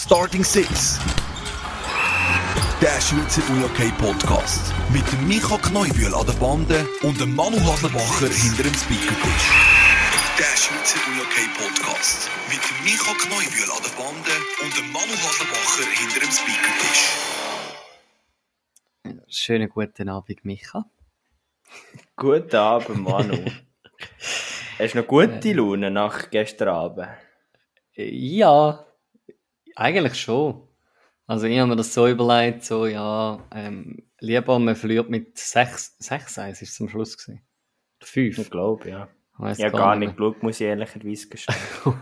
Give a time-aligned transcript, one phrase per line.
[0.00, 1.00] Starting Six.
[2.80, 4.72] Der Schweizer UJK Podcast.
[4.92, 9.50] Mit dem Micha Kneubühl an der Bande und dem Manu Haslebacher hinter dem Speakertisch.
[10.38, 12.30] Der Schweizer UJK Podcast.
[12.48, 17.02] Mit dem Micha Kneubühl an der Bande und dem Manu Haslebacher hinter dem Speakertisch.
[19.26, 20.84] Schönen guten Abend, Micha.
[22.14, 23.36] Guten Abend, Manu.
[24.78, 27.08] Hast du noch gute Laune nach gestern Abend?
[27.96, 28.86] Ja,
[29.78, 30.62] eigentlich schon.
[31.26, 35.96] Also ich habe mir das so überlegt, so ja, ähm, lieber man verliert mit 6,
[35.98, 37.42] 6 1 ist es am Schluss gewesen.
[38.00, 38.38] Oder 5.
[38.38, 39.08] Ich glaube, ja.
[39.36, 41.56] Weiss Ja, gar nicht geschaut, muss ich ehrlicherweise gestehen.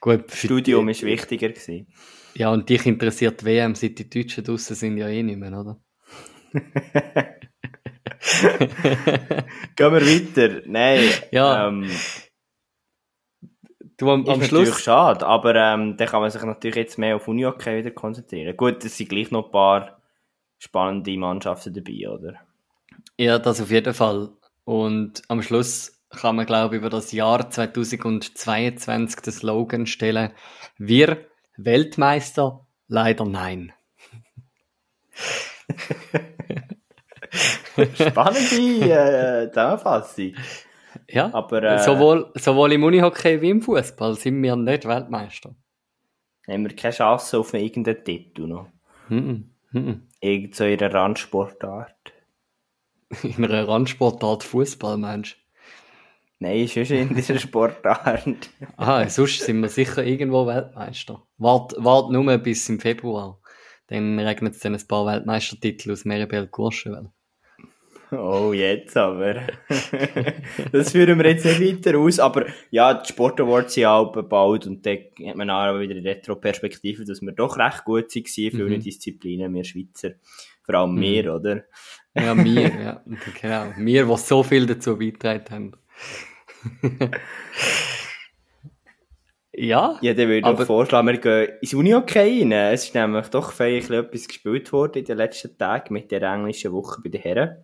[0.00, 1.86] Gut, Studium ist wichtiger gewesen.
[2.34, 5.52] Ja, und dich interessiert die WM, seit die Deutschen draussen sind ja eh nicht mehr,
[5.58, 5.80] oder?
[9.76, 10.62] Gehen wir weiter.
[10.66, 11.68] Nein, Ja.
[11.68, 11.90] ähm,
[14.00, 14.82] Du am, ist am natürlich Schluss.
[14.82, 18.56] schade, aber ähm, dann kann man sich natürlich jetzt mehr auf Unihockey wieder konzentrieren.
[18.56, 20.00] Gut, es sind gleich noch ein paar
[20.58, 22.36] spannende Mannschaften dabei, oder?
[23.18, 24.30] Ja, das auf jeden Fall.
[24.64, 30.30] Und am Schluss kann man, glaube ich, über das Jahr 2022 den Slogan stellen:
[30.78, 31.26] Wir
[31.58, 32.66] Weltmeister?
[32.88, 33.74] Leider nein.
[37.94, 40.32] Spannende äh, Zusammenfassung.
[41.12, 45.54] Ja, Aber äh, sowohl, sowohl im Unihockey wie im Fußball sind wir nicht Weltmeister.
[46.48, 48.68] haben wir keine Chance auf irgendeinen Titel noch.
[49.08, 49.50] Mhm.
[49.72, 50.02] Mhm.
[50.20, 52.12] Irgend so in einer Randsportart.
[53.22, 55.36] In einer Randsportart Fußball, Mensch.
[56.38, 58.48] Nein, ist schon in dieser Sportart.
[58.76, 61.22] Ah, sonst sind wir sicher irgendwo Weltmeister.
[61.36, 63.40] Wart, wart nur bis im Februar.
[63.88, 67.10] Dann regnet es dann ein paar Weltmeistertitel aus Meribel Courchevel.
[68.12, 69.42] Oh, jetzt aber.
[70.72, 72.18] das führen wir jetzt nicht weiter aus.
[72.18, 76.04] Aber ja, die Sport Awards sind auch bald und dann hat man auch wieder eine
[76.04, 78.80] Retro-Perspektive, dass wir doch recht gut waren, viele Mhm.
[78.80, 80.12] Disziplinen, wir Schweizer.
[80.64, 81.64] Vor allem wir, oder?
[82.14, 83.04] Ja, wir, ja,
[83.40, 83.72] genau.
[83.76, 85.72] Wir, die so viel dazu beigetragen haben.
[89.52, 92.52] ja, Ja, dann würde ich Aber- doch vorschlagen, wir gehen ins Unihockey rein.
[92.52, 96.72] Es ist nämlich doch feierlich etwas gespielt worden in den letzten Tagen mit der englischen
[96.72, 97.56] Woche bei den Herren.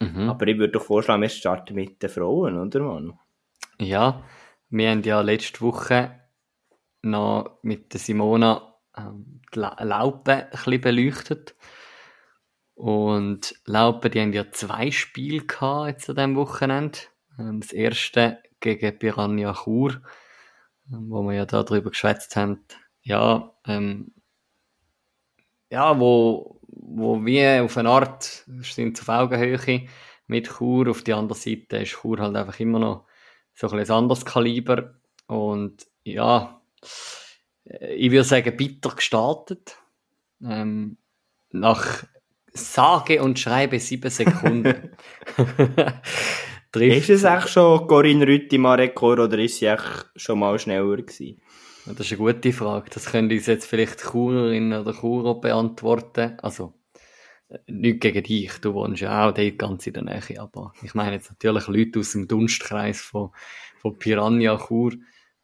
[0.00, 0.28] Mhm.
[0.28, 3.18] Aber ich würde doch vorschlagen, wir starten mit den Frauen, oder Mann?
[3.80, 4.22] ja,
[4.70, 6.20] wir haben ja letzte Woche
[7.02, 11.56] noch mit der Simona ähm, die La- Laupen ein bisschen beleuchtet.
[12.74, 16.98] Und Laupen, die haben ja zwei Spiele gehabt jetzt an diesem Wochenende.
[17.38, 20.00] Ähm, Das erste gegen Piranha Chur,
[20.92, 22.64] ähm, wo wir ja da drüber geschwätzt haben.
[23.02, 24.12] Ja, ähm,
[25.70, 29.86] ja, wo, wo wir auf eine Art sind auf Augenhöhe
[30.26, 30.88] mit Chur.
[30.88, 33.06] Auf der anderen Seite ist Chur halt einfach immer noch
[33.54, 34.94] so ein ein anderes Kaliber.
[35.26, 36.60] Und ja,
[37.64, 39.76] äh, ich würde sagen, bitter gestartet.
[40.42, 40.98] Ähm,
[41.50, 42.04] nach
[42.52, 44.92] sage und schreibe sieben Sekunden.
[46.76, 51.40] Ist es echt schon Corinne Rüttimann Rekord oder ist sie echt schon mal schneller gewesen?
[51.96, 52.90] Das ist eine gute Frage.
[52.90, 56.36] Das können uns jetzt vielleicht Churerinnen oder Churer beantworten.
[56.42, 56.74] Also,
[57.48, 58.52] äh, nicht gegen dich.
[58.60, 60.40] Du wohnst ja auch dort ganz in der Nähe.
[60.40, 63.30] Aber ich meine jetzt natürlich Leute aus dem Dunstkreis von,
[63.78, 64.92] von Piranha Chur,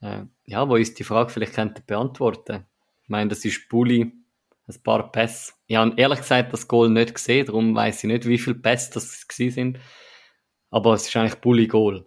[0.03, 2.67] äh, ja, wo uns die Frage vielleicht könnten beantworten.
[3.03, 4.13] Ich meine, das ist Bulli,
[4.67, 5.53] ein paar Pässe.
[5.67, 8.93] Ich habe ehrlich gesagt das Goal nicht gesehen, darum weiß ich nicht, wie viele Pässe
[8.95, 9.79] das gewesen sind.
[10.71, 12.07] Aber es ist eigentlich Bulli Goal.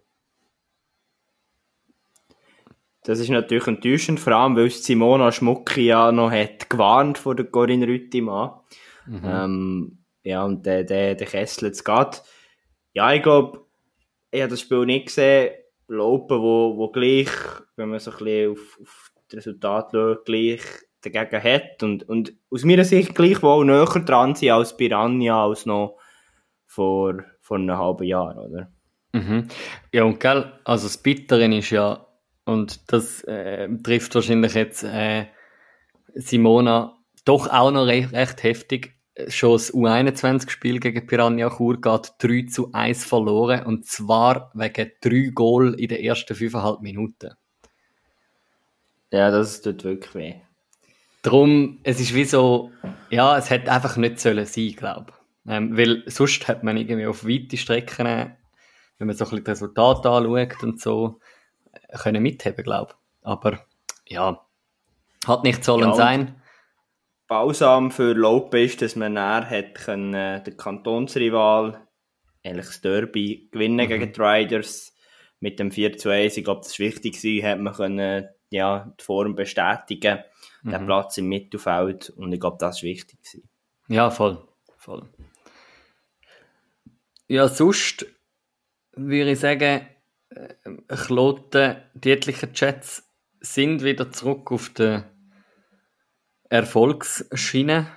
[3.08, 7.46] Das ist natürlich enttäuschend, vor allem weil Simona Schmucki ja noch hat gewarnt vor der
[7.46, 8.52] Corinne Rüttimann.
[9.24, 12.22] Ähm, ja, und der, der, der Kessel jetzt geht.
[12.92, 13.66] Ja, ich glaube,
[14.30, 15.54] ich habe das Spiel nicht gesehen.
[15.88, 17.30] Lopen, wo, wo gleich,
[17.78, 20.62] wenn man so ein bisschen auf, auf das Resultat schaut, gleich
[21.02, 21.84] dagegen hat.
[21.84, 25.98] Und, und aus meiner Sicht gleich wohl näher dran sind als Piranha als noch
[26.66, 28.70] vor, vor einem halben Jahr, oder?
[29.14, 29.48] Mhm.
[29.94, 32.06] Ja, und gell, also das Bittere ist ja,
[32.48, 35.26] und das äh, trifft wahrscheinlich jetzt äh,
[36.16, 38.96] Simona doch auch noch recht, recht heftig.
[39.28, 45.32] Schon das U21-Spiel gegen Piranha Chur geht 3 zu 1 verloren und zwar wegen drei
[45.34, 47.32] Goal in den ersten fünfeinhalb Minuten.
[49.12, 50.36] Ja, das tut wirklich weh.
[51.24, 52.72] Drum, es ist wie so,
[53.10, 55.52] ja, es hätte einfach nicht sollen sein, glaube ich.
[55.52, 58.06] Ähm, weil sonst hat man irgendwie auf weite Strecken,
[59.00, 61.20] wenn man so ein bisschen die Resultate anschaut und so,
[61.88, 63.28] können mitheben, glaube ich.
[63.28, 63.60] Aber,
[64.08, 64.46] ja,
[65.26, 66.42] hat nicht sollen Ja, sein.
[67.28, 71.86] Balsam für Lope ist, dass man näher hat können, äh, den Kantonsrival,
[72.44, 74.96] eigentlich das Derby, gewinnen gegen die Riders
[75.40, 76.38] mit dem 4 zu 1.
[76.38, 80.20] Ich glaube, das war wichtig gewesen, hat man können ja, die Form bestätigen,
[80.64, 80.72] mhm.
[80.72, 82.10] den Platz im Mittelfeld.
[82.12, 83.20] Und ich glaube, das ist wichtig.
[83.22, 83.50] Gewesen.
[83.90, 84.42] Ja, voll.
[84.78, 85.10] voll.
[87.28, 88.06] Ja, sonst
[88.94, 89.86] würde ich sagen,
[90.88, 93.04] Kloten, die etlichen Chats
[93.40, 95.10] sind wieder zurück auf der
[96.50, 97.88] Erfolgsschiene.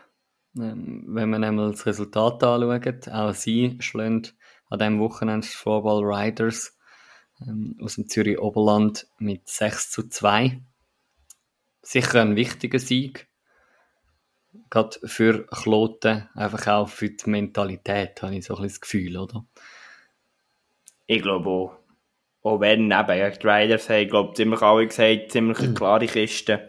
[0.57, 4.29] Ähm, wenn man einmal das Resultat anschaut, auch sie schlagen
[4.69, 6.77] an diesem Wochenende die Floorball Riders
[7.47, 10.61] ähm, aus dem Zürich Oberland mit 6 zu 2.
[11.83, 13.29] Sicher ein wichtiger Sieg.
[14.69, 19.17] Gerade für Kloten, einfach auch für die Mentalität, habe ich so ein bisschen das Gefühl,
[19.17, 19.45] oder?
[21.07, 21.80] Ich glaube auch.
[22.43, 26.69] Auch wenn eben die Riders haben, ich glaube, ziemlich alle gesagt, ziemlich eine klare Kiste.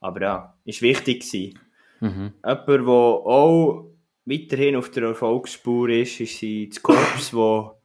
[0.00, 1.58] Aber ja, ist wichtig gewesen.
[2.00, 2.32] Mhm.
[2.44, 3.86] Jemand, der auch
[4.26, 7.78] weiterhin auf der Erfolgsspur ist, ist das Korps, wo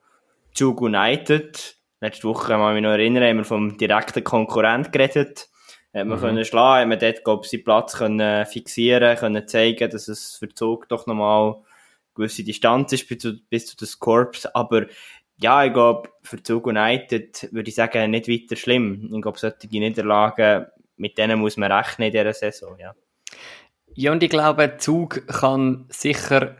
[0.53, 5.49] Zug United, letzte Woche, kann ich mich noch erinnern, haben wir vom direkten Konkurrent geredet.
[5.93, 6.21] Hat man mhm.
[6.21, 10.35] können schlagen, hat man dort, glaube ich, seinen Platz können fixieren, können zeigen, dass es
[10.35, 11.63] für Zug doch nochmal eine
[12.13, 14.45] gewisse Distanz ist bis zu, bis zu das Korps.
[14.45, 14.85] Aber
[15.41, 19.09] ja, ich glaube, für Zug United würde ich sagen, nicht weiter schlimm.
[19.13, 20.65] Ich glaube, solche Niederlagen,
[20.97, 22.93] mit denen muss man rechnen in dieser Saison, ja.
[23.95, 26.57] Ja, und ich glaube, Zug kann sicher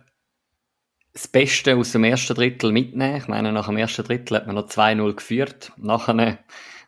[1.13, 3.17] das Beste aus dem ersten Drittel mitnehmen.
[3.17, 5.71] Ich meine, nach dem ersten Drittel hat man noch 2-0 geführt.
[5.77, 6.39] Nachher,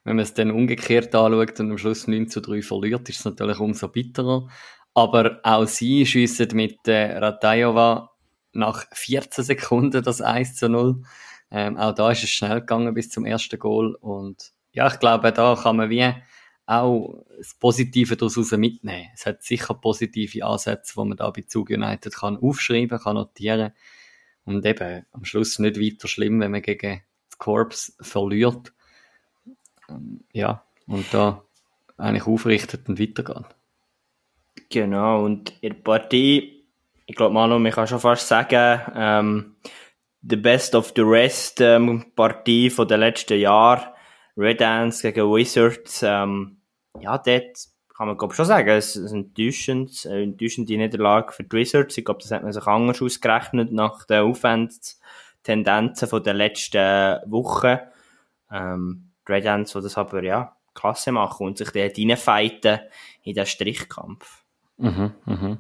[0.04, 3.26] wenn man es dann umgekehrt anschaut und am Schluss 9 zu 3 verliert, ist es
[3.26, 4.48] natürlich umso bitterer.
[4.94, 8.12] Aber auch sie schiessen mit äh, Ratajova
[8.54, 11.04] nach 14 Sekunden das 1 zu 0.
[11.52, 13.96] Ähm, auch da ist es schnell gegangen bis zum ersten Goal.
[13.96, 16.14] Und ja, ich glaube, da kann man wie
[16.66, 19.10] auch das Positive daraus mitnehmen.
[19.14, 23.74] Es hat sicher positive Ansätze, die man da bei Zug United kann aufschreiben, kann notieren
[24.46, 28.74] und eben am Schluss nicht weiter schlimm, wenn man gegen das Korps verliert.
[29.90, 31.44] Ähm, ja, und da
[31.98, 33.46] eigentlich aufrichtet und weitergeht.
[34.70, 36.66] Genau, und in der Partie,
[37.06, 39.56] ich glaube, Manu, man kann schon fast sagen, ähm,
[40.22, 43.88] the best of the rest ähm, Partie von den letzten Jahren.
[44.38, 46.58] Red Dance gegen Wizards, ähm,
[47.00, 47.58] ja, dort
[47.96, 51.98] kann man glaub, schon sagen, es ist eine enttäuschende, eine enttäuschende Niederlage für die Wizards.
[51.98, 57.78] Ich glaube, das hat man sich anders ausgerechnet nach den Aufwandstendenzen von den letzten Wochen.
[58.52, 62.80] Ähm, die Red Ants, die das aber, ja, klasse machen und sich dort reinfighten
[63.24, 64.44] in den Strichkampf.
[64.78, 65.58] Mhm, mhm.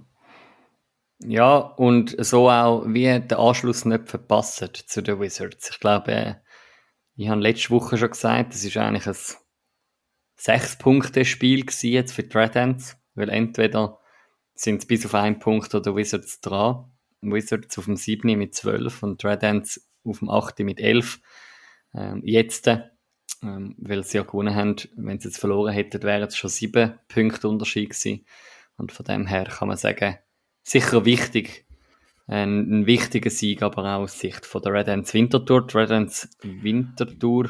[1.25, 5.69] Ja, und so auch wie den Anschluss nicht verpassen zu den Wizards.
[5.69, 6.41] Ich glaube,
[7.15, 9.15] ich habe letzte Woche schon gesagt, das ist eigentlich ein
[10.37, 13.99] Sechs-Punkte-Spiel jetzt für die Red Ants, weil entweder
[14.55, 16.91] sind es bis auf einen Punkt oder Wizards dran.
[17.21, 18.37] Wizards auf dem 7.
[18.37, 20.59] mit 12 und Red Ants auf dem 8.
[20.59, 21.19] mit 11.
[21.93, 26.35] Ähm, jetzt, ähm, weil sie ja gewonnen haben, wenn sie jetzt verloren hätten, wären es
[26.35, 28.25] schon sieben Punkte Unterschied gewesen.
[28.77, 30.17] Und von dem her kann man sagen,
[30.63, 31.65] sicher wichtig,
[32.27, 35.67] ein, ein wichtiger Sieg, aber auch aus Sicht von der Red Ants Wintertour.
[35.67, 37.49] Die Red Ants Wintertour,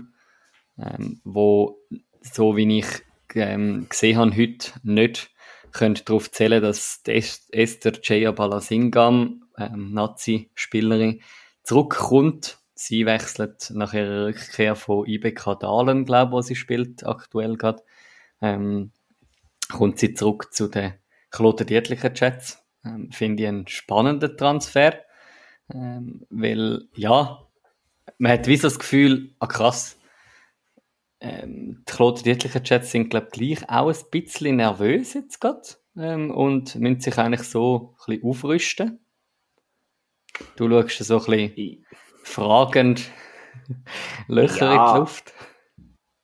[0.79, 1.77] ähm, wo
[2.21, 2.87] so wie ich
[3.35, 5.31] ähm, gesehen habe heute, nicht
[5.71, 11.21] könnt darauf zählen, dass Esther Jaya Balasingam, ähm, Nazi-Spielerin,
[11.63, 12.59] zurückkommt.
[12.73, 17.83] Sie wechselt nach ihrer Rückkehr von IBK Dahlen, glaube ich, wo sie spielt, aktuell gerade.
[18.41, 18.91] Ähm,
[19.71, 20.93] kommt sie zurück zu den
[21.29, 22.63] Kloten Dietlichen Chats.
[22.85, 24.95] Ähm, Finde ich einen spannenden Transfer.
[25.73, 27.47] Ähm, weil, ja,
[28.17, 29.97] man hat wie so das Gefühl, ah krass,
[31.21, 35.61] ähm, die Claude Dietlicher Chats sind, glaube ich, gleich auch ein bisschen nervös jetzt gerade
[35.95, 38.99] ähm, und müssen sich eigentlich so ein bisschen aufrüsten.
[40.55, 41.85] Du schaust so ein bisschen
[42.23, 43.11] fragend
[44.27, 45.33] Löcher ja, in die Luft.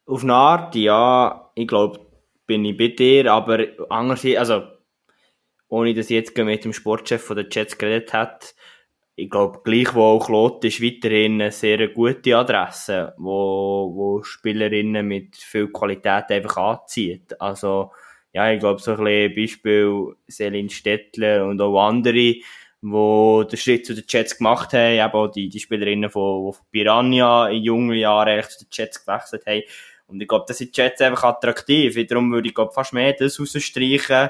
[0.06, 2.00] Auf eine Art, ja, ich glaube,
[2.46, 3.60] bin ich bei dir, aber
[3.90, 4.77] andererseits, also,
[5.70, 8.56] ohne dass ich jetzt mit dem Sportchef der Jets geredet hat,
[9.20, 15.70] ich glaube, gleichwohl Klot ist weiterhin eine sehr gute Adresse, wo, wo Spielerinnen mit viel
[15.70, 17.42] Qualität einfach anzieht.
[17.42, 17.92] Also,
[18.32, 22.36] ja, ich glaube, so ein bisschen Beispiel Selin Stettler und auch andere,
[22.82, 26.66] wo den Schritt zu den Jets gemacht haben, eben auch die, die Spielerinnen von, von
[26.72, 29.64] Piranha in jungen Jahren eigentlich zu den Jets gewechselt haben.
[30.06, 31.98] Und ich glaube, das sind Jets einfach attraktiv.
[32.08, 34.30] Darum würde ich glaube, fast mehr das rausstreichen,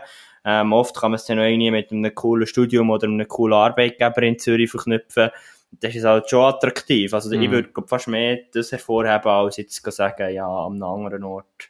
[0.50, 3.54] ähm, oft kann man es dann auch irgendwie mit einem coolen Studium oder einem coolen
[3.54, 5.30] Arbeitgeber in Zürich verknüpfen.
[5.72, 7.13] Das ist halt schon attraktiv.
[7.13, 7.42] Also mhm.
[7.42, 11.70] ich würde fast mehr das hervorheben, als jetzt sagen, ja, an einem anderen Ort.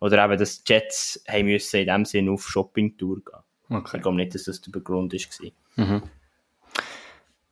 [0.00, 3.78] Oder eben, dass die Jets haben müssen in dem Sinne auf Shoppingtour gehen.
[3.78, 3.96] Okay.
[3.96, 5.86] Ich glaube nicht, dass das der Grund war.
[5.86, 6.02] Mhm.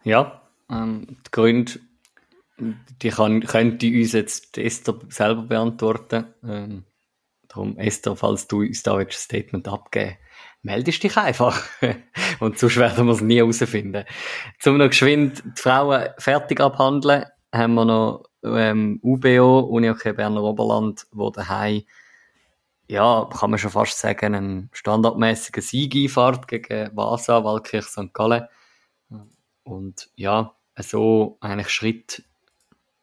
[0.05, 1.73] Ja, ähm, die Gründe,
[2.59, 6.27] die kann, könnte uns jetzt Esther selber beantworten.
[6.47, 6.85] Ähm,
[7.49, 10.17] Darum, Esther, falls du uns da ein Statement abgeben
[10.67, 11.63] meldest dich einfach.
[12.41, 14.05] Und sonst werden wir es nie herausfinden.
[14.59, 21.07] Zum noch geschwind die Frauen fertig abhandeln, haben wir noch ähm, UBO, Unihockey Berner Oberland,
[21.13, 21.83] wo daheim
[22.89, 28.13] ja, kann man schon fast sagen, einen standardmäßigen Sieg einfahrt gegen Vasa, Waldkirch, St.
[28.13, 28.47] Gallen.
[29.65, 32.23] Und ja, so eigentlich Schritt,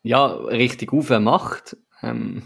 [0.01, 1.75] ja, richtig auf macht.
[2.01, 2.43] Ähm,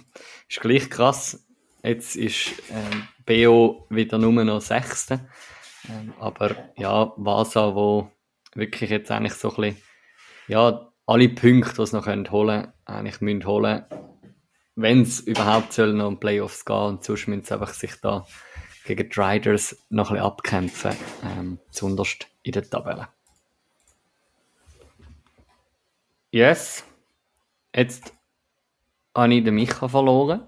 [0.49, 1.46] ist gleich krass.
[1.83, 5.27] Jetzt ist ähm, BO wieder nur noch Sechste.
[5.89, 8.11] Ähm, aber ja, Vasa, wo
[8.53, 9.83] wirklich jetzt eigentlich so ein bisschen,
[10.47, 13.85] ja, alle Punkte, die sie noch holen können, eigentlich müssen holen
[14.77, 18.27] wenn es überhaupt soll noch um Playoffs gehen und sonst müssen sie einfach sich da
[18.85, 20.91] gegen die Riders noch ein bisschen abkämpfen,
[21.23, 23.07] ähm, zunderst in der Tabelle.
[26.31, 26.85] Yes.
[27.75, 28.13] Jetzt
[29.15, 30.45] habe ich den Micha verloren.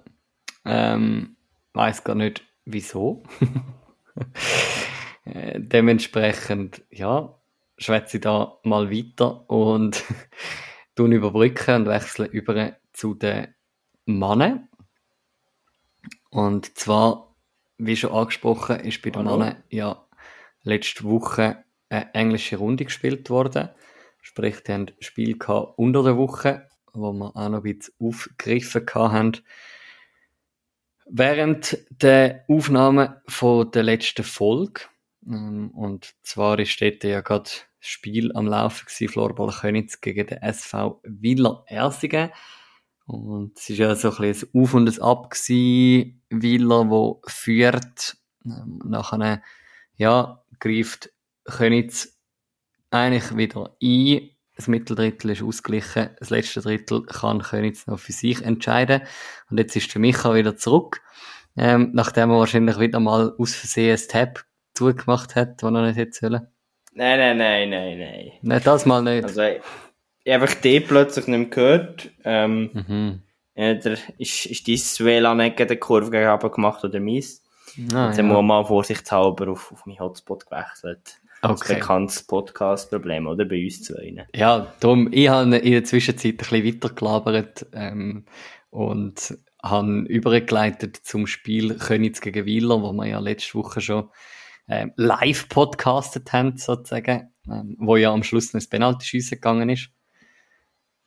[0.69, 1.35] Ähm,
[1.73, 3.23] weiß gar nicht, wieso.
[5.25, 7.39] äh, dementsprechend, ja,
[7.77, 10.03] schwätze ich da mal weiter und
[10.95, 13.55] tun überbrücken und wechsle über zu den
[14.05, 14.67] Mannen.
[16.29, 17.35] Und zwar,
[17.77, 19.25] wie schon angesprochen, ist bei den.
[19.25, 20.05] Mannen ja
[20.63, 23.69] letzte Woche eine englische Runde gespielt worden.
[24.21, 25.37] Sprich, die haben Spiel
[25.77, 29.37] unter der Woche, wo wir auch noch ein bisschen aufgegriffen haben.
[31.11, 34.81] Während der Aufnahme von der letzten Folge,
[35.25, 40.27] ähm, und zwar ist dort ja gerade das Spiel am Laufen gewesen, Floorball Königs gegen
[40.27, 42.29] den SV Willer Ersingen.
[43.07, 48.17] Und es ist ja so ein ein Auf und ein Ab gewesen, Willer, wo führt,
[48.45, 49.41] ähm, nachher,
[49.95, 51.11] ja, greift
[51.43, 52.19] Königs
[52.91, 54.29] eigentlich wieder ein.
[54.59, 56.09] Das Mitteldrittel ist ausgeglichen.
[56.19, 59.03] Das letzte Drittel kann Königs noch für sich entscheiden.
[59.49, 60.99] Und jetzt ist der Micha wieder zurück.
[61.55, 65.95] Ähm, nachdem er wahrscheinlich wieder mal aus Versehen ein Tab zugemacht hat, das er nicht
[65.95, 66.47] hätte sollen.
[66.91, 68.31] Nein, nein, nein, nein, nein.
[68.41, 69.23] Nein, das mal nicht.
[69.23, 69.61] Also, ich
[70.33, 72.11] habe einfach die plötzlich nicht mehr gehört.
[72.25, 73.21] Ähm, mhm.
[73.55, 77.45] ja, der, ist, ist dein WLAN gegen die Kurve gegenüber gemacht oder meins?
[77.93, 78.23] Ah, Jetzt ja.
[78.23, 81.21] haben wir mal vorsichtshalber auf, auf meinen Hotspot gewechselt.
[81.41, 81.55] Okay.
[81.59, 83.45] Das bekanntes Podcast-Problem, oder?
[83.45, 84.27] Bei uns zwei.
[84.35, 88.25] Ja, darum, ich habe in der Zwischenzeit ein bisschen weitergelabert ähm,
[88.69, 94.09] und habe übergeleitet zum Spiel Königs gegen Wieler, wo wir ja letzte Woche schon
[94.67, 99.89] ähm, live podcastet haben, sozusagen, ähm, wo ja am Schluss noch das Penalty-Schiessen gegangen ist.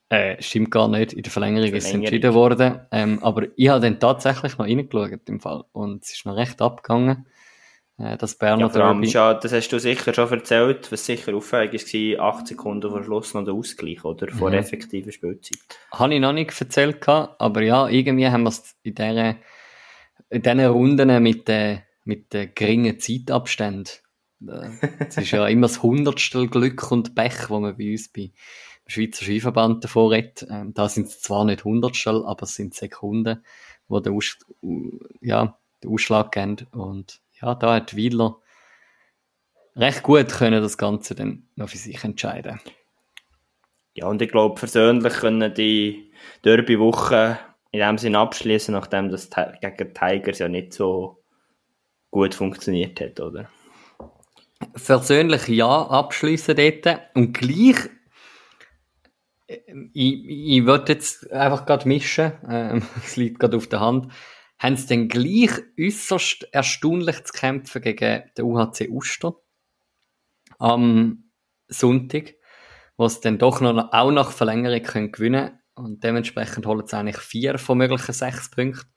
[0.09, 1.15] Äh, stimmt gar nicht.
[1.15, 1.79] In der Verlängerung, Verlängerung.
[1.79, 2.81] ist es entschieden worden.
[2.91, 5.65] Ähm, aber ich habe dann tatsächlich noch reingeschaut im Fall.
[5.73, 7.27] Und es ist noch recht abgegangen.
[7.99, 9.09] Äh, das Berner ja, Derby.
[9.09, 13.35] Schon, das hast du sicher schon erzählt, was sicher auffällig war, 8 Sekunden vor Schluss
[13.35, 14.31] noch der Ausgleich, oder?
[14.33, 14.57] Vor mhm.
[14.57, 15.59] effektiver Spielzeit.
[15.93, 19.37] Habe ich noch nicht erzählt, aber ja, irgendwie haben wir es in diesen,
[20.31, 23.93] in diesen Runden mit den, mit den geringen Zeitabständen.
[24.99, 28.33] Es ist ja immer das Hundertstel Glück und Pech, wo man bei uns bei
[28.87, 30.47] Schweizer Skiverband davor redet.
[30.51, 33.45] Ähm, da sind es zwar nicht Hundertstel, aber es sind Sekunden,
[33.87, 34.39] wo der, Aus
[35.21, 36.67] ja, der Ausschlag geben.
[36.73, 38.39] Und ja, da hat Wieler
[39.77, 42.61] recht gut können das Ganze dann noch für sich entscheiden.
[43.95, 46.13] Ja, und ich glaube, persönlich können die
[46.45, 47.39] Derby-Woche
[47.73, 49.31] in dem Sinne abschließen, nachdem das
[49.61, 51.23] gegen Tigers ja nicht so
[52.11, 53.51] gut funktioniert hat, oder?
[54.75, 57.01] Persönlich ja, abschließen dort.
[57.15, 57.89] Und gleich
[59.93, 64.13] ich, ich würde jetzt einfach gerade mischen, ähm, es liegt gerade auf der Hand.
[64.63, 69.35] Haben sie denn gleich äußerst erstaunlich zu kämpfen gegen den UHC Uster
[70.61, 71.25] am
[71.67, 72.35] Sonntag,
[72.97, 77.19] wo sie dann doch noch, auch nach Verlängerung können gewinnen und dementsprechend holen sie eigentlich
[77.19, 78.89] vier von möglichen sechs Punkten.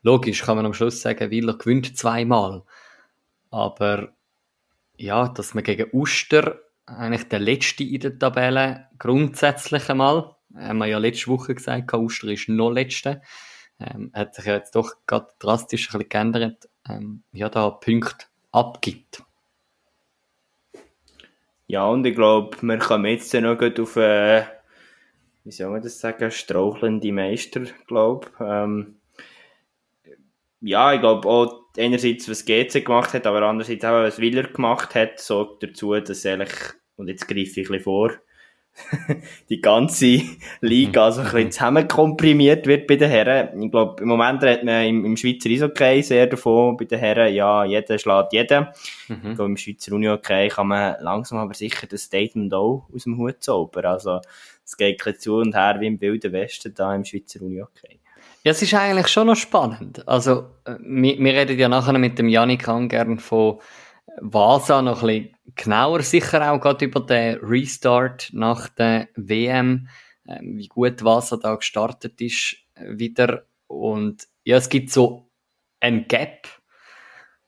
[0.00, 2.64] Logisch kann man am Schluss sagen, Wieler gewinnt zweimal.
[3.50, 4.16] Aber
[4.96, 10.36] ja, dass man gegen Uster eigentlich der letzte in der Tabelle, grundsätzlich einmal.
[10.56, 13.20] Haben wir ja letzte Woche gesagt, Uster ist noch letzte.
[13.82, 16.68] Ähm, hat sich ja jetzt doch gerade drastisch ein bisschen geändert.
[16.88, 19.22] Ähm, ja, da Punkte abgibt.
[21.66, 24.44] Ja, und ich glaube, wir kommen jetzt noch gut auf, äh,
[25.44, 28.96] wie soll man das sagen, strauchelnde Meister, glaube ähm,
[30.60, 34.94] Ja, ich glaube auch, einerseits, was GC gemacht hat, aber andererseits auch, was Willer gemacht
[34.94, 36.52] hat, sorgt dazu, dass eigentlich,
[36.96, 38.12] und jetzt greife ich ein bisschen vor,
[39.48, 40.22] die ganze
[40.60, 43.62] Liga so ein bisschen zusammenkomprimiert wird bei den Herren.
[43.62, 47.34] Ich glaube, im Moment redet man im, im Schweizer Eishockey sehr davon, bei den Herren,
[47.34, 48.68] ja, jeder schlägt jeden.
[49.08, 49.16] Mhm.
[49.30, 53.18] Ich glaube, im Schweizer Unihockey kann man langsam aber sicher das Statement auch aus dem
[53.18, 53.86] Hut zaubern.
[53.86, 54.20] Also,
[54.64, 58.00] es geht ein zu und her wie im Wilden Westen da im Schweizer Unihockey.
[58.44, 60.06] Ja, es ist eigentlich schon noch spannend.
[60.08, 63.60] Also, äh, wir, wir reden ja nachher mit dem Janik gern von
[64.20, 69.88] Vasa noch ein bisschen genauer, sicher auch gerade über den Restart nach der WM,
[70.28, 73.46] ähm, wie gut Vasa da gestartet ist äh, wieder.
[73.66, 75.30] Und ja, es gibt so
[75.80, 76.48] ein Gap.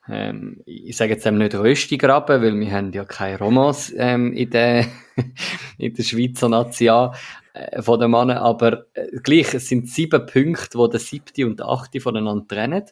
[0.09, 4.51] Ähm, ich sage jetzt eben nicht Röstigraben, weil wir haben ja keine Romans ähm, in,
[4.51, 4.87] der,
[5.79, 7.15] in der Schweizer Nation
[7.55, 11.61] äh, von den Männern, aber äh, gleich, es sind sieben Punkte, wo der siebte und
[11.61, 12.85] der achte voneinander trennen.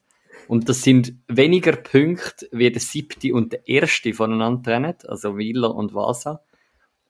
[0.48, 5.74] Und das sind weniger Punkte, wie der siebte und der erste voneinander trennen, also Wieler
[5.74, 6.42] und Vasa.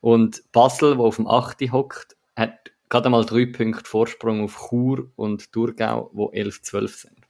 [0.00, 5.10] Und Basel, wo auf dem achte hockt, hat gerade mal drei Punkte Vorsprung auf Chur
[5.16, 7.22] und Thurgau, wo 11, 12 sind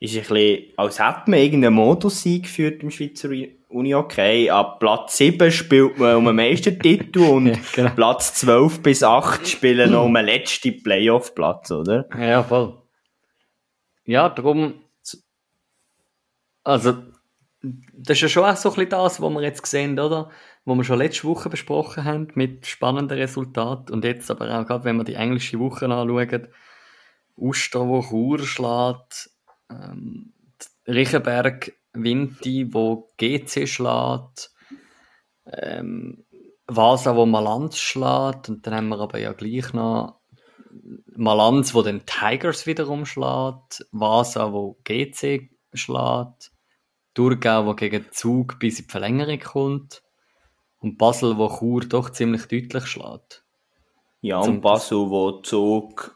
[0.00, 3.30] ist ein bisschen, als hätte man irgendeinen Modus eingeführt im Schweizer
[3.68, 4.48] Uni okay.
[4.48, 7.90] Ab Platz 7 spielt man um den Meistertitel und ja, genau.
[7.90, 12.08] Platz 12 bis 8 spielen noch um den letzten Playoff-Platz, oder?
[12.18, 12.74] Ja, voll.
[14.08, 14.72] Ja, darum,
[16.64, 16.92] also,
[17.60, 20.30] das ist ja schon auch so ein bisschen das, was wir jetzt sehen, oder?
[20.64, 24.84] Wo wir schon letzte Woche besprochen haben, mit spannenden Resultaten und jetzt aber auch gerade,
[24.84, 26.48] wenn wir die englische Woche anschauen,
[27.36, 29.30] Uster, wo Chur schlägt,
[29.70, 30.32] ähm,
[30.86, 34.52] Riechenberg Vinti, wo GC schlägt,
[35.52, 36.24] ähm,
[36.66, 40.17] Vasa, wo Malanz schlägt, und dann haben wir aber ja gleich noch
[41.16, 46.52] Malanz, wo den Tigers wiederum schlägt, Vasa, wo GC schlägt,
[47.14, 50.02] Thurgau, wo gegen Zug bis in die Verlängerung kommt,
[50.80, 53.44] und Basel, wo Chur doch ziemlich deutlich schlägt.
[54.20, 56.14] Ja, und Basel, wo Zug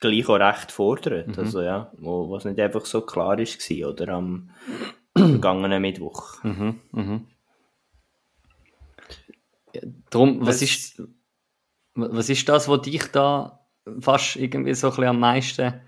[0.00, 1.28] gleich auch recht fordert.
[1.28, 1.38] Mhm.
[1.38, 4.50] Also ja, wo, was nicht einfach so klar ist oder am
[5.16, 6.42] vergangenen Mittwoch.
[6.42, 6.80] Mhm.
[6.92, 7.26] Mhm.
[9.72, 11.02] Ja, drum, was, was ist,
[11.96, 13.66] was ist das, was dich da
[14.00, 15.80] fast irgendwie so ein bisschen am meisten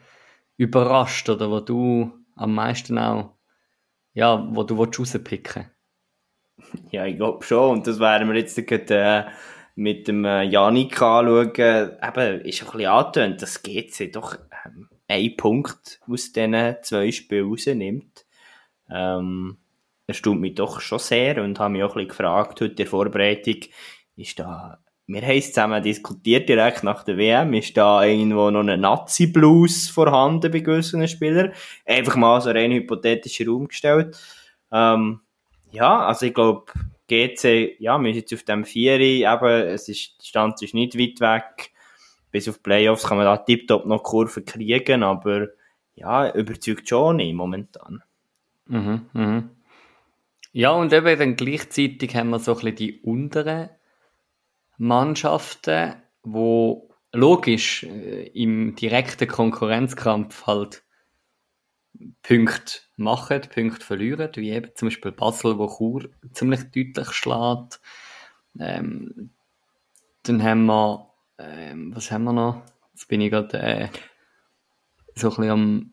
[0.56, 3.36] überrascht oder wo du am meisten auch,
[4.12, 5.70] ja, wo du rauspicken
[6.90, 7.78] Ja, ich glaube schon.
[7.78, 9.24] Und das werden wir jetzt gerade, äh,
[9.74, 15.36] mit dem äh, Janik anschauen, eben, ist ein bisschen angetönt, dass GC doch ähm, einen
[15.36, 18.26] Punkt aus diesen zwei Spielen rausnimmt.
[18.90, 19.58] Ähm,
[20.08, 22.86] erstaunt mich doch schon sehr und habe mich auch ein bisschen gefragt, heute in der
[22.88, 23.60] Vorbereitung,
[24.16, 28.60] ist da, wir haben es zusammen diskutiert direkt nach der WM, ist da irgendwo noch
[28.60, 31.52] ein Nazi-Blues vorhanden bei gewissen Spielern?
[31.86, 34.18] Einfach mal so rein hypothetischer Raum gestellt.
[34.70, 35.20] Ähm,
[35.72, 36.70] ja, also ich glaube,
[37.08, 40.98] GC, ja, wir sind jetzt auf dem Vieri, eben, es ist, der Stand ist nicht
[40.98, 41.72] weit weg.
[42.30, 45.48] Bis auf Playoffs kann man da tiptop noch Kurven kriegen, aber
[45.94, 48.02] ja, überzeugt schon nicht momentan.
[48.66, 49.50] Mhm, mhm.
[50.52, 53.70] Ja, und eben dann gleichzeitig haben wir so ein bisschen die unteren
[54.78, 60.84] Mannschaften, wo logisch äh, im direkten Konkurrenzkampf halt
[62.22, 67.80] Punkte machen, Punkte verlieren, wie eben zum Beispiel Basel, wo Chur ziemlich deutlich schlägt.
[68.58, 69.30] Ähm,
[70.22, 72.62] dann haben wir, ähm, was haben wir noch?
[72.92, 73.88] Jetzt bin ich gerade äh,
[75.14, 75.92] so ein bisschen am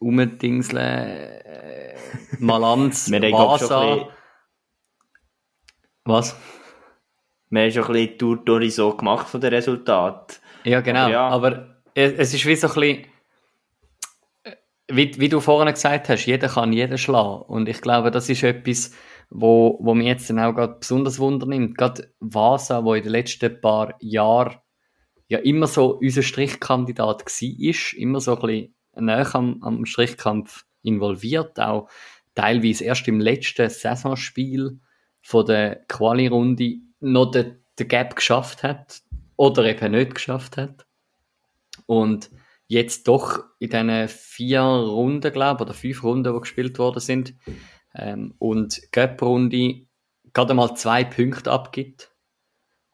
[0.00, 1.96] Umdingseln, äh,
[2.38, 4.08] Malanz, Vasa.
[6.04, 6.36] Was?
[7.52, 10.36] Wir haben schon ein bisschen Tour so gemacht von den Resultaten.
[10.64, 11.00] Ja, genau.
[11.00, 11.28] Aber, ja.
[11.28, 13.04] aber es ist wie so ein bisschen
[14.90, 17.42] wie, wie du vorhin gesagt hast, jeder kann jeden schlagen.
[17.42, 18.92] Und ich glaube, das ist etwas,
[19.30, 21.76] wo, wo mir jetzt dann auch gerade besonders Wunder nimmt.
[21.76, 24.56] Gerade Vasa, wo in den letzten paar Jahren
[25.28, 31.58] ja immer so unser Strichkandidat war, immer so ein bisschen näher am, am Strichkampf involviert,
[31.60, 31.88] auch
[32.34, 34.80] teilweise erst im letzten Saisonspiel
[35.22, 39.02] von der Quali-Runde noch den, den Gap geschafft hat
[39.36, 40.86] oder eben nicht geschafft hat.
[41.86, 42.30] Und
[42.66, 47.34] jetzt doch in diesen vier Runden, glaube ich, oder fünf Runden, die gespielt worden sind,
[47.94, 49.86] ähm, und Cup-Runde
[50.32, 52.10] gerade mal zwei Punkte abgibt.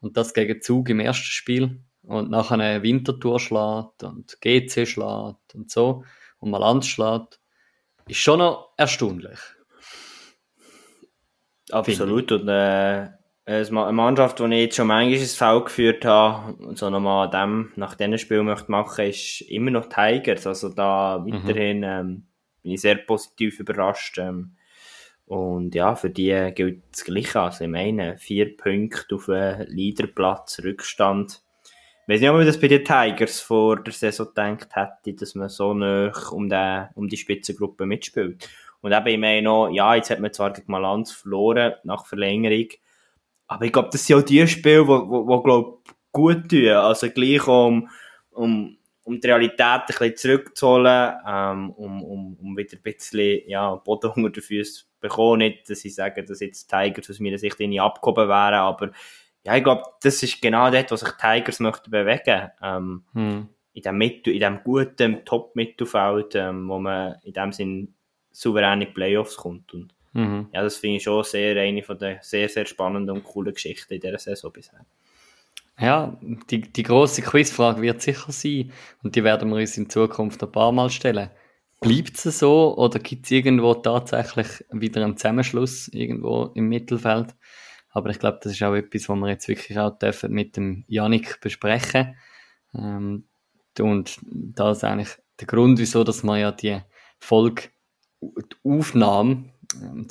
[0.01, 1.83] Und das gegen Zug im ersten Spiel.
[2.03, 6.05] Und nachher eine Wintertour schlägt und GC schlägt und so.
[6.39, 7.41] Und Malanz schlägt.
[8.07, 9.39] Ist schon noch erstaunlich.
[11.71, 12.33] Absolut.
[12.33, 13.11] Und äh,
[13.49, 17.95] eine Mannschaft, die ich jetzt schon manchmal ins Foul geführt habe, so nochmal dem, nach
[17.95, 20.47] diesem Spiel möchte machen, ist immer noch Tigers.
[20.47, 21.33] Also da mhm.
[21.33, 22.27] weiterhin ähm,
[22.63, 24.19] bin ich sehr positiv überrascht.
[24.19, 24.53] Ähm,
[25.25, 27.41] und ja, für die gilt das Gleiche.
[27.41, 31.43] Also ich meine, vier Punkte auf einen Leaderplatz, Rückstand.
[32.07, 35.35] Ich weiß nicht, ob man das bei den Tigers vor der Saison gedacht hätte, dass
[35.35, 38.47] man so nah um, den, um die Spitzengruppe mitspielt.
[38.83, 42.69] Und eben, ich meine noch, ja, jetzt hat man zwar gegen Malanz verloren, nach Verlängerung,
[43.49, 45.83] aber ich glaube, das sind auch die Spiele, die, die, die glaub,
[46.13, 46.69] gut tun.
[46.69, 47.89] Also gleich um,
[48.31, 53.75] um, um die Realität ein bisschen zurückzuholen, ähm, um, um, um wieder ein bisschen ja,
[53.75, 55.39] Boden unter den Füßen zu bekommen.
[55.39, 58.91] Nicht, dass ich sage, dass jetzt Tigers aus meiner Sicht nicht abgehoben wären, aber
[59.45, 62.51] ja, ich glaube, das ist genau das, was sich Tigers möchten bewegen.
[62.63, 63.49] Ähm, hm.
[63.73, 67.95] In dem, Mittel, in dem guten Top-Mittelfeld, ähm, wo man in dem Sinn
[68.31, 69.73] souverän in die Playoffs kommt.
[69.73, 70.49] Und mhm.
[70.53, 73.95] ja, das finde ich schon sehr eine von den sehr, sehr spannenden und coolen Geschichten
[73.95, 74.85] in dieser Saison bisher.
[75.81, 76.19] Ja,
[76.51, 80.51] die, die grosse Quizfrage wird sicher sein und die werden wir uns in Zukunft ein
[80.51, 81.31] paar Mal stellen.
[81.81, 87.37] Bleibt es so oder gibt es irgendwo tatsächlich wieder einen Zusammenschluss irgendwo im Mittelfeld?
[87.91, 90.85] Aber ich glaube, das ist auch etwas, was wir jetzt wirklich auch dürfen mit dem
[90.89, 92.17] Janik besprechen.
[92.75, 93.29] Ähm,
[93.79, 96.81] und das ist eigentlich der Grund, wieso, dass wir ja die
[97.21, 97.71] Folge,
[98.21, 99.45] die Aufnahme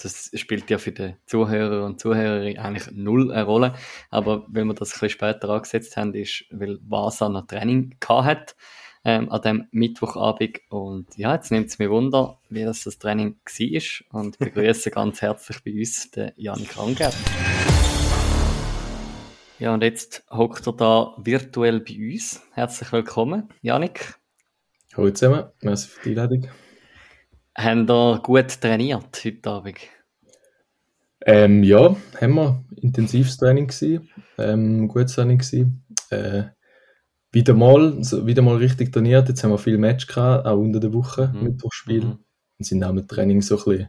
[0.01, 3.73] das spielt ja für die Zuhörer und Zuhörerinnen eigentlich null eine Rolle.
[4.09, 8.55] Aber weil wir das ein bisschen später angesetzt haben, ist, weil Vasa noch Training hat,
[9.03, 10.59] ähm, an dem Mittwochabend.
[10.69, 14.21] Und ja, jetzt nimmt es mir Wunder, wie das, das Training war.
[14.21, 17.15] Und begrüße ganz herzlich bei uns den Janik Rangert.
[19.59, 22.43] Ja, und jetzt hockt er da virtuell bei uns.
[22.53, 24.19] Herzlich willkommen, Janik.
[24.95, 26.47] Hallo zusammen, merci für die Einladung.
[27.57, 29.79] Haben ihr gut trainiert heute Abend?
[31.25, 32.63] Ähm, ja, haben wir.
[32.75, 34.07] Intensives Training gewesen.
[34.37, 35.83] Ähm, gutes Training gewesen.
[36.11, 36.43] Äh,
[37.31, 39.27] wieder mal, wieder mal richtig trainiert.
[39.27, 41.43] Jetzt haben wir viel Match gehabt, auch unter der Woche, mhm.
[41.45, 42.05] Mittwochsspiel.
[42.05, 42.19] Mhm.
[42.59, 43.87] Und sind auch mit Training so ein bisschen,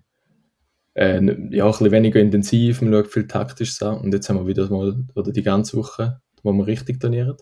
[0.94, 2.80] äh, ja, ein bisschen weniger intensiv.
[2.80, 3.98] Man schaut viel taktisch an.
[3.98, 7.36] Und jetzt haben wir wieder mal, oder die ganze Woche, wo wir richtig trainieren.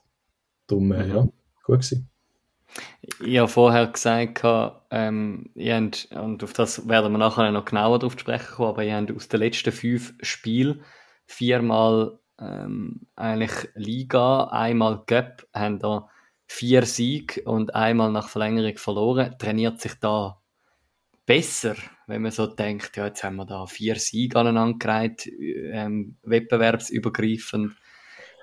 [0.67, 1.15] Darum, äh, mhm.
[1.15, 1.29] ja,
[1.63, 2.11] gut gewesen.
[3.21, 4.43] Ich habe vorher gesagt,
[4.91, 8.97] ähm, habt, und auf das werden wir nachher noch genauer drauf sprechen kommen, aber ihr
[8.97, 10.85] habt aus den letzten fünf Spielen
[11.27, 16.09] viermal ähm, eigentlich Liga, einmal Cup, haben da
[16.47, 19.37] vier Siege und einmal nach Verlängerung verloren.
[19.39, 20.41] Trainiert sich da
[21.25, 21.75] besser,
[22.07, 27.73] wenn man so denkt, ja, jetzt haben wir da vier Siege aneinandergereiht, ähm, wettbewerbsübergreifend.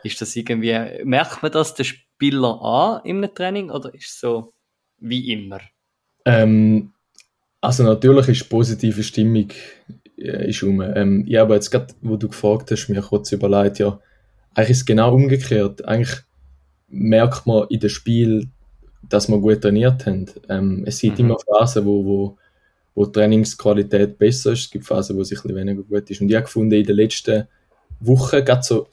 [0.03, 4.53] Ist das irgendwie, merkt man das den Spieler an im Training oder ist es so
[4.99, 5.59] wie immer?
[6.25, 6.93] Ähm,
[7.61, 9.49] also natürlich ist positive Stimmung
[10.17, 10.81] äh, ist um.
[10.81, 13.99] Ähm, ja, aber jetzt gerade, wo du gefragt hast, mir kurz überlegt, ja,
[14.53, 15.85] eigentlich ist es genau umgekehrt.
[15.85, 16.17] Eigentlich
[16.87, 18.49] merkt man in dem Spiel,
[19.09, 20.27] dass wir gut trainiert haben.
[20.49, 21.25] Ähm, es gibt mhm.
[21.25, 22.37] immer Phasen, wo, wo,
[22.95, 24.65] wo die Trainingsqualität besser ist.
[24.65, 26.21] Es gibt Phasen, wo es ein bisschen weniger gut ist.
[26.21, 27.47] Und ich habe gefunden, in den letzten
[27.99, 28.87] Wochen, gerade so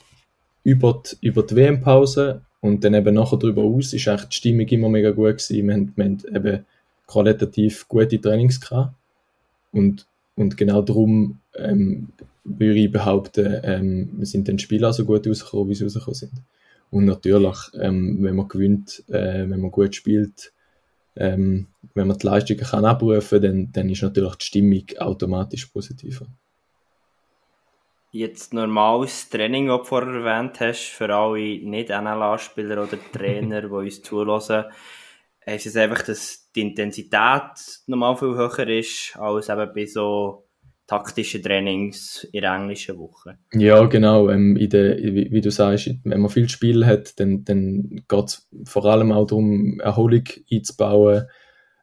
[0.62, 4.66] über die, über die WM-Pause und dann eben nachher darüber aus, ist eigentlich die Stimmung
[4.68, 5.66] immer mega gut gewesen.
[5.66, 6.64] Wir haben, wir haben eben
[7.06, 8.94] qualitativ gute Trainings gehabt.
[9.72, 12.08] Und, und genau darum ähm,
[12.44, 16.32] würde ich behaupten, ähm, wir sind den Spieler so gut rausgekommen, wie sie rausgekommen sind.
[16.90, 20.52] Und natürlich, ähm, wenn man gewinnt, äh, wenn man gut spielt,
[21.16, 25.66] ähm, wenn man die Leistungen kann abrufen kann, dann, dann ist natürlich die Stimmung automatisch
[25.66, 26.26] positiver
[28.10, 34.02] jetzt normales Training, das du vorher erwähnt hast, für alle Nicht-NLA-Spieler oder Trainer, die uns
[34.02, 34.64] zulassen,
[35.46, 40.46] ist es einfach, dass die Intensität normal viel höher ist, als eben bei so
[40.86, 43.38] taktischen Trainings in der englischen Woche.
[43.52, 44.28] Ja, genau.
[44.28, 48.24] Ähm, in der, wie, wie, du sagst, wenn man viel Spiel hat, dann, dann geht
[48.24, 51.26] es vor allem auch darum, Erholung einzubauen.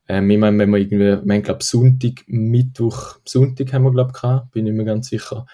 [0.09, 4.11] Ähm, ich meine, wenn wir irgendwie, wir haben, glaube Sonntag, Mittwoch, Sonntag haben wir, glaube
[4.13, 5.45] ich, gehabt, bin ich mir ganz sicher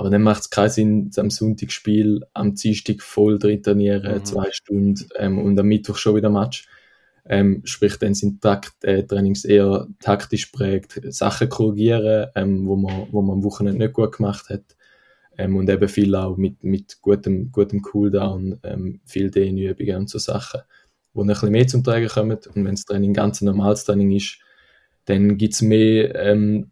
[0.00, 4.24] aber dann macht es keinen Sinn, am Sonntagsspiel am Dienstag voll drin trainieren, mhm.
[4.24, 6.66] zwei Stunden ähm, und am Mittwoch schon wieder Match.
[7.26, 13.08] Ähm, sprich, dann sind Takt, äh, Trainings eher taktisch prägt, Sachen korrigieren, ähm, wo, man,
[13.10, 14.74] wo man am Wochenende nicht gut gemacht hat.
[15.36, 20.18] Ähm, und eben viel auch mit, mit gutem, gutem Cooldown, ähm, viel Dehnübungen und so
[20.18, 20.62] Sachen,
[21.12, 22.38] wo ein bisschen mehr zum Tragen kommen.
[22.54, 24.38] Und wenn das Training ganz ein normales Training ist,
[25.04, 26.70] dann gibt es mehr ähm,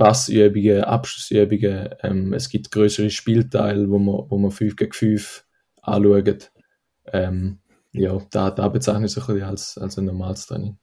[0.00, 1.90] Passübungen, Abschlussübungen.
[2.02, 5.44] Ähm, es gibt größere Spielteile, wo man, wo man 5 gegen 5
[5.82, 6.50] anschaut.
[7.12, 7.58] Ähm,
[7.92, 10.78] ja, da, da bezeichne ich es ein als, als ein normales Training.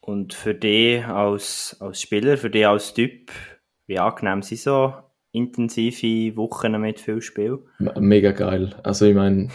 [0.00, 3.30] Und für dich als, als Spieler, für dich als Typ,
[3.86, 4.94] wie angenehm sind so
[5.32, 7.58] intensive Wochen mit viel Spiel?
[7.78, 8.74] Mega geil.
[8.82, 9.50] Also ich meine,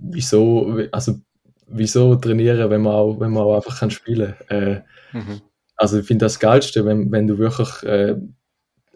[0.00, 1.20] wieso, also
[1.66, 4.62] wieso trainieren, wenn man auch, wenn man auch einfach kann spielen kann?
[4.62, 5.42] Äh, mhm.
[5.80, 8.14] Also ich finde das Geilste, wenn, wenn du wirklich äh,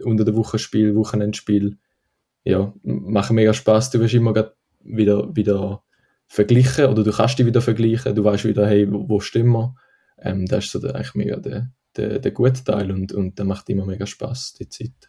[0.02, 1.78] unter der Woche Spiel, Wochenendspiel,
[2.44, 3.90] ja, machen mega Spaß.
[3.90, 4.34] Du wirst immer
[4.82, 5.82] wieder, wieder
[6.26, 8.14] vergleichen oder du kannst dich wieder vergleichen.
[8.14, 9.74] Du weißt wieder, hey, wo, wo stimmen wir?
[10.18, 13.46] Ähm, das ist so der, eigentlich mega der, der, der gute Teil und, und der
[13.46, 15.08] macht immer mega Spaß, die Zeit.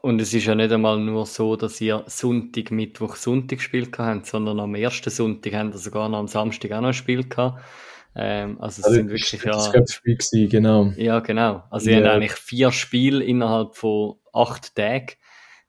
[0.00, 4.24] Und es ist ja nicht einmal nur so, dass ihr Sonntag, Mittwoch, Sonntag gespielt habt,
[4.24, 7.62] sondern am ersten Sonntag haben ihr sogar noch am Samstag auch noch ein Spiel gehabt.
[8.16, 10.92] Ähm, also es Also, sind wirklich das ja, war das Spiel, gewesen, genau.
[10.96, 11.64] ja genau.
[11.70, 11.98] Also Ja.
[11.98, 15.12] ihr habt eigentlich vier Spiele innerhalb von acht Tagen.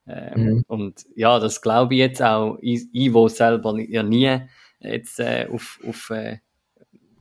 [0.07, 0.63] Ähm, Mhm.
[0.67, 4.39] Und ja, das glaube ich jetzt auch, ich, ich wo selber ja nie
[4.79, 6.37] jetzt äh, auf, auf äh,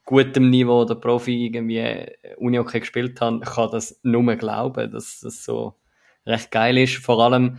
[0.05, 5.45] gutem Niveau oder Profi irgendwie äh, Unihockey gespielt habe, kann das nur glauben, dass das
[5.45, 5.75] so
[6.27, 6.97] recht geil ist.
[6.97, 7.59] Vor allem,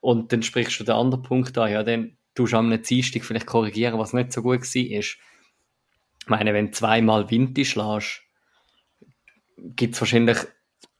[0.00, 3.46] und dann sprichst du den anderen Punkt an, ja, dann tust du am Dienstag vielleicht
[3.46, 5.02] korrigieren, was nicht so gut war.
[6.26, 8.22] Ich meine, wenn du zweimal Wind schlägst,
[9.76, 10.38] gibt es wahrscheinlich,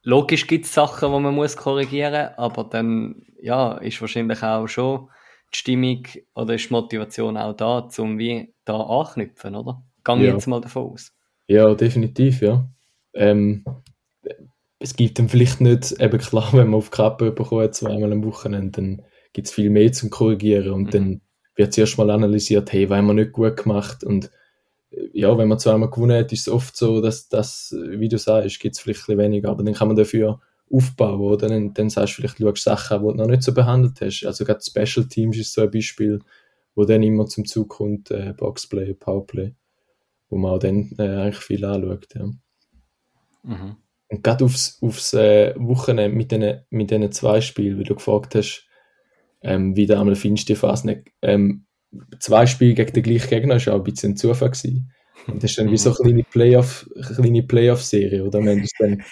[0.03, 5.09] logisch gibt es Sachen, die man muss korrigieren aber dann, ja, ist wahrscheinlich auch schon
[5.53, 9.83] die Stimmung oder ist die Motivation auch da, um wie da anknüpfen, oder?
[10.05, 10.31] Gang Ja.
[10.31, 11.13] jetzt mal davon aus.
[11.47, 12.65] Ja, definitiv, ja.
[13.13, 13.65] Ähm,
[14.79, 18.23] es gibt dann vielleicht nicht, eben klar, wenn man auf die Kappe bekommt, zweimal am
[18.23, 19.01] Wochenende, dann
[19.33, 20.91] gibt es viel mehr zum Korrigieren und Mhm.
[20.91, 21.21] dann
[21.55, 24.31] wird zuerst mal analysiert, hey, was haben wir nicht gut gemacht und
[25.13, 28.59] ja, wenn man zweimal gewonnen hat, ist es oft so, dass das, wie du sagst,
[28.59, 30.39] gibt es vielleicht ein weniger, aber dann kann man dafür
[30.71, 31.49] aufbauen, oder?
[31.49, 34.25] Dann, dann sagst du vielleicht, schaust Sachen, die du noch nicht so behandelt hast.
[34.25, 36.19] Also gerade Special Teams ist so ein Beispiel,
[36.75, 39.53] wo dann immer zum Zug kommt, äh, Boxplay, Powerplay,
[40.29, 42.29] wo man auch dann äh, eigentlich viel anschaut, ja.
[43.43, 43.77] Mhm.
[44.09, 48.35] Und gerade aufs, aufs äh, Wochenende mit diesen mit diesen zwei Spielen, wie du gefragt
[48.35, 48.65] hast,
[49.41, 51.11] ähm, wie du einmal findest, die Phase nicht.
[51.21, 51.66] Ähm,
[52.19, 54.91] zwei Spiele gegen den gleichen Gegner ist auch ein bisschen ein Zufall gewesen.
[55.27, 58.41] Und das ist dann wie so eine kleine Playoff, kleine Playoff-Serie, oder?
[58.41, 59.03] Wir haben dann,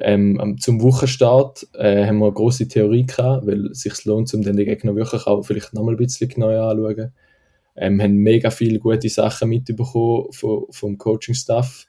[0.00, 4.42] ähm, zum Wochenstart äh, haben wir eine grosse Theorie gehabt, weil es sich lohnt, um
[4.42, 7.12] dann den Gegner wirklich auch vielleicht nochmal ein bisschen genauer anzuschauen.
[7.76, 11.86] Ähm, haben mega viele gute Sachen mitbekommen vom, vom Coaching-Staff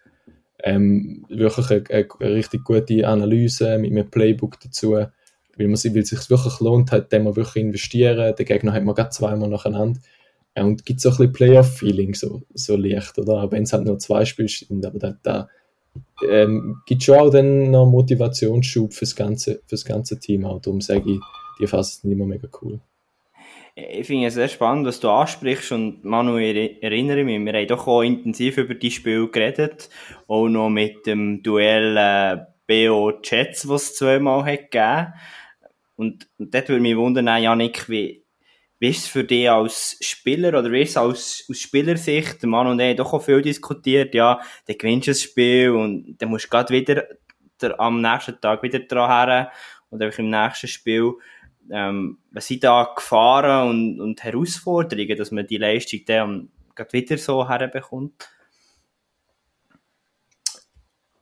[0.64, 5.12] ähm, wirklich eine, eine, eine richtig gute Analyse mit einem Playbook dazu, weil
[5.58, 8.36] man weil es sich wirklich lohnt hat, den man wirklich investieren.
[8.36, 10.00] Den Gegner hat man gerade zweimal nacheinander.
[10.64, 13.44] Und gibt so ein bisschen Playoff-Feeling, so, so leicht, oder?
[13.44, 15.50] Auch wenn es halt nur zwei Spiele sind, aber da, da
[16.30, 20.46] ähm, gibt schon auch dann noch Motivationsschub fürs ganze, fürs ganze Team.
[20.46, 21.20] Auch darum sage ich,
[21.60, 22.80] die Phase sind immer mega cool.
[23.76, 27.68] Ich finde es sehr spannend, was du ansprichst und Manu, ich erinnere mich, wir haben
[27.68, 29.90] doch auch intensiv über die Spiel geredet,
[30.28, 35.14] auch noch mit dem Duell äh, BO Jets, was es zweimal hat gegeben.
[35.96, 38.24] Und, und dort würde mich wundern, äh, Janik, wie,
[38.80, 42.42] wie ist es für dich als Spieler oder wie ist es aus, aus Spielersicht?
[42.42, 46.18] Der Mann und ich doch auch viel diskutiert, ja, dann gewinnst du das Spiel und
[46.18, 47.04] dann musst du gerade wieder
[47.62, 49.52] der, am nächsten Tag wieder dran her
[49.90, 51.14] und einfach im nächsten Spiel
[51.72, 57.18] ähm, was sind da Gefahren und, und Herausforderungen, dass man die Leistung dann gerade wieder
[57.18, 58.30] so herbekommt?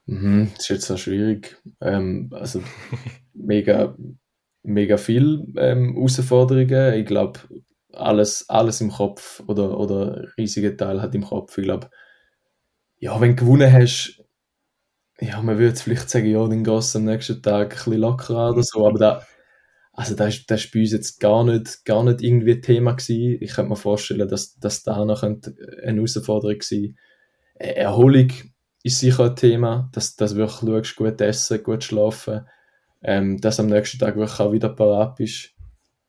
[0.05, 1.57] Mhm, das ist jetzt auch schwierig.
[1.81, 2.63] Ähm, also
[3.33, 3.95] mega,
[4.63, 6.93] mega viel ähm, Herausforderungen.
[6.95, 7.39] Ich glaube,
[7.93, 11.57] alles, alles im Kopf oder, oder ein riesiger Teil hat im Kopf.
[11.57, 11.89] Ich glaube,
[12.99, 14.21] ja, wenn du gewonnen hast,
[15.19, 18.51] ja, man würde vielleicht sagen, ja, dann gehst du am nächsten Tag ein bisschen lockerer
[18.51, 19.27] oder so, aber da,
[19.93, 22.93] also das ist, das ist bei uns jetzt gar nicht, gar nicht irgendwie ein Thema
[22.93, 23.37] gewesen.
[23.41, 26.97] Ich könnte mir vorstellen, dass, dass da noch könnte eine Herausforderung sein
[27.55, 28.31] Äh, Erholung
[28.83, 32.47] ist sicher ein Thema, dass, dass du wirklich schaust, gut essen, gut schlafen,
[33.03, 35.53] ähm, dass am nächsten Tag wirklich auch wieder parat bist.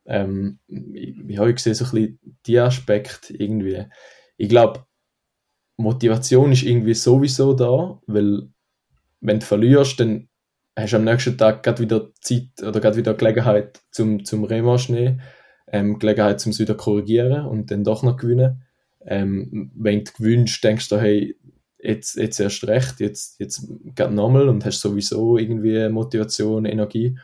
[0.05, 3.85] Ähm, ich, ja, ich sehe so ein bisschen die Aspekte irgendwie.
[4.37, 4.85] Ich glaube,
[5.77, 8.49] Motivation ist irgendwie sowieso da, weil
[9.21, 10.29] wenn du verlierst, dann
[10.75, 14.91] hast du am nächsten Tag gerade wieder Zeit oder gerade wieder Gelegenheit zum, zum Revanche
[14.91, 15.21] nehmen,
[15.67, 18.63] ähm, Gelegenheit zum wieder korrigieren und dann doch noch gewinnen.
[19.05, 21.37] Ähm, wenn du gewinnst, denkst du, hey,
[21.79, 27.17] jetzt, jetzt erst recht, jetzt, jetzt geht nochmal und hast sowieso irgendwie Motivation, Energie.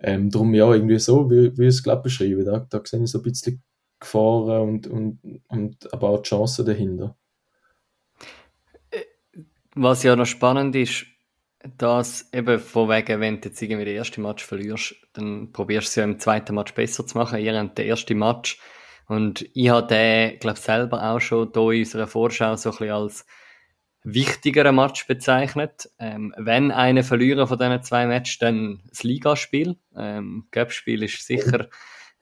[0.00, 2.44] Ähm, darum ja, irgendwie so, wie, wie ich es glaube beschreiben.
[2.44, 3.62] Da, da sehe ich so ein bisschen
[4.00, 7.16] Gefahren und, und, und aber auch Chancen dahinter.
[9.74, 11.06] Was ja noch spannend ist,
[11.78, 15.90] dass eben von wegen, wenn du jetzt irgendwie den ersten Match verlierst, dann probierst du
[15.90, 17.38] es ja im zweiten Match besser zu machen.
[17.38, 18.58] Ihr habt den ersten Match
[19.06, 22.90] und ich habe den, glaube selber auch schon hier in unserer Vorschau so ein bisschen
[22.90, 23.24] als
[24.04, 25.90] wichtigeren Match bezeichnet.
[25.98, 29.76] Ähm, wenn einer verlieren von diesen zwei Matches, dann das Ligaspiel.
[29.96, 31.68] Ähm, Cup-Spiel ist sicher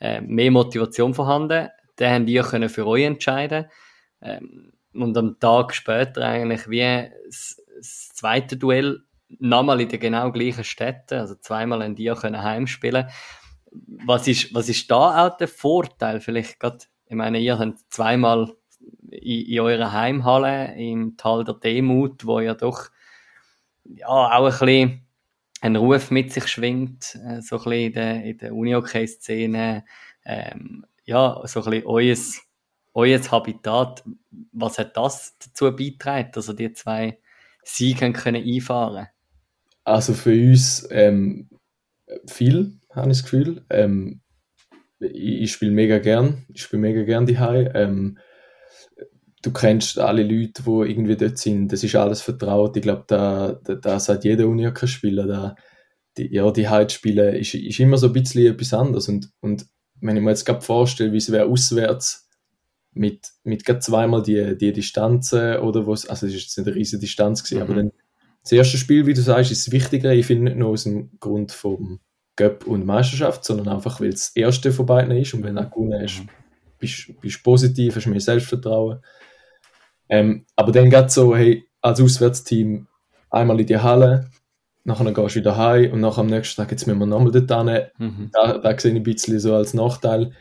[0.00, 1.68] äh, mehr Motivation vorhanden.
[1.98, 3.66] Den habt ihr können für euch entscheiden.
[4.20, 9.00] Ähm, und am Tag später eigentlich wie das, das zweite Duell
[9.38, 13.08] nochmal in den genau gleichen Städten, also zweimal in dir können heimspielen.
[14.04, 16.20] Was ist, was ist da auch der Vorteil?
[16.20, 18.52] Vielleicht gerade, ich meine, ihr habt zweimal
[19.10, 22.90] in, in eurer Heimhalle im Tal der Demut, wo ja doch
[23.84, 25.06] ja auch ein bisschen
[25.60, 29.84] einen Ruf mit sich schwingt, äh, so ein bisschen in der, der Uni-Hockey-Szene,
[30.24, 32.16] ähm, ja, so ein bisschen euer,
[32.94, 34.04] euer Habitat,
[34.52, 37.18] was hat das dazu beigetragen, dass ihr die zwei
[37.62, 39.08] Siege können einfahren?
[39.84, 41.48] Also für uns ähm,
[42.26, 43.64] viel, habe ich das Gefühl.
[43.70, 44.20] Ähm,
[44.98, 48.18] ich, ich spiele mega gern, ich spiele mega gern die ähm,
[49.42, 52.76] Du kennst alle Leute, die irgendwie dort sind, das ist alles vertraut.
[52.76, 55.54] Ich glaube, da, da, da sagt jeder Uni-Spieler, da,
[56.16, 59.08] die, ja, die Heimspiele ist, ist immer so ein bisschen etwas anderes.
[59.08, 59.66] Und, und
[60.00, 62.28] wenn ich mir jetzt gerade vorstelle, wie es wäre auswärts
[62.92, 66.76] mit, mit gerade zweimal die, die Distanzen oder was, also es ist jetzt nicht eine
[66.76, 67.62] riesige Distanz gewesen, mhm.
[67.62, 67.92] aber dann
[68.42, 70.12] das erste Spiel, wie du sagst, ist wichtiger.
[70.12, 72.00] Ich finde nicht nur aus dem Grund vom
[72.36, 75.62] Göpp und Meisterschaft, sondern einfach, weil es das erste von beiden ist und wenn du
[75.62, 76.22] auch gewonnen hast,
[76.78, 79.00] bist du positiv, hast mehr Selbstvertrauen.
[80.10, 82.88] Ähm, aber dann geht so, hey, als Auswärtsteam
[83.30, 84.28] einmal in die Halle,
[84.84, 87.68] nachher gehst du wieder heim und nachher am nächsten Tag, jetzt müssen wir nochmal dort
[87.68, 87.86] hin.
[87.98, 88.30] Mhm.
[88.32, 90.32] Da, da sehe ich ein bisschen so als Nachteil.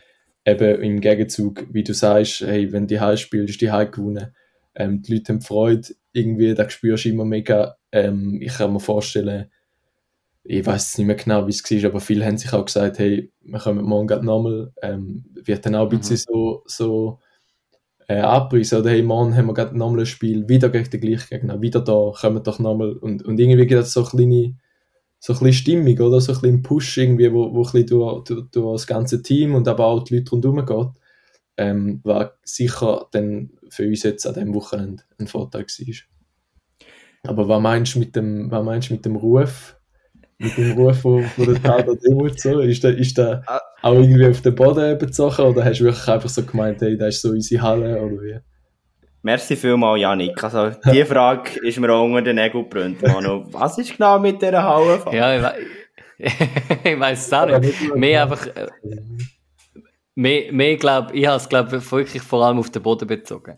[0.46, 4.36] Eben im Gegenzug, wie du sagst, hey, wenn du heim spielst, ist die heim gewonnen.
[4.76, 7.76] Ähm, die Leute haben Freude, irgendwie, da spürst du immer mega.
[7.92, 9.52] Ähm, ich kann mir vorstellen,
[10.44, 13.32] ich weiß nicht mehr genau, wie es war, aber viele haben sich auch gesagt, hey,
[13.42, 14.72] wir kommen morgen nochmal.
[14.82, 16.34] Ähm, wird dann auch ein bisschen mhm.
[16.34, 17.20] so, so
[18.10, 21.30] äh, abpreisen, oder hey, morgen haben wir gerade nochmal ein Spiel, wieder gegen den gleichen
[21.30, 22.94] Gegner, wieder da, kommen doch nochmal.
[22.94, 24.58] Und, und irgendwie gibt es so eine kleine,
[25.20, 26.20] so ein bisschen Stimmung, oder?
[26.20, 29.54] So ein bisschen Push irgendwie, wo, wo ein bisschen durch, durch, durch das ganze Team
[29.54, 30.88] und aber auch die Leute rundherum geht.
[31.58, 35.96] Ähm, war sicher dann für uns jetzt an diesem Wochenende ein Vorteil war.
[37.32, 39.78] Aber was meinst du mit dem, was meinst du mit dem Ruf?
[40.40, 42.60] Mit dem Ruf von, von der an Demut so?
[42.62, 43.62] Ist der, ist der ah.
[43.82, 47.16] Auch irgendwie auf den Boden bezogen oder hast du wirklich einfach so gemeint, hey, das
[47.16, 48.40] ist so unsere Halle oder wie?
[49.22, 50.42] Merci vielmals, Janik.
[50.42, 53.46] Also, die Frage ist mir auch unter den Nägeln gebrannt, Manu.
[53.52, 55.04] Was ist genau mit dieser Halle?
[55.12, 55.44] Ja, ich,
[56.18, 56.32] we
[56.90, 57.96] ich weiss es auch nicht.
[57.96, 58.68] Mehr einfach, äh,
[60.16, 63.58] mehr, mehr glaub, ich habe es, glaube wirklich vor allem auf den Boden bezogen.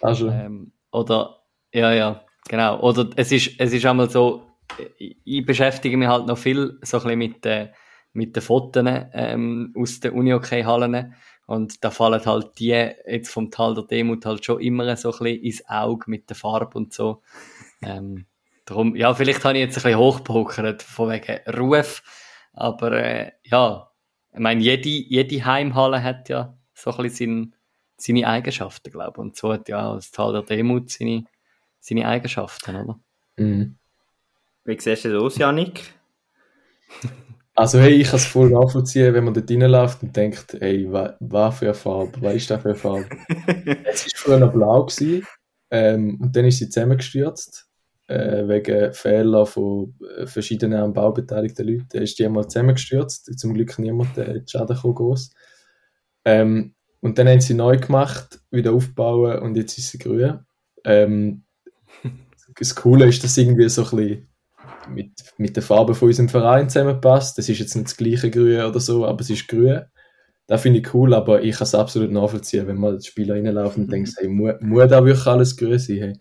[0.00, 0.28] Also.
[0.28, 1.40] Ähm, oder,
[1.72, 2.24] ja, ja.
[2.48, 2.80] Genau.
[2.80, 4.42] Oder es ist, es ist einmal so,
[4.98, 7.68] ich beschäftige mich halt noch viel so ein bisschen mit den,
[8.16, 11.14] mit den Fotos ähm, aus den Uni-OK-Hallen.
[11.46, 15.18] Und da fallen halt die jetzt vom Tal der Demut halt schon immer so ein
[15.18, 17.22] bisschen ins Auge mit der Farbe und so.
[17.82, 18.26] Ähm,
[18.64, 22.02] darum, ja, vielleicht habe ich jetzt ein bisschen hochgepokert von wegen Ruf.
[22.52, 23.90] Aber äh, ja,
[24.32, 27.54] ich meine, jede, jede Heimhalle hat ja so ein bisschen
[27.96, 29.18] seine, seine Eigenschaften, glaube ich.
[29.18, 31.26] Und so hat ja auch das Tal der Demut seine,
[31.78, 33.00] seine Eigenschaften, oder?
[33.36, 33.76] Mhm.
[34.64, 35.94] Wie siehst du das aus, Janik?
[37.56, 41.58] Also hey, ich kann es voll nachvollziehen, wenn man dort reinläuft und denkt, hey, was
[41.58, 43.08] für eine Farbe, was ist das für eine Farbe?
[43.84, 45.26] es war früher noch blau gewesen,
[45.70, 47.66] ähm, und dann ist sie zusammengestürzt,
[48.08, 51.88] äh, wegen Fehlern von äh, verschiedenen am Bau beteiligten Leuten.
[51.92, 55.30] Dann ist die einmal zusammengestürzt, zum Glück niemand äh, Schaden gekommen, groß.
[56.24, 60.40] Ähm, und dann haben sie neu gemacht, wieder aufbauen und jetzt ist sie grün.
[60.84, 61.44] Ähm,
[62.58, 64.28] das Coole ist, dass irgendwie so ein bisschen
[64.88, 67.38] mit, mit der Farbe von unserem Verein zusammenpasst.
[67.38, 69.82] Das ist jetzt nicht das gleiche Grün oder so, aber es ist grün.
[70.46, 73.78] Das finde ich cool, aber ich kann es absolut nachvollziehen, wenn man als Spieler reinläuft
[73.78, 75.96] und denkt, hey, muss, muss da wirklich alles grün sein?
[75.98, 76.12] Hey.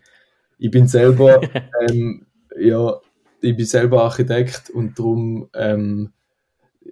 [0.58, 1.42] Ich bin selber,
[1.90, 2.26] ähm,
[2.58, 3.00] ja,
[3.42, 6.12] ich bin selber Architekt und darum ähm,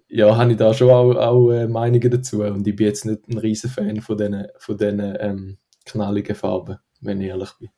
[0.07, 2.43] ja, habe ich da schon auch, auch äh, Meinungen dazu.
[2.43, 7.19] Und ich bin jetzt nicht ein riesen Fan von diesen, von ähm, knalligen Farben, wenn
[7.19, 7.69] ich ehrlich bin.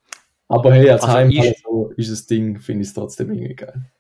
[0.48, 3.56] Aber hey, als also Heimhalle ist, so, ist das Ding, finde ich es trotzdem irgendwie
[3.56, 3.92] geil.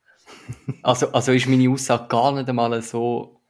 [0.83, 3.41] Also, also ist meine Aussage gar nicht einmal so,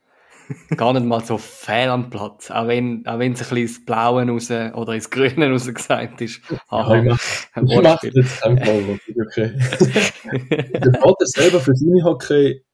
[0.76, 2.50] gar nicht mal so fehl am Platz.
[2.50, 6.20] Auch wenn, auch wenn es ein bisschen ins Blaue raus oder ins Grüne raus gesagt
[6.20, 6.40] ist.
[6.68, 9.52] Aha, ja, ich mache jetzt kein Vorwurf, okay.
[10.72, 12.64] Der Vater selber für seine Hockey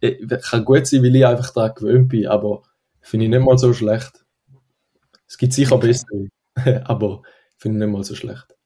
[0.00, 2.62] äh, kann gut sein, weil ich einfach daran gewöhnt bin, aber
[3.00, 4.24] finde ich nicht mal so schlecht.
[5.26, 5.88] Es gibt sicher okay.
[5.88, 6.28] bessere,
[6.88, 7.22] aber
[7.58, 8.57] finde ich nicht mal so schlecht.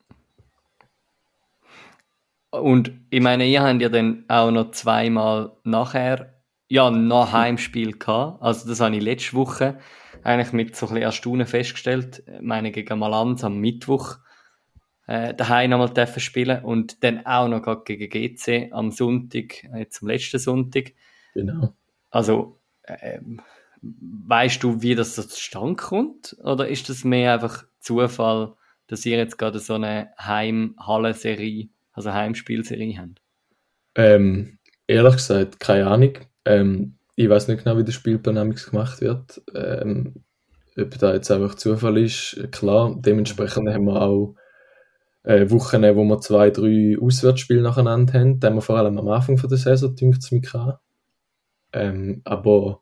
[2.52, 6.34] Und ich meine, ihr habt ja dann auch noch zweimal nachher,
[6.68, 8.42] ja, noch Heimspiel gehabt.
[8.42, 9.78] Also das habe ich letzte Woche
[10.22, 12.22] eigentlich mit so ein bisschen Erstaunen festgestellt.
[12.26, 14.18] Ich meine, gegen Malanz am Mittwoch
[15.06, 20.08] äh, daheim nochmal dürfen spielen und dann auch noch gegen GC am Sonntag, jetzt am
[20.08, 20.92] letzten Sonntag.
[21.34, 21.74] Genau.
[22.10, 23.40] Also, ähm,
[23.80, 26.36] weißt du, wie das zustande kommt?
[26.44, 28.54] Oder ist das mehr einfach Zufall,
[28.88, 33.14] dass ihr jetzt gerade so eine Heimhalle-Serie also Heimspielserie haben?
[33.94, 36.14] Ähm, ehrlich gesagt, keine Ahnung.
[36.44, 39.42] Ähm, ich weiß nicht genau, wie der Spielplan gemacht wird.
[39.54, 40.24] Ähm,
[40.76, 42.96] ob da jetzt einfach Zufall ist, klar.
[42.98, 44.34] Dementsprechend haben wir auch
[45.24, 48.40] äh, Wochen, wo wir zwei, drei Auswärtsspiele nacheinander haben.
[48.40, 50.48] Da haben wir vor allem am Anfang von der Saison, dünkt es mich.
[51.74, 52.81] Ähm, aber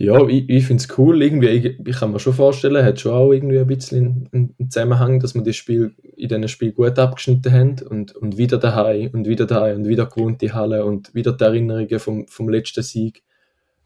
[0.00, 1.20] ja, ich, ich finde es cool.
[1.20, 4.70] Irgendwie, ich, ich, kann mir schon vorstellen, hat schon auch irgendwie ein bisschen einen, einen
[4.70, 9.10] Zusammenhang, dass wir das Spiel in diesem Spiel gut abgeschnitten haben und, und wieder daheim
[9.12, 12.84] und wieder daheim und wieder gewohnt die Halle und wieder die Erinnerungen vom, vom letzten
[12.84, 13.24] Sieg.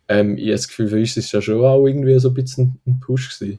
[0.06, 2.78] Ähm, ich habe das Gefühl, für uns ist ja schon auch irgendwie so ein bisschen
[2.86, 3.58] ein Push gewesen.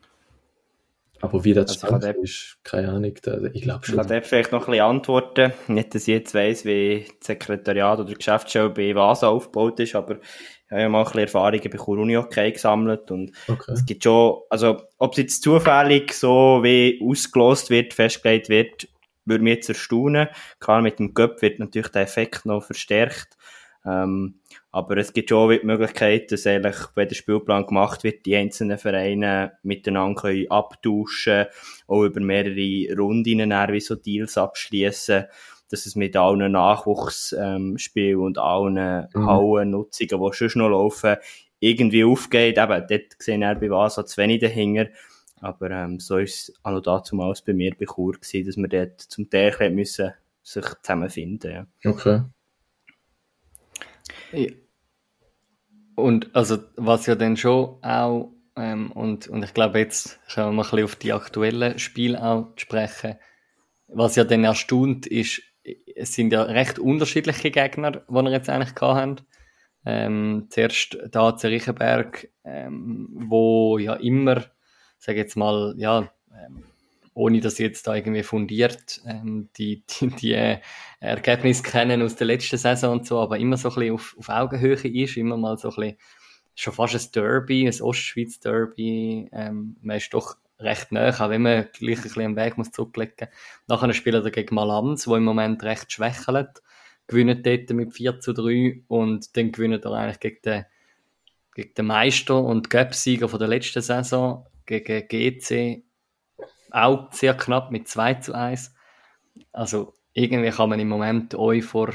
[1.21, 3.13] Aber wie das also ist, keine Ahnung.
[3.53, 3.97] Ich glaube schon.
[3.97, 5.53] Ich kann vielleicht noch ein bisschen antworten.
[5.69, 9.95] Nicht, dass ich jetzt weiss, wie das Sekretariat oder die Geschäftsstelle bei Vasa aufgebaut ist,
[9.95, 10.17] aber
[10.65, 13.73] ich habe ja mal ein bisschen Erfahrungen bei Kuruni okay gesammelt und okay.
[13.73, 18.87] es gibt schon, also, ob es jetzt zufällig so wie ausgelost wird, festgelegt wird,
[19.25, 20.27] würde mich jetzt erstaunen.
[20.59, 23.37] Klar, mit dem Göpp wird natürlich der Effekt noch verstärkt.
[23.85, 24.39] Ähm,
[24.71, 28.77] aber es gibt schon die Möglichkeit, dass eigentlich, wenn der Spielplan gemacht wird, die einzelnen
[28.77, 31.45] Vereine miteinander können abtauschen,
[31.87, 35.25] auch über mehrere Runden wie so Deals abschließen,
[35.73, 39.25] dass es mit allen Nachwuchsspielen ähm, und allen mhm.
[39.25, 41.15] Hallennutzungen, die schon noch laufen,
[41.59, 42.59] irgendwie aufgeht.
[42.59, 44.91] Eben, dort sehen wir bei Vasa zu wenig dahinter.
[45.41, 48.55] Aber ähm, so ist es auch noch dazu mal bei mir bei Chur gewesen, dass
[48.55, 50.13] wir dort zum Teil müssen
[50.43, 51.51] sich zusammenfinden.
[51.51, 51.91] Ja.
[51.91, 52.21] Okay.
[54.31, 54.51] Ja.
[55.95, 60.51] Und also, was ja dann schon auch, ähm, und, und ich glaube, jetzt schauen wir
[60.51, 63.15] mal ein bisschen auf die aktuellen Spiele auch sprechen.
[63.87, 65.41] Was ja dann erstaunt ist,
[65.95, 69.17] es sind ja recht unterschiedliche Gegner, die wir jetzt eigentlich haben.
[69.85, 74.45] Ähm, zuerst da zu Riechenberg, ähm, wo ja immer,
[74.97, 76.63] sage jetzt mal, ja, ähm,
[77.13, 80.59] ohne dass ich jetzt da irgendwie fundiert ähm, die, die, die äh,
[80.99, 84.29] Ergebnisse kennen aus der letzten Saison und so, aber immer so ein bisschen auf, auf
[84.29, 85.97] Augenhöhe ist, immer mal so ein bisschen,
[86.55, 91.41] schon fast ein Derby, ein Ostschweiz Derby, ähm, man ist doch recht nah, auch wenn
[91.41, 93.27] man gleich ein bisschen am Weg muss zurücklegen.
[93.67, 96.61] Nachher spielt er gegen Malanz, wo im Moment recht schwächelt,
[97.07, 100.65] gewinnt dort mit 4 zu 3 und dann gewinnt er eigentlich gegen den,
[101.55, 105.83] gegen den Meister und Göpsieger von der letzten Saison, gegen GC
[106.71, 108.73] auch sehr knapp mit 2 zu 1.
[109.51, 111.93] Also irgendwie kann man im Moment euch vor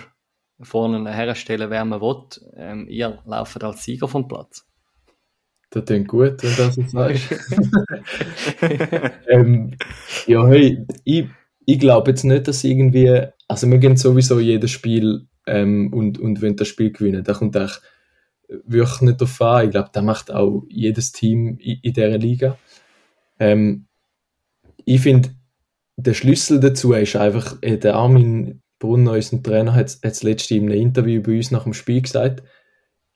[0.61, 2.25] vorne herstellen, wer man will.
[2.57, 4.67] Ähm, ihr lauft als Sieger vom Platz.
[5.71, 7.29] Das klingt gut, wenn du das so sagst.
[9.29, 9.77] ähm,
[10.27, 11.27] ja, hey, ich,
[11.67, 16.41] ich glaube jetzt nicht, dass irgendwie, also wir gehen sowieso jedes Spiel ähm, und, und
[16.41, 17.81] wenn das Spiel gewinnen, da kommt auch
[18.49, 19.67] wirklich nicht drauf an.
[19.67, 22.59] Ich glaube, da macht auch jedes Team in, in dieser Liga.
[23.39, 23.87] Ähm,
[24.85, 25.31] ich finde,
[25.97, 30.71] der Schlüssel dazu ist einfach, äh, der Armin Brunner, unser Trainer, hat es letzte in
[30.71, 32.43] einem Interview bei uns nach dem Spiel gesagt,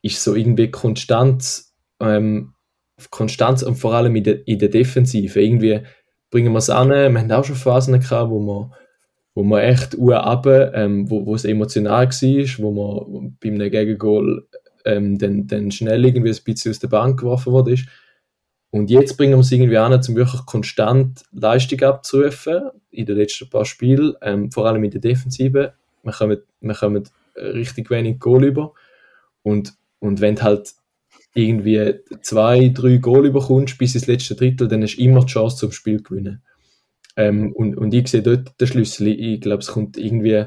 [0.01, 1.72] ist so irgendwie Konstanz,
[2.03, 2.53] ähm,
[3.09, 5.41] Konstanz und vor allem in der, in der Defensive.
[5.41, 5.81] Irgendwie
[6.29, 8.71] bringen wir es an, wir haben auch schon Phasen gehabt, wo wir,
[9.35, 13.71] wo wir echt Uhr ab, ähm, wo, wo es emotional war, wo man bei einem
[13.71, 14.47] Gegengol
[14.85, 17.75] ähm, dann, dann schnell irgendwie ein bisschen aus der Bank geworfen wurde.
[18.71, 23.49] Und jetzt bringen wir es irgendwie an, um wirklich konstant Leistung abzurufen in den letzten
[23.49, 25.73] paar Spielen, ähm, vor allem in der Defensive.
[26.01, 27.03] Wir kommen, wir kommen
[27.35, 28.73] richtig wenig Goal über.
[29.43, 30.73] Und, und wenn halt
[31.33, 35.57] irgendwie zwei, drei Goal überkommst bis ins letzte Drittel, dann hast du immer die Chance
[35.57, 36.43] zum Spiel zu gewinnen.
[37.15, 39.07] Ähm, und, und ich sehe dort den Schlüssel.
[39.07, 40.45] Ich glaube, es kommt irgendwie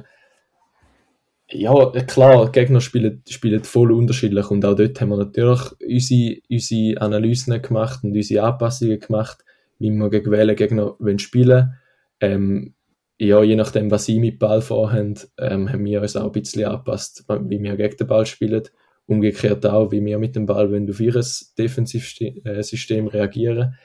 [1.48, 7.00] ja, klar, Gegner spielen, spielen voll unterschiedlich und auch dort haben wir natürlich unsere, unsere
[7.00, 9.44] Analysen gemacht und unsere Anpassungen gemacht,
[9.78, 11.74] wie wir gegen welche Gegner spielen
[12.20, 12.74] ähm,
[13.18, 16.64] ja, je nachdem, was sie mit Ball vorhaben, ähm, haben wir uns auch ein bisschen
[16.66, 18.64] angepasst, wie wir gegen den Ball spielen.
[19.06, 21.22] Umgekehrt auch, wie wir mit dem Ball wenn auf ihr
[21.58, 23.76] Defensivsystem reagieren.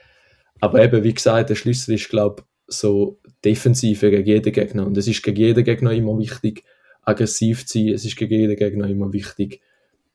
[0.60, 4.88] Aber eben, wie gesagt, der Schlüssel ist, glaube ich, so Defensive gegen jeden Gegner.
[4.88, 6.64] Und es ist gegen jeden Gegner immer wichtig,
[7.04, 7.90] aggressiv zu sein.
[7.90, 9.62] Es ist gegen jeden Gegner immer wichtig,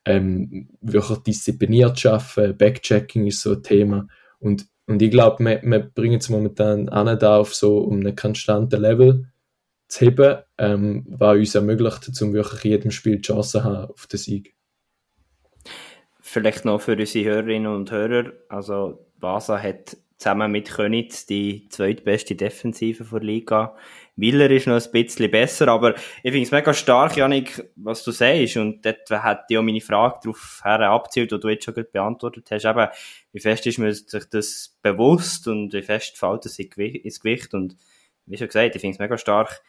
[0.05, 2.57] ähm, wirklich diszipliniert zu arbeiten.
[2.57, 4.07] Backchecking ist so ein Thema.
[4.39, 8.15] Und, und ich glaube, wir, wir bringen es momentan an, da auf so um einen
[8.15, 9.27] konstanten Level
[9.87, 13.91] zu heben, ähm, was uns ermöglicht, um wirklich in jedem Spiel die Chance zu haben
[13.91, 14.56] auf den Sieg.
[16.29, 22.35] Vielleicht noch für unsere Hörerinnen und Hörer, also Vasa hat zusammen mit Könitz die zweitbeste
[22.35, 23.77] Defensive der Liga.
[24.17, 28.11] Willer ist noch ein bisschen besser, aber ich finde es mega stark, Janik, was du
[28.11, 28.57] sagst.
[28.57, 32.51] Und dort hat ja meine Frage darauf her abzielt, die du jetzt schon gut beantwortet
[32.51, 32.65] hast.
[32.65, 32.89] Eben,
[33.31, 37.53] wie fest ist man sich das bewusst und wie fest fällt das ins Gewicht?
[37.53, 37.77] Und
[38.25, 39.61] wie schon gesagt, ich finde es mega stark.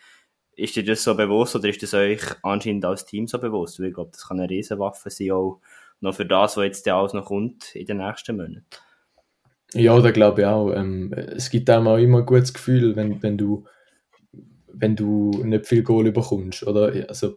[0.56, 3.78] Ist dir das so bewusst oder ist das euch anscheinend als Team so bewusst?
[3.78, 5.61] Weil ich glaube, das kann eine Riesenwaffe sein, auch
[6.01, 8.64] noch für das, was jetzt alles noch kommt in den nächsten Monaten.
[9.74, 10.72] Ja, da glaube ich auch.
[10.72, 13.66] Ähm, es gibt einem auch immer ein gutes Gefühl, wenn, wenn du
[14.80, 16.66] wenn du nicht viel Goal bekommst.
[16.66, 16.92] Oder?
[17.09, 17.36] Also,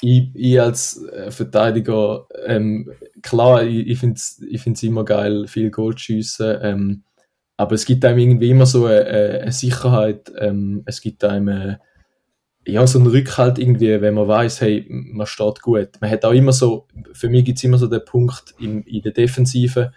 [0.00, 2.90] ich, ich als äh, Verteidiger, ähm,
[3.22, 7.02] klar, ich, ich finde es ich immer geil, viel Goal zu schiessen, ähm,
[7.56, 9.04] aber es gibt einem irgendwie immer so eine,
[9.42, 11.76] eine Sicherheit, ähm, es gibt einem äh,
[12.66, 15.88] ja, so einen Rückhalt irgendwie, wenn man weiß, hey, man steht gut.
[16.00, 19.02] Man hat auch immer so, für mich gibt es immer so den Punkt in, in
[19.02, 19.92] der Defensive,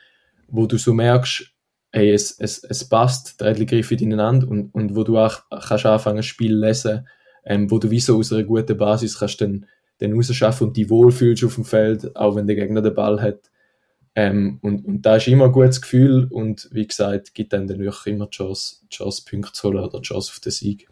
[0.48, 1.52] wo du so merkst,
[1.92, 5.86] hey, es, es, es passt, der Rädchen grifft ineinander und, und wo du auch kannst
[5.86, 7.08] anfangen, ein Spiel lesen,
[7.46, 9.68] ähm, wo du wie so aus einer guten Basis kannst dann,
[10.00, 13.52] dann rausschaffen und dich wohlfühlst auf dem Feld, auch wenn der Gegner den Ball hat.
[14.16, 18.06] Ähm, und, und da ist immer ein gutes Gefühl und wie gesagt, gibt dann natürlich
[18.06, 20.88] immer die Chance, die Chance Punkte zu holen oder die Chance auf den Sieg.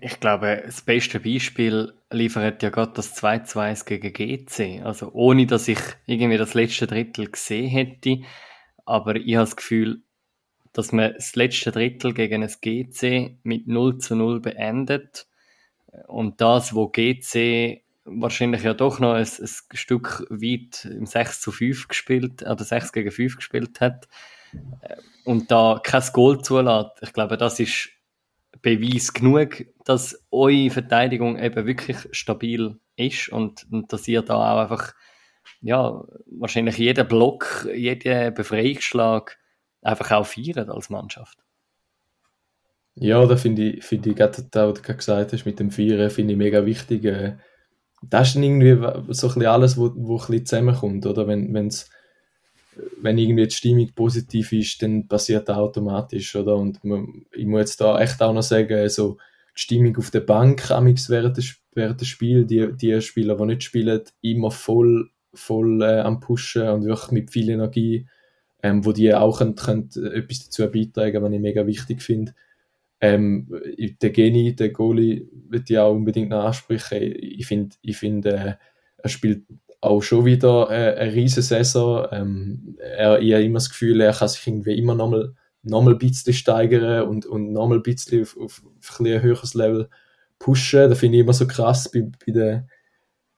[0.00, 4.84] Ich glaube, das beste Beispiel liefert ja gerade das 2-2 gegen GC.
[4.84, 8.22] Also ohne, dass ich irgendwie das letzte Drittel gesehen hätte,
[8.84, 10.02] aber ich habe das Gefühl,
[10.72, 15.28] dass man das letzte Drittel gegen ein GC mit 0 zu 0 beendet
[16.06, 21.52] und das, wo GC wahrscheinlich ja doch noch ein, ein Stück weit im 6 zu
[21.52, 24.08] 5 gespielt, oder 6 gegen 5 gespielt hat
[25.24, 27.02] und da kein Goal zulässt.
[27.02, 27.90] Ich glaube, das ist
[28.62, 34.62] Beweis genug, dass eure Verteidigung eben wirklich stabil ist und, und dass ihr da auch
[34.62, 34.94] einfach
[35.60, 39.38] ja, wahrscheinlich jeden Block, jeden Befreiungsschlag
[39.82, 41.38] einfach auch feiern als Mannschaft.
[42.94, 46.32] Ja, da finde ich, finde ich gerade, was du gesagt hast mit dem Feiern, finde
[46.32, 47.04] ich mega wichtig.
[47.04, 47.36] Äh,
[48.02, 51.26] das ist irgendwie so ein bisschen alles, wo, wo zusammenkommt, oder?
[51.26, 51.90] Wenn, wenn's,
[53.00, 56.56] wenn irgendwie die Stimmung positiv ist, dann passiert das automatisch, oder?
[56.56, 59.18] Und man, ich muss jetzt da echt auch noch sagen, also
[59.56, 63.64] die Stimmung auf der Bank während des, während des Spiels, die, die Spieler, die nicht
[63.64, 68.06] spielen, immer voll voll äh, am Pushen und wirklich mit viel Energie,
[68.62, 72.34] ähm, wo die auch können, können etwas dazu beitragen, was ich mega wichtig finde.
[73.00, 73.48] Ähm,
[74.02, 77.14] der Geni, der Goalie, wird ich auch unbedingt noch ansprechen.
[77.20, 78.54] Ich finde, ich find, äh,
[78.96, 79.44] er spielt
[79.80, 82.06] auch schon wieder äh, eine riesige Saison.
[82.10, 85.92] Ähm, er, ich habe immer das Gefühl, er kann sich irgendwie immer nochmal noch mal
[85.92, 89.88] ein bisschen steigern und, und nochmal ein bisschen auf, auf, auf ein, ein höheres Level
[90.38, 90.88] pushen.
[90.88, 92.68] Das finde ich immer so krass bei, bei den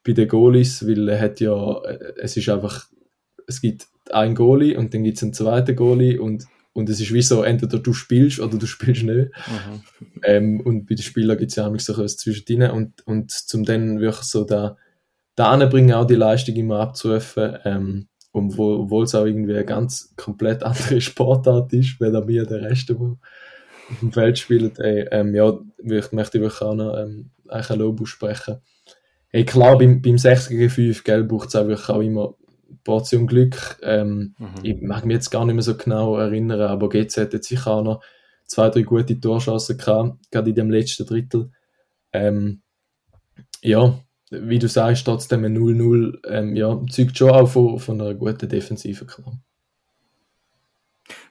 [0.04, 1.82] bei den Goalies, weil er hat ja,
[2.20, 2.88] es ist einfach,
[3.46, 7.12] es gibt einen Goalie und dann gibt es einen zweiten Goalie und, und es ist
[7.12, 9.30] wie so, entweder du spielst oder du spielst nicht.
[9.30, 9.82] Mhm.
[10.22, 13.64] Ähm, und bei den Spielern gibt es ja auch so etwas zwischendrin und, und zum
[13.64, 14.76] dann wirklich so da,
[15.40, 20.62] da bringen auch die Leistung immer abzurufen, ähm, obwohl es auch irgendwie eine ganz komplett
[20.62, 25.58] andere Sportart ist, da mir der Rest, der auf dem Feld spielt, ey, ähm, ja,
[25.78, 28.60] ich möchte wirklich auch noch ähm, ein Lob aussprechen.
[29.28, 32.34] Hey, klar, beim, beim 6 gegen 5 gell, braucht es auch immer
[32.84, 33.78] Portion Glück.
[33.82, 34.54] Ähm, mhm.
[34.62, 37.82] Ich mag mich jetzt gar nicht mehr so genau erinnern, aber GZ hat sicher auch
[37.82, 38.02] noch
[38.46, 41.50] zwei, drei gute Torschancen gehabt, gerade in dem letzten Drittel.
[42.12, 42.62] Ähm,
[43.62, 43.98] ja,
[44.30, 48.48] wie du sagst, trotzdem ein 0-0, ähm, ja, zeugt schon auch von, von einer guten
[48.48, 49.40] Defensive, klar.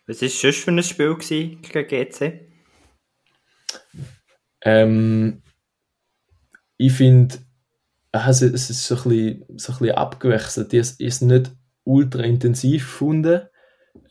[0.05, 2.49] Was war das für ein Spiel gegen GC?
[4.61, 5.41] Ähm,
[6.77, 7.35] ich finde,
[8.11, 10.73] also es ist so ein bisschen, so ein bisschen abgewechselt.
[10.73, 11.51] Ich habe es nicht
[11.83, 13.41] ultra intensiv gefunden.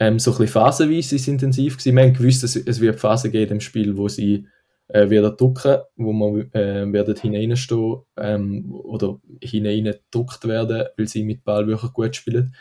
[0.01, 1.97] Ähm, so ein bisschen phasenweise ist es intensiv gewesen.
[1.97, 4.47] Wir haben gewusst, dass es wird Phasen geben im Spiel, wo sie
[4.89, 11.45] äh, werden drucken, wo man äh, werden hineinstehen ähm, oder hineingedruckt werden, weil sie mit
[11.45, 12.55] Ball wirklich gut spielen.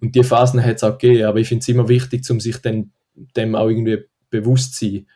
[0.00, 2.58] Und die Phasen hat es auch gegeben, aber ich finde es immer wichtig, um sich
[2.58, 2.92] dann
[3.36, 5.06] dem auch irgendwie bewusst zu sein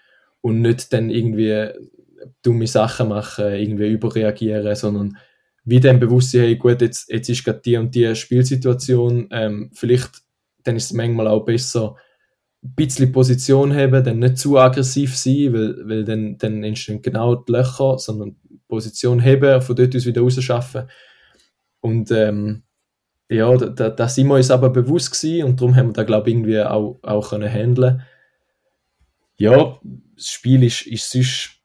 [0.41, 1.71] und nicht dann irgendwie
[2.43, 5.17] dumme Sachen machen, irgendwie überreagieren, sondern
[5.65, 9.71] wie dann bewusst sein, hey, gut, jetzt, jetzt ist gerade die und die Spielsituation, ähm,
[9.75, 10.23] vielleicht
[10.65, 11.97] dann ist es manchmal auch besser,
[12.69, 17.35] ein bisschen Position haben, dann nicht zu aggressiv sein, weil, weil dann, dann entstehen genau
[17.37, 18.37] die Löcher, sondern
[18.69, 20.89] Position haben, von dort aus wieder rausschaffen.
[21.81, 22.63] Und ähm,
[23.31, 26.29] ja, da, da sind wir uns aber bewusst gewesen und darum haben wir da, glaube
[26.29, 28.03] ich, irgendwie auch, auch können handeln.
[29.37, 29.79] Ja,
[30.17, 31.59] das Spiel ist, ist sonst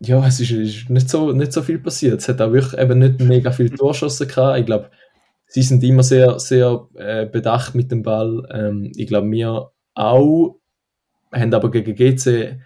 [0.00, 2.20] ja, es ist, ist, nicht, so, nicht so viel passiert.
[2.20, 4.58] Es hat auch wirklich eben nicht mega viel Torschossen gehabt.
[4.58, 4.90] Ich glaube,
[5.46, 8.46] sie sind immer sehr, sehr äh, bedacht mit dem Ball.
[8.52, 10.60] Ähm, ich glaube, wir auch,
[11.32, 12.60] haben aber gegen GC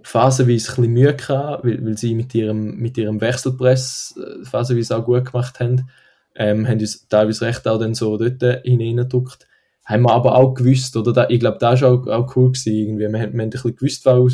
[0.00, 4.96] phasenweise ein bisschen Mühe gehabt, weil, weil sie mit ihrem, mit ihrem Wechselpress äh, phasenweise
[4.96, 5.90] auch gut gemacht haben.
[6.34, 9.46] Ähm, haben uns teilweise recht auch dann so dort hineingedrückt.
[9.84, 12.74] Haben wir aber auch gewusst, oder da, ich glaube, das war auch, auch cool gewesen,
[12.74, 13.04] irgendwie.
[13.04, 14.32] Wir, wir haben ein bisschen gewusst, was auf,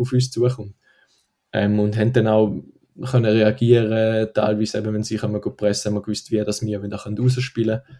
[0.00, 0.74] auf uns zukommt
[1.52, 2.54] ähm, und haben dann auch
[3.04, 6.96] können reagieren, teilweise eben, wenn sie einmal pressen, haben wir gewusst, wie das wir wieder
[6.96, 7.98] rausspielen können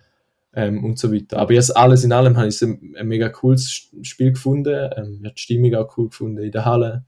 [0.57, 1.39] ähm, und so weiter.
[1.39, 5.27] Aber jetzt alles in allem habe ich ein, ein mega cooles Spiel gefunden, ähm, ich
[5.27, 7.05] habe die Stimmung auch cool gefunden in der Halle,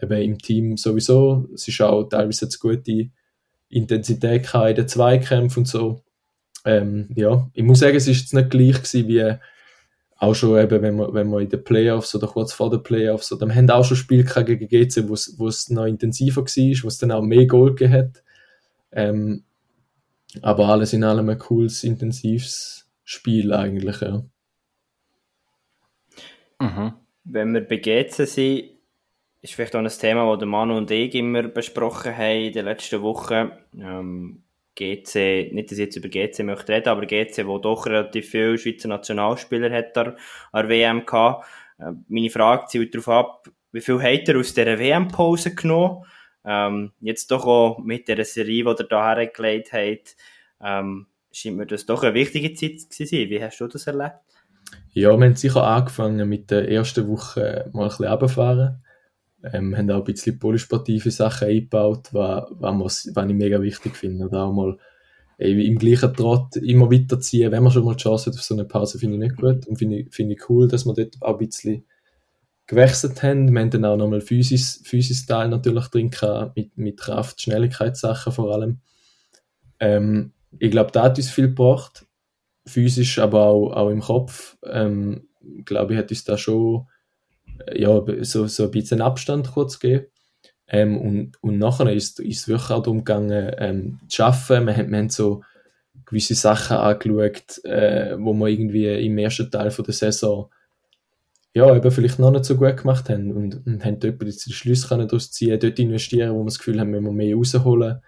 [0.00, 1.48] eben im Team sowieso.
[1.54, 3.10] Es ist auch teilweise eine gute
[3.70, 6.02] Intensität in den Zweikämpfen und so.
[6.64, 9.34] Ähm, ja, ich muss sagen, es ist jetzt nicht gleich gewesen wie
[10.18, 13.32] auch schon eben, wenn man, wenn man in den Playoffs oder kurz vor den Playoffs,
[13.32, 16.98] oder wir haben auch schon Spiele gegen GC, wo es noch intensiver war, wo es
[16.98, 18.22] dann auch mehr Goal gegeben hat.
[18.92, 19.42] Ähm,
[20.42, 24.24] aber alles in allem ein cooles, intensives Spiel eigentlich, ja.
[26.60, 26.94] Mhm.
[27.24, 28.70] Wenn wir bei GC sind,
[29.40, 33.02] ist vielleicht auch ein Thema, das Manu und ich immer besprochen haben in den letzten
[33.02, 33.50] Wochen.
[33.76, 34.44] Ähm,
[34.74, 38.56] GC, nicht, dass ich jetzt über GC möchte reden, aber GC, wo doch relativ viele
[38.56, 40.16] Schweizer Nationalspieler hat an
[40.54, 41.46] der WM gehabt.
[41.78, 46.04] Äh, meine Frage zielt darauf ab, wie viel hat er aus dieser WM-Pause genommen?
[46.44, 50.16] Ähm, jetzt doch auch mit der Serie, die er da hergelegt hat,
[50.60, 53.30] ähm, scheint mir das doch eine wichtige Zeit zu sein.
[53.30, 54.20] Wie hast du das erlebt?
[54.92, 58.84] Ja, wir haben sicher angefangen mit der ersten Woche mal ein bisschen runterfahren.
[59.44, 64.26] Ähm, haben auch ein bisschen polysportive Sachen eingebaut, was, was, was ich mega wichtig finde.
[64.26, 64.78] Oder auch mal
[65.38, 68.54] ey, im gleichen Trott immer weiterziehen, wenn man schon mal die Chance hat auf so
[68.54, 69.66] eine Pause, finde ich nicht gut.
[69.66, 71.84] Und finde ich, find ich cool, dass wir dort auch ein bisschen
[72.66, 73.52] gewechselt haben.
[73.52, 78.32] Wir haben dann auch nochmal Physis, Physis Teil natürlich drin gehabt, mit, mit Kraft, Schnelligkeitssachen
[78.32, 78.80] vor allem.
[79.80, 82.06] Ähm, ich glaube, da hat uns viel gebracht.
[82.66, 84.56] Physisch, aber auch, auch im Kopf.
[84.64, 85.28] Ähm,
[85.64, 86.86] glaube ich, hat uns da schon
[87.74, 90.06] ja, so, so ein bisschen Abstand kurz gegeben.
[90.68, 94.66] Ähm, und, und nachher ist, es wirklich auch darum gegangen, ähm, zu arbeiten.
[94.66, 95.42] Wir haben, wir haben so
[96.06, 100.50] gewisse Sachen angeschaut, äh, wo wir irgendwie im ersten Teil von der Saison
[101.54, 104.88] ja, eben vielleicht noch nicht so gut gemacht haben und, und haben dort die Schlüsse
[104.88, 108.00] daraus ziehen, dort investieren, wo wir das Gefühl haben, wir mehr rausholen,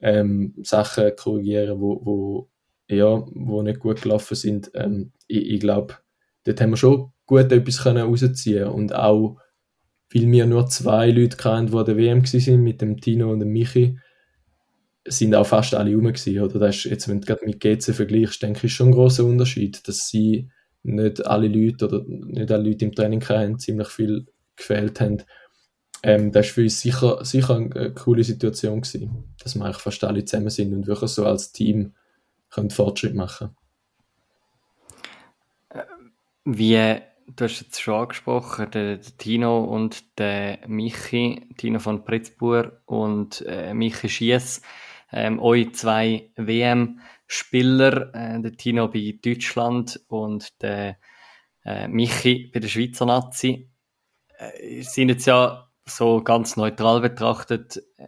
[0.00, 2.50] ähm, Sachen korrigieren, wo, wo,
[2.88, 4.70] ja, wo nicht gut gelaufen sind.
[4.74, 5.94] Ähm, ich, ich glaube,
[6.44, 9.38] dort haben wir schon gut etwas können rausziehen und auch,
[10.12, 13.40] weil wir nur zwei Leute kannten, die an der WM waren, mit dem Tino und
[13.40, 13.98] dem Michi,
[15.08, 16.58] sind auch fast alle rum gewesen, oder?
[16.58, 19.86] Das ist, jetzt, wenn du gerade mit GC vergleichst, denke ich, schon ein großer Unterschied,
[19.86, 20.48] dass sie
[20.82, 24.26] nicht alle Leute oder nicht alle Leute im Training haben, ziemlich viel
[24.56, 25.22] gefehlt haben.
[26.06, 30.04] Ähm, das war für uns sicher, sicher eine coole Situation gewesen, dass wir eigentlich fast
[30.04, 31.94] alle zusammen sind und wirklich so als Team
[32.48, 33.56] können Fortschritt machen
[36.44, 42.80] Wie du hast jetzt schon angesprochen, der, der Tino und der Michi, Tino von Pritzbur
[42.86, 44.62] und äh, Michi Schiess,
[45.10, 50.98] ähm, euch zwei WM-Spieler, äh, der Tino bei Deutschland und der
[51.64, 53.68] äh, Michi bei der Schweizer Nazi,
[54.38, 58.06] äh, sind jetzt ja so ganz neutral betrachtet äh,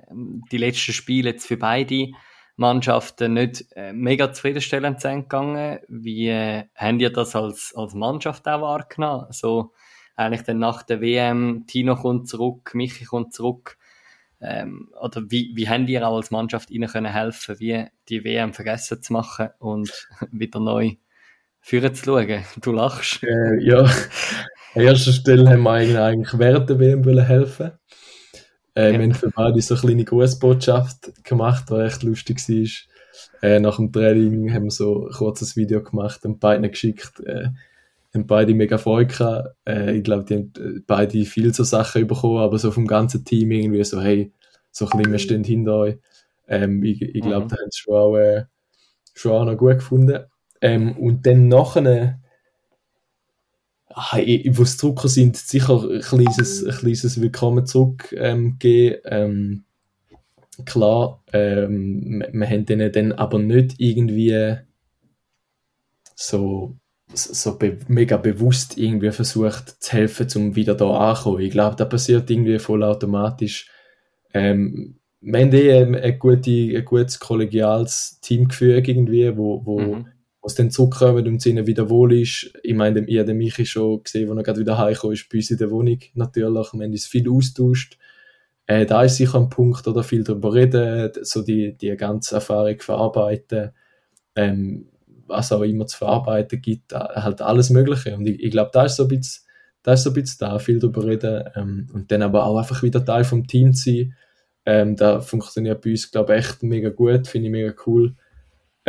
[0.53, 2.09] die letzten Spiele jetzt für beide
[2.57, 5.79] Mannschaften nicht äh, mega zufriedenstellend sind gegangen.
[5.89, 9.27] Wie äh, haben ihr das als, als Mannschaft auch wahrgenommen?
[9.31, 9.73] So
[10.17, 13.79] eigentlich dann nach der WM, Tino kommt zurück, Michi kommt zurück.
[14.41, 18.53] Ähm, oder wie, wie haben ihr auch als Mannschaft ihnen können helfen, wie die WM
[18.53, 20.97] vergessen zu machen und wieder neu
[21.61, 22.45] führen zu schauen?
[22.61, 23.23] Du lachst.
[23.23, 23.89] Äh, ja,
[24.79, 27.73] an erster Stelle haben wir eigentlich während der WM helfen
[28.79, 28.99] äh, ja.
[28.99, 33.51] Wir haben für beide so eine kleine Grußbotschaft gemacht, die echt lustig war.
[33.51, 37.21] Äh, nach dem Training haben wir so ein kurzes Video gemacht und beiden geschickt.
[37.27, 37.49] Äh,
[38.15, 39.57] haben beide mega Freude gehabt.
[39.67, 43.25] Äh, ich glaube, die haben äh, beide viel so Sachen bekommen, aber so vom ganzen
[43.25, 44.33] Team irgendwie so, hey,
[44.71, 45.99] so ein bisschen, wir stehen hinter euch.
[46.47, 47.49] Ähm, ich ich glaube, mhm.
[47.49, 48.45] da haben sie schon auch, äh,
[49.15, 50.21] schon auch noch gut gefunden.
[50.61, 52.21] Ähm, und dann nachher
[53.95, 59.01] es Drucker sind, sicher ein kleines, ein kleines Willkommen zurück ähm, geben.
[59.05, 59.65] Ähm,
[60.65, 64.57] klar, ähm, wir haben denen dann aber nicht irgendwie
[66.15, 66.77] so,
[67.15, 71.41] so be mega bewusst irgendwie versucht zu helfen, um wieder da anzukommen.
[71.41, 73.71] Ich glaube, das passiert irgendwie voll automatisch.
[74.35, 80.07] Ähm, wir haben eh ein, ein, gute, ein gutes kollegiales Teamgefüge irgendwie, wo, wo mhm
[80.41, 82.53] was dann zurückkommen und ihnen wieder wohl ist.
[82.63, 85.51] Ich meine, ich habe Michi schon gesehen, als er gerade wieder heimgekommen ist, bei uns
[85.51, 86.73] in der Wohnung natürlich.
[86.73, 87.99] Wir haben uns viel austauscht.
[88.67, 92.79] Äh, da ist sicher ein Punkt, oder viel darüber reden, so die, die ganze Erfahrung
[92.81, 93.71] verarbeiten,
[94.37, 94.89] ähm,
[95.27, 98.15] was auch immer zu verarbeiten gibt, äh, halt alles Mögliche.
[98.15, 99.45] Und ich, ich glaube, da ist so ein bisschen,
[99.83, 102.83] da ist so ein bisschen da, viel darüber reden, ähm, und dann aber auch einfach
[102.83, 104.15] wieder Teil vom Team zu sein.
[104.67, 108.17] Ähm, da funktioniert bei uns, glaube ich, echt mega gut, finde ich mega cool.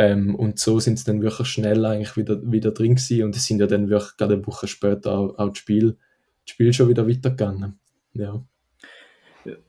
[0.00, 3.44] Ähm, und so sind sie dann wirklich schnell eigentlich wieder, wieder drin gewesen und es
[3.44, 5.98] sind ja dann wirklich gerade eine Woche später auch, auch das, Spiel,
[6.46, 7.78] das Spiel schon wieder weitergegangen.
[8.14, 8.42] Ja.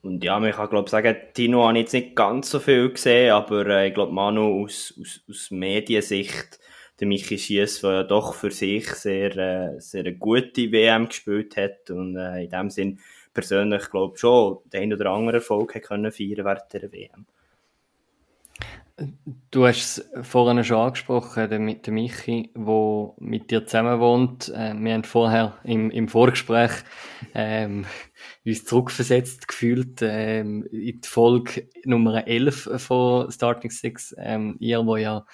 [0.01, 3.33] Und ja, man kann glaube sagen, Tino habe ich jetzt nicht ganz so viel gesehen,
[3.33, 6.61] aber äh, ich glaube Manu aus, aus, aus Mediensicht,
[7.01, 11.57] der Michi Schiess, der ja doch für sich sehr, äh, sehr eine gute WM gespielt
[11.57, 12.99] hat und äh, in dem Sinn
[13.33, 17.25] persönlich glaube schon den ein oder anderen Erfolg können feiern während der WM.
[19.49, 24.49] Du hast es vorhin schon angesprochen, der, mit dem Michi, der mit dir zusammen wohnt.
[24.49, 26.71] Äh, wir haben vorher im, im Vorgespräch
[27.33, 27.85] ähm,
[28.45, 34.15] uns zurückversetzt gefühlt ähm, in die Folge Nummer 11 von Starting Six.
[34.17, 35.25] Ähm, ihr, wo ja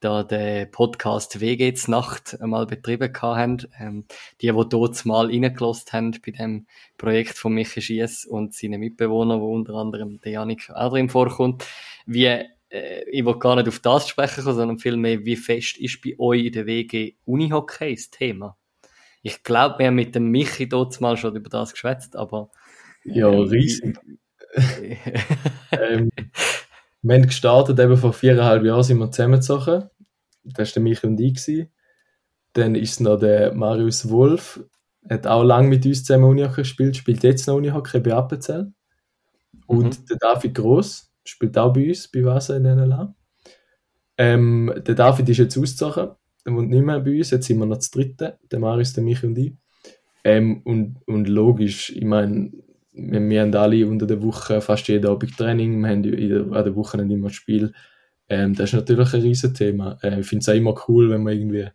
[0.00, 3.66] da den Podcast «Wie geht's Nacht» einmal betrieben haben.
[3.78, 4.04] Ähm,
[4.40, 6.66] die, die dort mal reingelassen haben bei dem
[6.98, 11.64] Projekt von Michi Schiess und seinen Mitbewohnern, wo unter anderem der Janik auch drin vorkommt.
[12.04, 16.46] Wie, ich will gar nicht auf das sprechen, sondern vielmehr, wie fest ist bei euch
[16.46, 18.56] in der WG Unihockey das Thema?
[19.22, 22.50] Ich glaube, wir haben mit dem Michi dort mal schon über das geschwätzt, aber...
[23.04, 23.98] Ja, ähm, riesig.
[25.72, 26.10] ähm,
[27.02, 29.90] wir haben gestartet, eben vor viereinhalb Jahren sind wir zusammengezogen.
[30.44, 31.34] Das war der Michi und ich.
[31.34, 31.72] Gewesen.
[32.52, 34.64] Dann ist noch der Marius Wolf,
[35.08, 38.72] hat auch lange mit uns zusammen Unihockey gespielt, spielt jetzt noch Unihockey bei Appenzell.
[39.66, 40.06] Und mhm.
[40.06, 43.14] der David Gross spielt auch bei uns, bei Wasser in NLA.
[44.18, 46.10] Ähm, der David ist jetzt ausgezogen,
[46.44, 49.04] der wohnt nicht mehr bei uns, jetzt sind wir noch zu dritten, der Marius, der
[49.04, 49.52] Michi und ich.
[50.24, 52.50] Ähm, und, und logisch, ich meine,
[52.92, 56.64] wir, wir haben alle unter der Woche fast jeden Abend Training, wir haben in an
[56.64, 57.72] der Woche immer Spiel.
[58.28, 59.98] Ähm, das ist natürlich ein riesen Thema.
[60.02, 61.68] Äh, ich finde es auch immer cool, wenn man irgendwie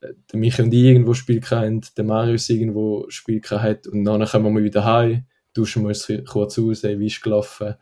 [0.00, 4.24] äh, der Michi und ich irgendwo Spiel haben, der Marius irgendwo Spiel hat und dann
[4.26, 5.24] kommen wir wieder heim,
[5.54, 7.74] duschen wir uns kurz aus, ey, wie ist gelaufen,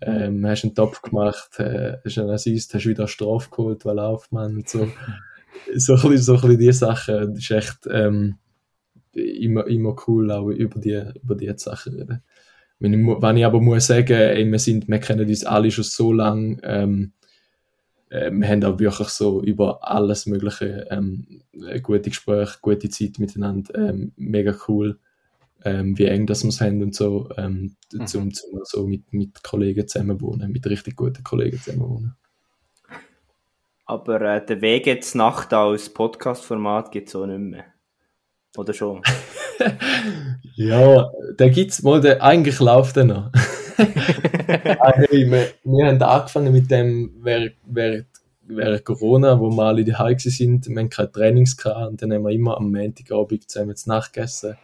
[0.00, 3.96] ähm, hast einen Topf gemacht, äh, hast einen Assist, hast wieder eine Strafe geholt, weil
[3.96, 4.88] Laufmann und so.
[5.74, 8.36] so ein bisschen, so ein bisschen die Sachen, das ist echt, ähm,
[9.16, 12.22] immer, immer cool, auch über die, über die Sachen reden.
[12.78, 15.84] Wenn ich, wenn ich aber muss sagen, ey, wir, sind, wir kennen uns alle schon
[15.84, 17.12] so lange, ähm,
[18.10, 21.42] äh, wir haben auch wirklich so über alles Mögliche ähm,
[21.82, 24.98] gute Gespräche, gute Zeit miteinander, ähm, mega cool,
[25.66, 28.06] ähm, wie eng das wir haben und so, ähm, mhm.
[28.06, 32.16] zum, zum so mit, mit Kollegen zusammen wohnen, mit richtig guten Kollegen zusammen wohnen.
[33.84, 37.64] Aber äh, der Weg jetzt Nacht als Podcast-Format gibt es auch nicht mehr.
[38.56, 39.02] Oder schon?
[40.54, 43.32] ja, da gibt es mal, der, eigentlich läuft er noch.
[43.76, 48.06] ah, hey, wir, wir haben angefangen mit dem während, während,
[48.42, 50.68] während Corona, wo wir alle daheim sind.
[50.68, 54.12] Wir haben keine Trainings gehabt und dann haben wir immer am Montagabend zusammen zu Nacht
[54.12, 54.56] gegessen.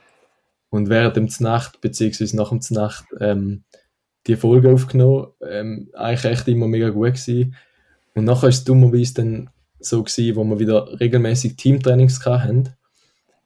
[0.72, 3.62] Und während dem Nacht, beziehungsweise nach dem Nacht, ähm,
[4.26, 5.28] die Folge aufgenommen.
[5.48, 7.54] Ähm, eigentlich echt immer mega gut gewesen.
[8.14, 9.50] Und nachher ist es dummerweise dann
[9.80, 12.70] so gewesen, wo wir wieder regelmäßig Teamtrainings hatten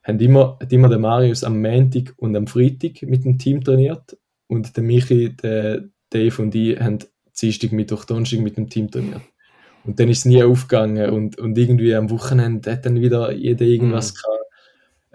[0.02, 4.16] haben immer, hat immer der Marius am Montag und am Freitag mit dem Team trainiert
[4.46, 7.00] und der Michi, der Dave und ich haben
[7.40, 9.22] Dienstag, Mittwoch, Donnerstag mit dem Team trainiert.
[9.84, 13.66] Und dann ist es nie aufgegangen und, und irgendwie am Wochenende hat dann wieder jeder
[13.66, 14.16] irgendwas mhm.
[14.16, 14.35] gehabt.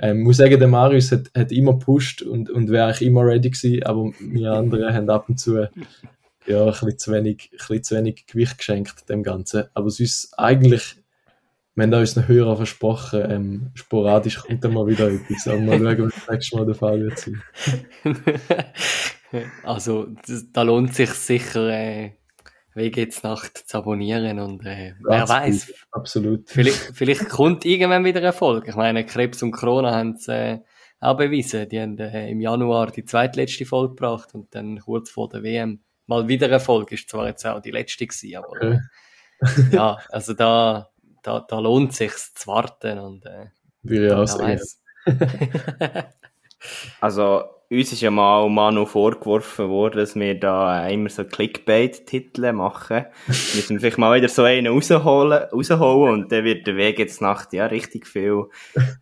[0.02, 3.52] Ähm, muss sagen, der Marius hat, hat immer gepusht und, und wäre eigentlich immer ready
[3.52, 5.68] gewesen, aber wir anderen haben ab und zu
[6.48, 9.66] ja, ein bisschen zu wenig, ein bisschen zu wenig Gewicht geschenkt dem Ganzen.
[9.74, 10.98] Aber sonst eigentlich
[11.74, 15.48] wir haben unseren Hörern versprochen, ähm, sporadisch kommt dann mal wieder etwas.
[15.48, 17.42] Aber mal schauen, wie das nächste Mal der Fall wird sein.
[19.64, 20.08] also,
[20.52, 22.12] da lohnt sich sicher, äh,
[22.74, 25.74] wie geht's Nacht zu abonnieren und äh, wer weiß.
[25.92, 26.50] Absolut.
[26.50, 28.68] Vielleicht, vielleicht kommt irgendwann wieder Erfolg.
[28.68, 30.60] Ich meine, Krebs und Corona haben es äh,
[31.00, 31.68] auch bewiesen.
[31.70, 35.82] Die haben äh, im Januar die zweitletzte Folge gebracht und dann kurz vor der WM
[36.08, 36.92] mal wieder Erfolg.
[36.92, 38.80] Ist zwar jetzt auch die letzte gewesen, aber okay.
[39.42, 40.92] äh, ja, also da
[41.22, 43.48] da, da lohnt sich zu warten und äh,
[43.84, 44.60] Würde ich auch sagen.
[47.02, 53.06] also uns ist ja mal Manu vorgeworfen worden, dass wir da immer so Clickbait-Titel machen.
[53.28, 57.22] wir müssen vielleicht mal wieder so einen rausholen, rausholen und dann wird der Weg jetzt
[57.22, 58.44] Nacht ja richtig viel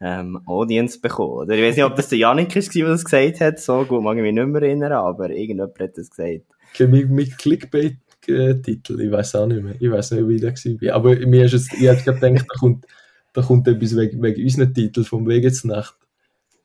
[0.02, 1.32] ähm, Audience bekommen.
[1.32, 4.04] Oder ich weiß nicht, ob das der Janik ist, der das gesagt hat, so gut
[4.04, 6.46] mag ich mich nicht mehr erinnern, aber irgendjemand hat das gesagt.
[6.78, 9.74] Mit, mit Clickbait Titel, ich weiß auch nicht mehr.
[9.80, 10.96] Ich weiß nicht, wie der war.
[10.96, 12.86] Aber mir ist jetzt, ich hätte gedacht, da kommt,
[13.34, 15.96] da kommt etwas wegen, wegen unseren Titel vom Wegesnacht.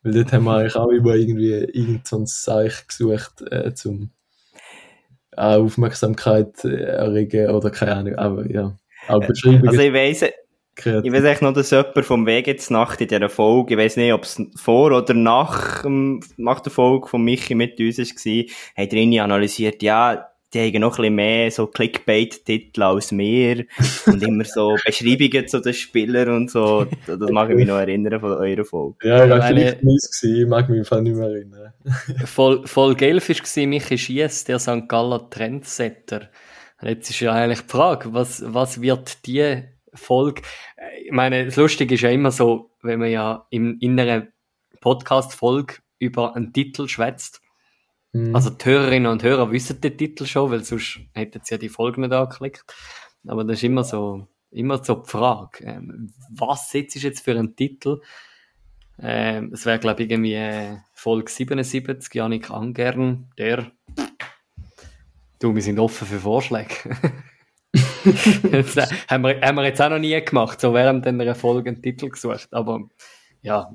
[0.04, 4.10] Weil dort haben wir eigentlich auch immer irgendwie irgendein Zeichen gesucht, äh, zum
[5.32, 8.14] äh, Aufmerksamkeit äh, erregen oder keine Ahnung.
[8.16, 8.76] Aber ja.
[9.08, 9.68] Aber Beschreibung.
[9.68, 10.24] Also ich weiss,
[10.76, 11.04] Kreativ.
[11.04, 13.96] Ich weiß echt noch, dass jemand vom Weg jetzt Nacht in dieser Folge, ich weiß
[13.96, 15.84] nicht, ob es vor oder nach,
[16.36, 18.44] nach der Folge von Michi mit uns war,
[18.76, 23.66] hat drin analysiert, ja, die haben noch ein bisschen mehr so Clickbait-Titel als mir
[24.06, 26.86] und immer so Beschreibungen zu den Spielern und so.
[27.06, 29.08] Das mag ich mich noch erinnern von eurer Folge.
[29.08, 31.72] Ja, das war vielleicht mies gewesen, ich mag mich im Fall nicht mehr erinnern.
[32.24, 34.88] Voll, voll gelb war Michi Schiess, der St.
[34.88, 36.30] Galler Trendsetter.
[36.82, 40.42] Jetzt ist ja eigentlich die Frage, was, was wird die Folge,
[41.04, 44.28] ich meine, das Lustige ist ja immer so, wenn man ja im inneren
[44.80, 47.40] Podcast-Folge über einen Titel schwätzt,
[48.14, 48.34] Mhm.
[48.34, 51.68] Also die Hörerinnen und Hörer wissen den Titel schon, weil sonst hätten sie ja die
[51.68, 52.64] Folge nicht angeklickt.
[53.26, 57.56] Aber das ist immer so, immer so die Frage, ähm, was setzt jetzt für einen
[57.56, 58.00] Titel?
[59.00, 63.72] Ähm, es wäre, glaube ich, irgendwie äh, Folge 77, Janik Angern, der
[65.40, 66.74] Du, wir sind offen für Vorschläge.
[68.52, 71.82] das haben, wir, haben wir jetzt auch noch nie gemacht, so während einer Folge einen
[71.82, 72.88] Titel gesucht, aber
[73.42, 73.74] ja.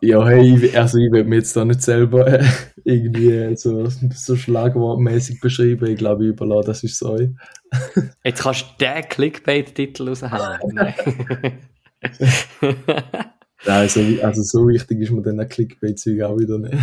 [0.00, 2.44] Ja, hey, also ich will mir jetzt da nicht selber äh,
[2.84, 5.86] irgendwie so, so schlagwortmäßig beschreiben.
[5.86, 7.18] Ich glaube, ich überlasse das ist so.
[8.24, 10.58] jetzt kannst du den Clickbait-Titel raushauen.
[10.72, 10.94] Nein.
[13.66, 16.74] Nein, also, also so wichtig ist mir dann ein Clickbait-Zeug auch wieder nicht.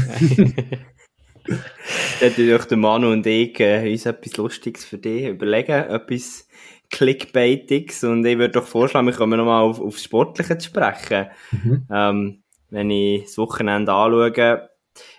[2.20, 6.48] Dann durch der Manu und ich äh, uns etwas Lustiges für dich überlegen, etwas
[6.92, 11.28] Clickbaitiges und ich würde doch vorschlagen, wir kommen nochmal auf, aufs Sportliche zu sprechen.
[11.52, 11.88] Mhm.
[11.92, 12.41] Ähm,
[12.72, 14.70] wenn ich das Wochenende anschaue,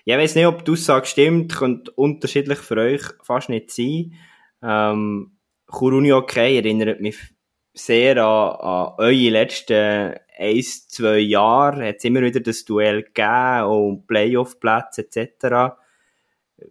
[0.04, 4.14] ich weiß nicht, ob die Aussage stimmt, könnte unterschiedlich für euch fast nicht sein.
[4.62, 5.36] Ähm,
[5.66, 7.16] Kuruni okay erinnert mich
[7.72, 11.88] sehr an, an eure letzten ein, zwei Jahre.
[11.88, 15.76] Hat es immer wieder das Duell gegeben und Playoff-Plätze etc.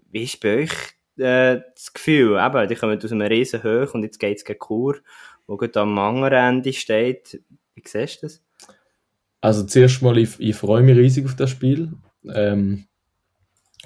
[0.09, 0.71] Wie ist bei euch
[1.17, 2.39] äh, das Gefühl?
[2.39, 4.97] Eben, die kommen aus einem riesen Hoch und jetzt geht es gegen Chur,
[5.47, 7.41] wo gerade am anderen Ende steht.
[7.73, 8.43] Wie siehst du das?
[9.41, 11.91] Also zuerst mal, ich, ich freue mich riesig auf das Spiel.
[12.33, 12.85] Ähm,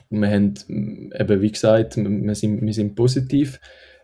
[0.10, 3.60] wir haben, eben wie gesagt, wir sind, wir sind positiv.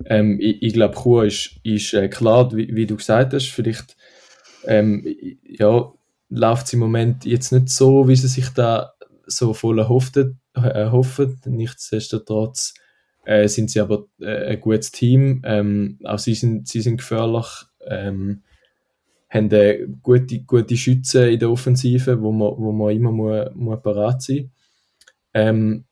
[0.05, 3.95] Ähm, ich, ich glaube, Chur ist, ist äh, klar, wie, wie, du gesagt hast, vielleicht
[4.65, 5.05] ähm,
[5.43, 5.91] ja,
[6.29, 8.93] läuft es im Moment jetzt nicht so, wie sie sich da
[9.25, 10.17] so voll erhofft,
[10.53, 11.39] erhoffen.
[11.45, 12.73] Nichtsdestotrotz
[13.25, 15.41] äh, sind sie aber äh, ein gutes Team.
[15.45, 17.47] Ähm, auch sie sind, sie sind gefährlich.
[17.85, 18.43] Ähm,
[19.31, 23.81] haben äh, gute, gute Schützen in der Offensive, wo man, wo man immer muss, muss
[23.81, 24.51] parat sein
[25.33, 25.85] ähm,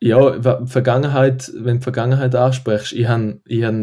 [0.00, 3.74] ja, Vergangenheit, wenn du Vergangenheit ansprichst, ich habe ich hab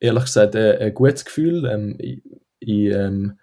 [0.00, 1.66] ehrlich gesagt ein, ein gutes Gefühl.
[1.66, 2.22] Ähm, ich,
[2.60, 3.38] ich ähm,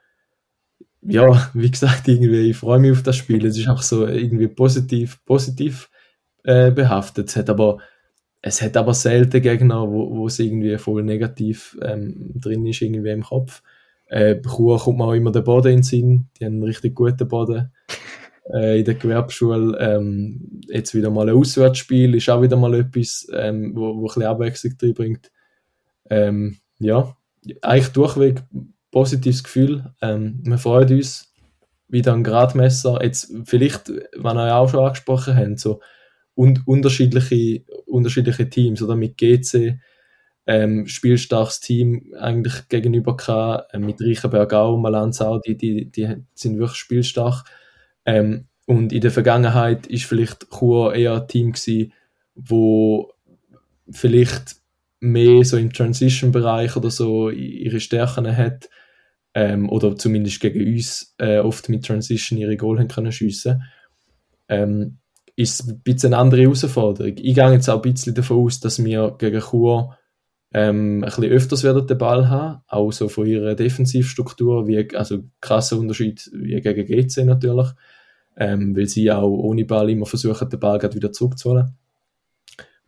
[1.01, 3.45] ja, wie gesagt, irgendwie, ich freue mich auf das Spiel.
[3.45, 5.89] Es ist auch so irgendwie positiv, positiv
[6.43, 7.29] äh, behaftet.
[7.29, 7.79] Es hat aber,
[8.41, 13.11] es hat aber selten Gegner, wo, wo es irgendwie voll negativ ähm, drin ist, irgendwie
[13.11, 13.61] im Kopf.
[14.11, 16.27] Äh, Chur kommt mir auch immer der Boden in den Sinn.
[16.37, 17.71] Die haben einen richtig guten Boden.
[18.51, 23.27] Äh, in der Gewerbeschule ähm, jetzt wieder mal ein Auswärtsspiel, ist auch wieder mal etwas,
[23.31, 25.31] ähm, wo, wo ein bisschen Abwechslung drin bringt.
[26.09, 27.15] Ähm, ja,
[27.61, 28.41] eigentlich durchweg
[28.89, 29.93] positives Gefühl.
[30.01, 31.31] Ähm, wir freuen uns
[31.87, 33.01] wieder ein Gradmesser.
[33.03, 35.79] Jetzt vielleicht, wenn ihr auch schon angesprochen habt, so
[36.33, 39.79] und unterschiedliche, unterschiedliche Teams oder mit GC
[40.51, 46.17] ähm, spielstarkes Team eigentlich gegenüber gehabt, äh, mit Reichenberg auch, Malanz auch, die, die, die
[46.33, 47.45] sind wirklich spielstark.
[48.05, 51.93] Ähm, und in der Vergangenheit ist vielleicht Chur eher ein Team gewesen,
[52.35, 53.13] wo
[53.89, 54.57] vielleicht
[54.99, 58.69] mehr so im Transition-Bereich oder so ihre Stärken hat
[59.33, 63.63] ähm, oder zumindest gegen uns äh, oft mit Transition ihre Goal haben können schiessen.
[64.49, 64.97] Ähm,
[65.37, 67.13] ist ein bisschen eine andere Herausforderung.
[67.15, 69.97] Ich gehe jetzt auch ein bisschen davon aus, dass wir gegen Chur
[70.53, 75.23] ähm, ein bisschen öfters werden den Ball haben, auch so von ihrer Defensivstruktur, wie, also
[75.39, 77.69] krasser Unterschied wie gegen GC natürlich,
[78.35, 81.77] ähm, weil sie auch ohne Ball immer versuchen, den Ball wieder zurückzuholen.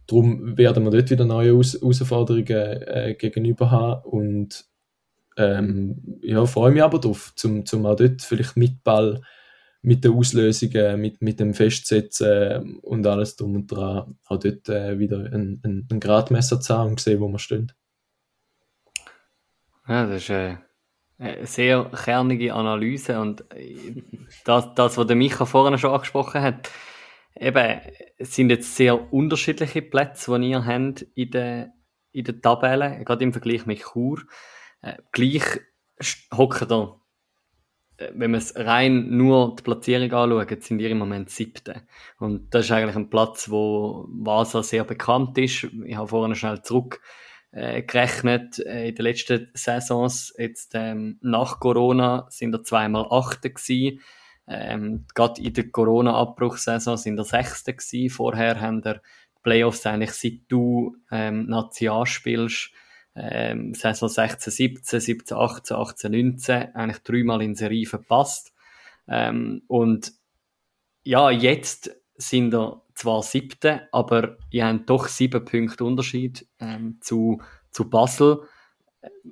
[0.07, 4.65] Darum werden wir dort wieder neue Aus Herausforderungen äh, gegenüber haben und
[5.37, 9.21] ähm, ja, freue mich aber darauf, zum, zum auch dort vielleicht mit Ball,
[9.83, 14.97] mit den Auslösungen, mit, mit dem Festsetzen und alles drum und dran, auch dort äh,
[14.97, 17.71] wieder ein, ein, ein Gradmesser zu haben und sehen, wo wir stehen.
[19.87, 20.55] Ja, das ist äh,
[21.17, 24.01] eine sehr kernige Analyse und äh,
[24.45, 26.69] das, das was der Micha vorhin schon angesprochen hat,
[27.35, 27.81] eben,
[28.17, 31.73] es sind jetzt sehr unterschiedliche Plätze, die ihr habt in der,
[32.13, 34.21] in der Tabelle, gerade im Vergleich mit Chur.
[34.81, 35.43] Äh, gleich
[36.31, 37.01] hocken da,
[37.97, 41.83] wenn man es rein nur die Platzierung anschaut, sind wir im Moment siebte.
[42.19, 45.67] Und das ist eigentlich ein Platz, wo Vasa sehr bekannt ist.
[45.85, 47.01] Ich habe vorhin schnell zurück
[47.53, 47.83] äh.
[47.85, 53.99] Äh, in den letzten Saisons, jetzt ähm, nach Corona, sind er zweimal Achte gewesen.
[54.47, 58.09] Ähm, gerade in der Corona-Abbruchsaison sind er Sechste gewesen.
[58.09, 59.01] Vorher haben er
[59.43, 62.71] Playoffs eigentlich, seit du ähm, National spielst,
[63.15, 68.53] ähm, Saison 16, 17, 17, 18, 18, 19 eigentlich dreimal in Serie verpasst.
[69.07, 70.13] Ähm, und
[71.03, 77.41] ja, jetzt sind er zwar siebte, aber ihr habt doch sieben Punkte Unterschied ähm, zu,
[77.71, 78.41] zu Basel.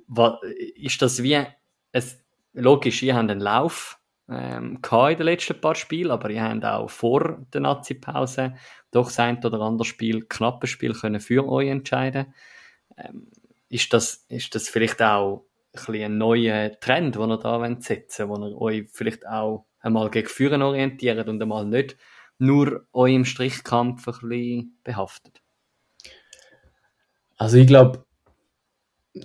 [0.06, 0.34] Was,
[0.76, 1.44] ist das wie,
[1.92, 2.18] es,
[2.52, 6.88] logisch, ihr habt einen Lauf, ähm, in den letzten paar Spielen, aber ihr habt auch
[6.88, 8.54] vor der Nazi-Pause
[8.90, 12.34] doch das ein oder andere Spiel, knappes Spiel können für euch entscheiden.
[12.96, 13.28] Ähm,
[13.72, 15.46] ist, das, ist das vielleicht auch
[15.88, 20.10] ein, ein neuer Trend, den ihr da setzen wollt, wo ihr euch vielleicht auch einmal
[20.10, 21.96] gegen Führen orientiert und einmal nicht
[22.38, 25.40] nur euch im Strichkampf ein bisschen behaftet?
[27.38, 28.04] Also ich glaube,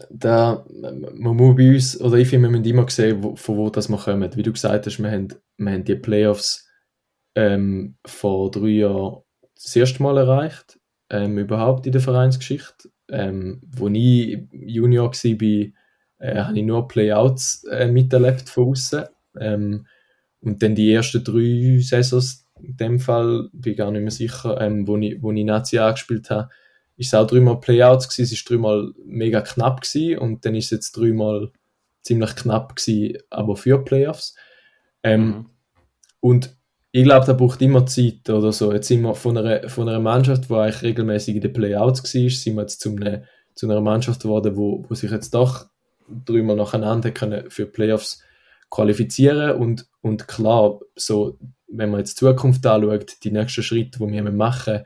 [0.09, 3.69] da, man muss bei uns, oder ich finde, wir müssen immer sehen, wo, von wo
[3.69, 4.35] das wir kommen.
[4.35, 5.27] Wie du gesagt hast, wir haben,
[5.57, 6.69] wir haben die Playoffs
[7.35, 9.23] ähm, vor drei Jahren
[9.55, 10.79] das erste Mal erreicht,
[11.09, 12.89] ähm, überhaupt in der Vereinsgeschichte.
[13.09, 15.71] Ähm, wo ich Junior war,
[16.19, 19.05] äh, habe ich nur Playouts äh, miterlebt von außen.
[19.39, 19.85] Ähm,
[20.41, 24.59] und dann die ersten drei Saisons, in dem Fall, bin ich gar nicht mehr sicher,
[24.59, 26.49] ähm, wo, ich, wo ich Nazi angespielt habe,
[26.97, 30.65] ist es auch dreimal Playouts gewesen, es ist dreimal mega knapp gewesen und dann ist
[30.65, 31.51] es jetzt dreimal
[32.01, 34.35] ziemlich knapp gewesen, aber für Playoffs.
[35.03, 35.45] Ähm, mhm.
[36.19, 36.56] Und
[36.97, 38.73] ich glaube, da braucht immer Zeit oder so.
[38.73, 42.29] Jetzt sind wir von einer, von einer Mannschaft, die eigentlich regelmäßig in den Playouts war,
[42.31, 43.21] sind wir jetzt zu, einer,
[43.53, 45.67] zu einer Mannschaft geworden, wo, wo sich jetzt doch
[46.25, 48.23] dreimal nacheinander können für Playoffs
[48.71, 51.37] qualifizieren und, und klar, so,
[51.67, 54.79] wenn man jetzt die Zukunft anschaut, die nächsten Schritte, die wir machen,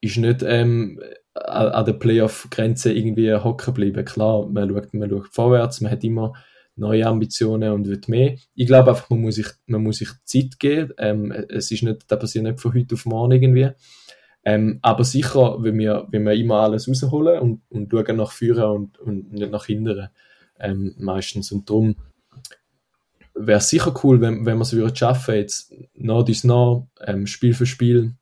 [0.00, 1.02] ist nicht ähm,
[1.34, 4.06] an der Playoff-Grenze irgendwie hocken bleiben.
[4.06, 6.32] Klar, man schaut, man schaut vorwärts, man hat immer
[6.76, 8.36] neue Ambitionen und wird mehr.
[8.54, 10.92] Ich glaube einfach, man muss sich, man muss sich Zeit geben.
[10.98, 13.70] Ähm, es ist nicht, das passiert nicht von heute auf morgen irgendwie.
[14.44, 18.70] Ähm, aber sicher, wenn wir, wenn wir immer alles rausholen und, und schauen nach vorne
[18.70, 20.08] und, und nicht nach hinten,
[20.60, 21.50] ähm, meistens.
[21.50, 21.96] Und darum
[23.34, 27.54] wäre es sicher cool, wenn, wenn wir es schaffen, jetzt nach dies nach, ähm, Spiel
[27.54, 28.14] für Spiel,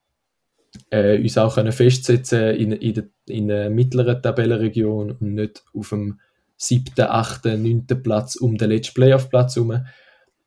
[0.91, 6.21] äh, uns auch festsetzen in, in, der, in der mittleren Tabellenregion und nicht auf dem
[6.57, 9.85] siebten, achten, neunten Platz um den letzten Playoff-Platz herum.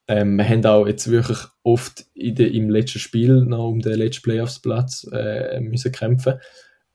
[0.08, 4.24] Ähm, wir haben auch jetzt wirklich oft de, im letzten Spiel noch um den letzten
[4.24, 6.36] Playoffs-Platz äh, müssen kämpfen.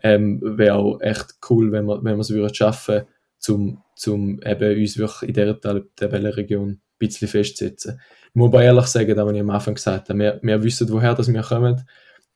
[0.03, 3.03] Ähm, Wäre auch echt cool, wenn wir, es würden schaffen,
[3.39, 5.61] zum, zum eben uns wirklich in dieser
[5.97, 8.01] Tabellenregion ein bisschen festzusetzen.
[8.29, 10.89] Ich muss aber ehrlich sagen, da was ich am Anfang gesagt habe, wir, wir wissen,
[10.91, 11.85] woher das wir kommen.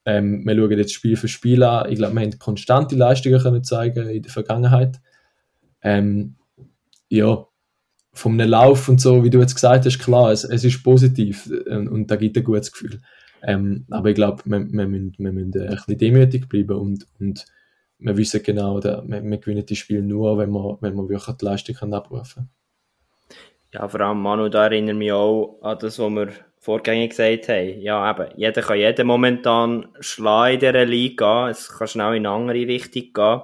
[0.05, 1.91] Ähm, wir schauen jetzt Spiel für Spiel an.
[1.91, 5.01] Ich glaube, wir haben konstante Leistungen können zeigen in der Vergangenheit.
[5.83, 6.37] Ähm,
[7.09, 7.47] ja,
[8.13, 11.89] vom Lauf und so, wie du jetzt gesagt hast, klar, es, es ist positiv und,
[11.89, 13.01] und da gibt ein gutes Gefühl.
[13.43, 17.45] Ähm, aber ich glaube, wir, wir, müssen, wir müssen ein bisschen demütig bleiben und, und
[17.99, 21.45] wir wissen genau, wir, wir gewinnen die Spiele nur, wenn wir, wenn wir wirklich die
[21.45, 22.51] Leistung abrufen können.
[23.73, 26.29] Ja, vor allem Manu, da erinnere ich mich auch an das, was wir
[26.59, 27.81] vorgängig gesagt haben.
[27.81, 31.51] Ja, eben, jeder kann jeden momentan schlagen in dieser Liga.
[31.51, 33.41] Es kann schnell in eine andere Richtung gehen.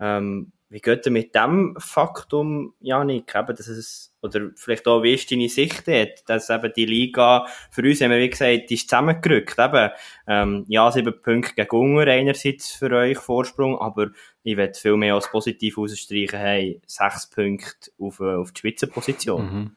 [0.00, 5.14] Ähm, wie geht ihr mit dem Faktum, Janik, eben, dass es, oder vielleicht auch, wie
[5.14, 8.90] ist deine Sicht dort, dass eben die Liga, für uns haben wir, wie gesagt, ist
[8.90, 9.90] zusammengerückt, eben,
[10.26, 14.10] ähm, ja, sieben Punkte gegen Unger einerseits für euch Vorsprung, aber
[14.42, 19.42] ich werde viel mehr als positiv ausstreichen, hey, sechs Punkte auf, äh, auf die Spitzenposition.
[19.42, 19.76] Mhm.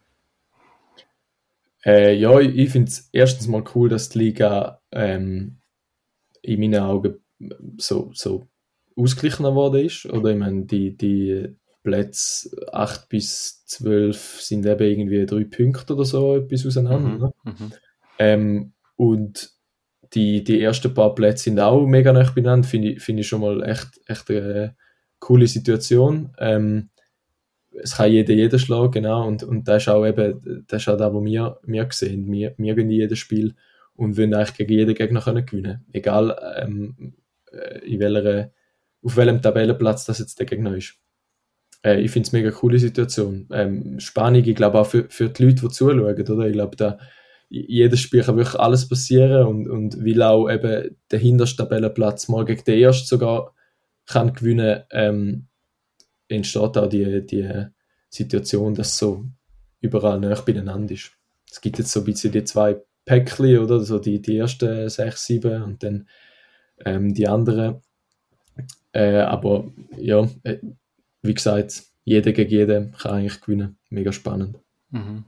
[1.85, 5.61] Äh, ja, ich, ich finde es erstens mal cool, dass die Liga ähm,
[6.41, 7.15] in meinen Augen
[7.77, 8.47] so, so
[8.95, 10.05] ausgeglichener worden ist.
[10.05, 16.05] Oder ich meine, die, die Plätze 8 bis 12 sind eben irgendwie drei Punkte oder
[16.05, 17.33] so etwas auseinander.
[17.43, 17.71] Mhm, mhm.
[18.19, 19.51] Ähm, und
[20.13, 23.41] die, die ersten paar Plätze sind auch mega nah benannt, finde ich, find ich schon
[23.41, 24.75] mal echt, echt eine
[25.19, 26.33] coole Situation.
[26.37, 26.89] Ähm,
[27.81, 30.97] es kann jeder jeder schlagen, genau, und, und das ist auch eben, das ist auch
[30.97, 32.29] das, was wir, wir sehen.
[32.31, 33.55] Wir, wir gewinnen jedes Spiel
[33.95, 35.85] und wollen eigentlich gegen jeden Gegner können gewinnen.
[35.93, 37.13] Egal, ähm,
[37.51, 38.51] äh, in welcher
[39.03, 40.95] auf welchem Tabellenplatz das jetzt der Gegner ist.
[41.83, 43.47] Äh, ich finde es mega coole Situation.
[43.51, 46.47] Ähm, spannend, ich glaube auch für, für die Leute, die zuschauen, oder?
[46.47, 46.99] Ich glaube, da
[47.49, 52.45] jedes Spiel kann wirklich alles passieren und, und weil auch eben der hinterste Tabellenplatz mal
[52.45, 53.53] gegen den ersten sogar
[54.05, 55.47] kann gewinnen, ähm,
[56.29, 57.67] entsteht auch die, die
[58.09, 59.25] Situation, dass so
[59.81, 61.11] überall näher beieinander ist.
[61.49, 63.81] Es gibt jetzt so ein bisschen die zwei Päckchen, oder?
[63.81, 66.07] So die, die ersten sechs, sieben und dann
[66.85, 67.81] ähm, die anderen.
[68.93, 69.65] Äh, aber
[69.97, 70.57] ja, äh,
[71.21, 73.77] wie gesagt, jeder gegen jeden kann eigentlich gewinnen.
[73.89, 74.57] Mega spannend.
[74.89, 75.25] Mhm.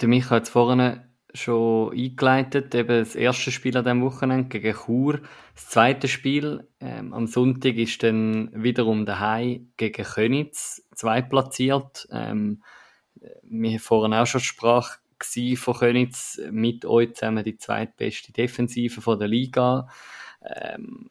[0.00, 1.00] Der Micha hat vorhin
[1.32, 5.20] schon eingeleitet, eben das erste Spiel an diesem Wochenende gegen Chur.
[5.54, 12.06] Das zweite Spiel ähm, am Sonntag ist dann wiederum daheim gegen Könitz, zweitplatziert.
[12.12, 12.62] Ähm,
[13.42, 14.98] wir haben vorhin auch schon Sprache
[15.56, 19.88] von Könitz, mit euch zusammen die zweitbeste Defensive von der Liga.
[20.42, 21.10] Ähm,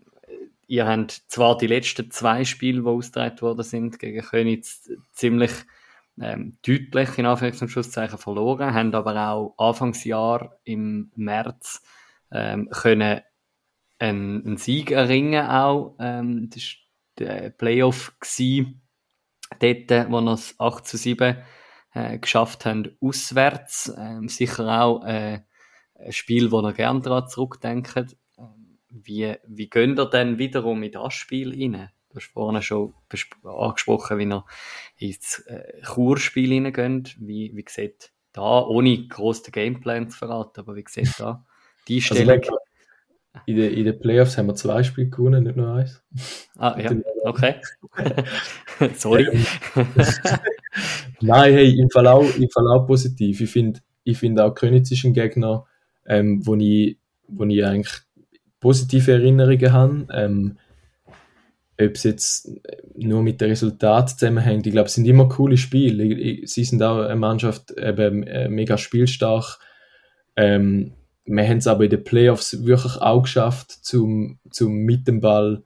[0.73, 5.51] ihr habt zwar die letzten zwei Spiele, die ausgetragen worden sind, gegen Könitz ziemlich
[6.19, 11.83] ähm, deutlich in Anführungs- verloren, haben aber auch Anfangsjahr im März
[12.31, 13.21] ähm, können
[13.99, 15.95] einen, einen Sieg erringen auch.
[15.99, 16.73] Ähm, das war
[17.19, 18.81] der Playoff gewesen,
[19.59, 21.37] dort, wo wir es 8 zu 7
[21.93, 23.93] äh, geschafft haben, auswärts.
[23.95, 25.41] Ähm, sicher auch äh,
[25.99, 28.17] ein Spiel, wo ihr gerne daran zurückdenkt.
[28.93, 31.89] Wie, wie gehen ihr denn wiederum in das Spiel rein?
[32.09, 32.93] Du hast vorhin schon
[33.43, 34.43] angesprochen, wie ihr
[34.97, 37.15] ins äh, Churspiel reingeht.
[37.19, 41.43] Wie, wie sieht da, ohne groß den Gameplan zu verraten, aber wie sieht da
[41.87, 42.39] die also, Stellung?
[42.39, 42.57] Also,
[43.47, 46.03] in den, in den Playoffs haben wir zwei Spiele gewonnen, nicht nur eins.
[46.55, 46.91] Ah, ja,
[47.23, 47.55] okay.
[48.95, 49.25] Sorry.
[49.25, 49.45] Ähm,
[51.21, 53.41] Nein, hey, im Fall auch, im Fall auch positiv.
[53.41, 55.65] Ich finde ich find auch Königs ist ein Gegner,
[56.05, 57.93] ähm, wo, ich, wo ich eigentlich
[58.63, 60.07] positive Erinnerungen habe.
[60.13, 60.57] Ähm,
[61.79, 62.51] ob es jetzt
[62.95, 64.65] nur mit dem Resultat zusammenhängt.
[64.67, 66.45] Ich glaube, es sind immer coole Spiele.
[66.45, 69.59] Sie sind auch eine Mannschaft eben äh, mega spielstark.
[70.35, 70.93] Ähm,
[71.25, 75.63] wir haben es aber in den Playoffs wirklich auch geschafft, zum, zum mit dem Ball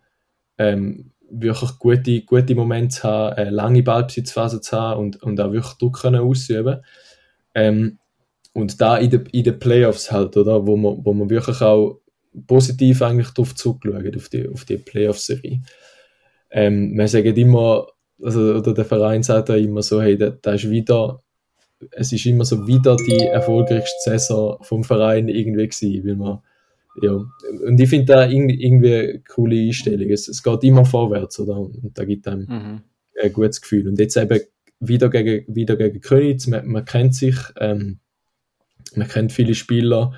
[0.58, 5.52] ähm, wirklich gute, gute Momente zu haben, eine lange Ballbesitzphase zu haben und, und auch
[5.52, 6.82] wirklich Druck können ausüben
[7.54, 8.00] ähm,
[8.54, 12.00] Und da in den in Playoffs halt, oder, wo man, wo man wirklich auch
[12.46, 15.62] positiv eigentlich darauf zurückschauen, auf die, auf die Playoff-Serie.
[16.52, 17.88] Ähm, wir sagen immer,
[18.22, 21.22] also, oder der Verein sagt ja immer so, hey, da, da ist wieder
[21.92, 26.40] es ist immer so wieder die erfolgreichste Saison vom Verein irgendwie gewesen, weil man,
[27.02, 30.10] ja, und ich finde da irgendwie, irgendwie eine coole Einstellung.
[30.10, 31.60] Es, es geht immer vorwärts, oder?
[31.60, 32.82] Und da gibt einem mhm.
[33.22, 33.88] ein gutes Gefühl.
[33.88, 34.40] Und jetzt eben
[34.80, 38.00] wieder gegen, wieder gegen Königs, man, man kennt sich, ähm,
[38.96, 40.14] man kennt viele Spieler,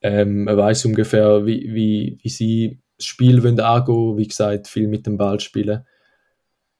[0.00, 4.88] ähm, man weiß ungefähr, wie, wie, wie sie das Spiel wollen angehen, wie gesagt, viel
[4.88, 5.84] mit dem Ball spielen.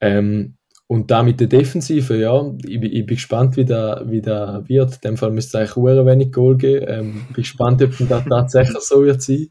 [0.00, 0.54] Ähm,
[0.86, 4.94] und da mit der Defensive, ja, ich, ich bin gespannt, wie der, wie der wird.
[4.94, 6.86] In dem Fall müsste es eigentlich wenig Goal geben.
[6.88, 9.48] Ähm, bin gespannt, ob das tatsächlich so wird sein.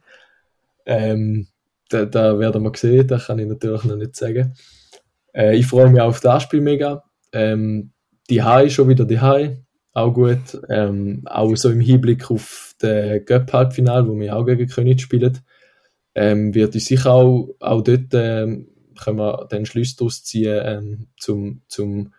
[0.85, 1.47] Ähm,
[1.89, 4.55] da, da werden wir sehen, das kann ich natürlich noch nicht sagen.
[5.33, 7.03] Äh, ich freue mich auf das Spiel mega.
[7.31, 7.91] Ähm,
[8.29, 9.57] die High schon wieder die High,
[9.97, 10.59] auch gut.
[10.69, 15.39] Ähm, auch so im Hinblick auf den Cup-Halbfinal, wo wir auch gegen König spielen,
[16.15, 18.67] ähm, wird ich sicher auch, auch dort ähm,
[18.99, 22.13] können wir den Schluss daraus ziehen, ähm, zum, zum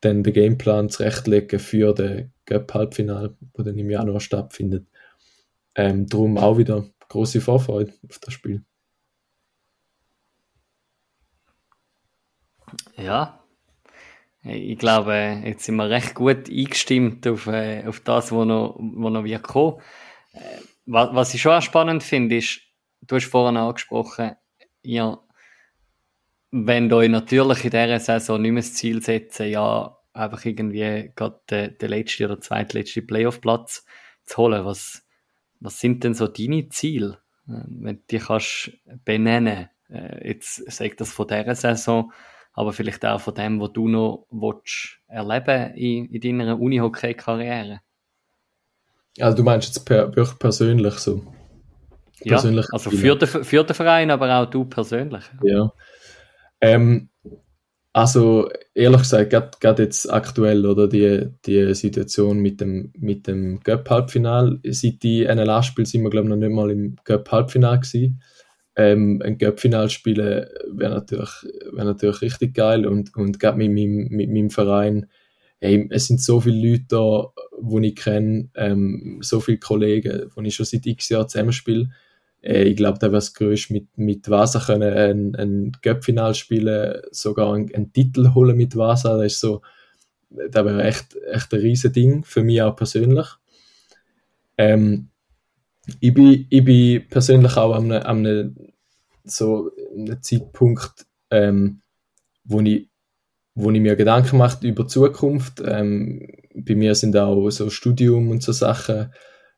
[0.00, 4.86] dann den Gameplan zurechtlegen für den Cup-Halbfinale, wo dann im Januar stattfindet.
[5.74, 8.64] Ähm, darum auch wieder große Vorfreude auf das Spiel.
[12.96, 13.39] Ja,
[14.42, 19.10] ich glaube, jetzt sind wir recht gut eingestimmt auf, äh, auf das, was noch, wo
[19.10, 19.80] noch wird kommen.
[20.32, 20.40] Äh,
[20.86, 22.60] was, was ich schon auch spannend finde, ist,
[23.02, 24.32] du hast vorhin angesprochen,
[24.82, 25.18] ihr
[26.50, 31.40] wenn euch natürlich in dieser Saison nicht mehr das Ziel setzen, ja, einfach irgendwie gerade
[31.48, 33.84] den, den letzten oder zweitletzten Playoff-Platz
[34.24, 35.06] zu holen, was,
[35.60, 37.18] was sind denn so deine Ziele,
[37.48, 38.72] ähm, wenn du die kannst
[39.04, 39.68] benennen?
[39.88, 42.12] Äh, jetzt sag das von dieser Saison,
[42.52, 47.80] aber vielleicht auch von dem, was du noch willst erleben in, in deiner Unihockey-Karriere.
[49.18, 51.22] Also du meinst jetzt per, wirklich persönlich so?
[52.22, 55.24] Persönlich ja, also für den, für den Verein, aber auch du persönlich.
[55.42, 55.72] Ja,
[56.60, 57.08] ähm,
[57.92, 64.60] also ehrlich gesagt, gerade jetzt aktuell oder die, die Situation mit dem, mit dem Cup-Halbfinal,
[64.64, 68.22] seit die NLA spiel sind wir glaube ich noch nicht mal im Cup-Halbfinal gewesen.
[68.76, 71.30] Ähm, ein Cup-Final spielen wäre natürlich,
[71.72, 75.06] wär natürlich richtig geil und, und gerade mit meinem, mit meinem Verein,
[75.60, 80.48] hey, es sind so viele Leute da, die ich kenne, ähm, so viele Kollegen, die
[80.48, 81.90] ich schon seit x Jahren zusammenspiele
[82.42, 87.02] äh, ich glaube, da wäre es größte mit, mit Vasa können ein, ein Cup-Final spielen,
[87.10, 89.16] sogar einen, einen, Titel holen mit Vasa.
[89.16, 89.62] Das ist so,
[90.30, 93.26] das wäre echt, echt ein riesen Ding für mich auch persönlich.
[94.56, 95.09] Ähm,
[96.00, 98.56] ich, bin, ich bin persönlich auch an einem, an einem,
[99.24, 101.80] so einem Zeitpunkt, ähm,
[102.44, 102.88] wo ich
[103.56, 105.60] wo ich mir Gedanken mache über die Zukunft.
[105.64, 109.12] Ähm, bei mir sind auch so Studium und so Sachen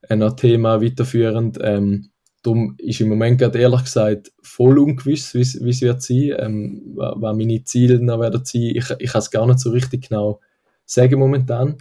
[0.09, 1.59] ein Thema weiterführend.
[1.61, 2.13] Ähm,
[2.43, 7.37] Darum ist im Moment gerade ehrlich gesagt voll ungewiss, wie es wird sein, ähm, was
[7.37, 8.63] meine Ziele noch werden sein.
[8.63, 10.41] Ich, ich kann es gar nicht so richtig genau
[10.85, 11.79] sagen momentan.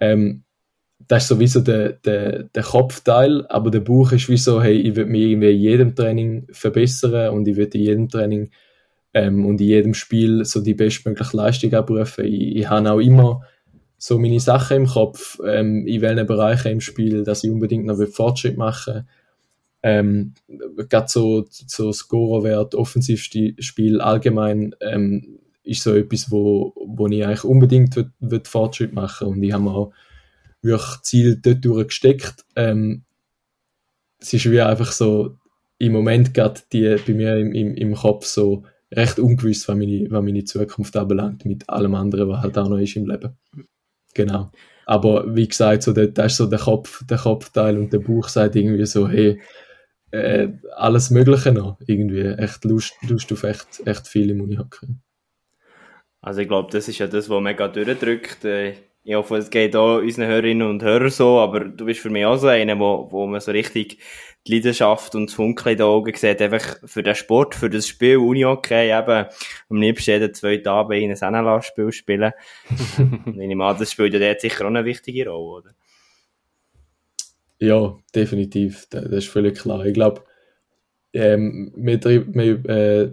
[0.00, 0.44] Ähm,
[1.08, 4.94] das ist sowieso der, der, der Kopfteil, aber der Bauch ist wie so, hey, ich
[4.94, 8.50] will mich irgendwie in jedem Training verbessern und ich will in jedem Training
[9.14, 12.24] ähm, und in jedem Spiel so die bestmögliche Leistung abrufen.
[12.24, 13.42] Ich, ich habe auch immer
[13.96, 17.98] so meine Sachen im Kopf, ähm, in welchen Bereichen im Spiel, dass ich unbedingt noch
[18.08, 19.04] Fortschritt machen will
[19.82, 20.34] ähm,
[20.88, 27.94] gerade so, so Scorerwert, Offensivspiel allgemein, ähm, ist so etwas, wo, wo ich eigentlich unbedingt
[27.96, 29.92] will, will Fortschritt machen und ich habe auch
[30.68, 32.44] wirklich Ziel dort durchgesteckt.
[32.56, 33.04] Ähm,
[34.20, 35.36] es ist wie einfach so,
[35.78, 40.10] im Moment gerade die bei mir im, im, im Kopf so recht ungewiss, was meine,
[40.10, 43.36] was meine Zukunft anbelangt, mit allem anderen, was halt auch noch ist im Leben.
[44.14, 44.50] Genau.
[44.86, 48.28] Aber wie gesagt, so der, das ist so der Kopf, der Kopfteil und der Bauch
[48.28, 49.40] sagt irgendwie so, hey,
[50.10, 51.78] äh, alles Mögliche noch.
[51.86, 54.88] Irgendwie echt Lust, Lust auf echt, echt viel im Unihockey.
[56.20, 58.44] Also ich glaube, das ist ja das, was mega durchdrückt.
[58.44, 58.74] Äh,
[59.08, 62.26] ich hoffe, es geht auch unseren Hörerinnen und Hörern so, aber du bist für mich
[62.26, 64.00] auch so einer, wo, wo man so richtig
[64.46, 67.88] die Leidenschaft und das Funkeln in den Augen sieht, einfach für den Sport, für das
[67.88, 69.26] Spiel Unihockey eben
[69.70, 72.32] am liebsten jeden zweiten Abend in ein NLA-Spiel spielen.
[72.98, 75.70] ich nehme an, das spielt ja dort sicher auch eine wichtige Rolle, oder?
[77.60, 78.88] Ja, definitiv.
[78.90, 79.86] Das ist völlig klar.
[79.86, 80.22] Ich glaube,
[81.14, 83.10] ähm, wir, wir äh,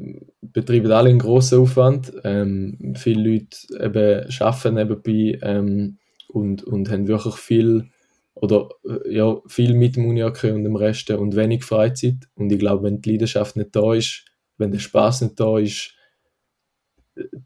[0.51, 2.13] betreiben alle einen grossen Aufwand.
[2.23, 5.97] Ähm, viele Leute eben arbeiten nebenbei ähm,
[6.27, 7.89] und, und haben wirklich viel
[8.33, 12.27] oder äh, ja, viel mit dem Unihockey und dem Rest und wenig Freizeit.
[12.35, 14.25] Und ich glaube, wenn die Leidenschaft nicht da ist,
[14.57, 15.93] wenn der Spaß nicht da ist,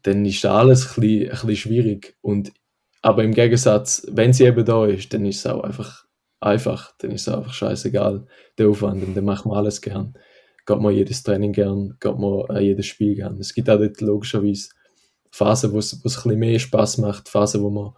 [0.02, 2.16] dann ist alles ein bisschen, ein bisschen schwierig.
[2.20, 2.52] Und,
[3.02, 6.06] aber im Gegensatz, wenn sie eben da ist, dann ist es auch einfach
[6.40, 8.26] einfach, dann ist es einfach scheißegal,
[8.58, 10.14] der Aufwand, und dann macht man alles gern.
[10.70, 13.38] Geht man jedes Training gern, geht man äh, jedes Spiel gern.
[13.40, 14.68] Es gibt auch dort logischerweise
[15.32, 17.92] Phasen, wo es, ein bisschen mehr Spaß macht, Phasen, wo man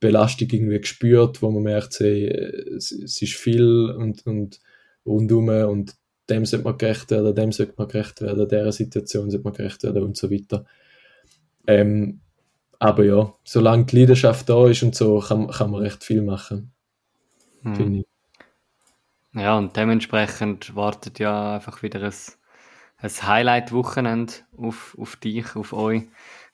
[0.00, 4.60] Belastung irgendwie spürt, wo man merkt, hey, es, es ist viel und, und
[5.06, 5.94] rundum und
[6.28, 9.82] dem sollte man gerecht werden, dem sollte man gerecht werden, dieser Situation sollte man gerecht
[9.82, 10.66] werden und so weiter.
[11.66, 12.20] Ähm,
[12.78, 16.72] aber ja, solange die Leidenschaft da ist und so, kann, kann man recht viel machen.
[17.62, 18.04] Hm.
[19.32, 22.14] Ja, und dementsprechend wartet ja einfach wieder ein,
[22.98, 26.02] ein Highlight-Wochenende auf, auf dich, auf euch.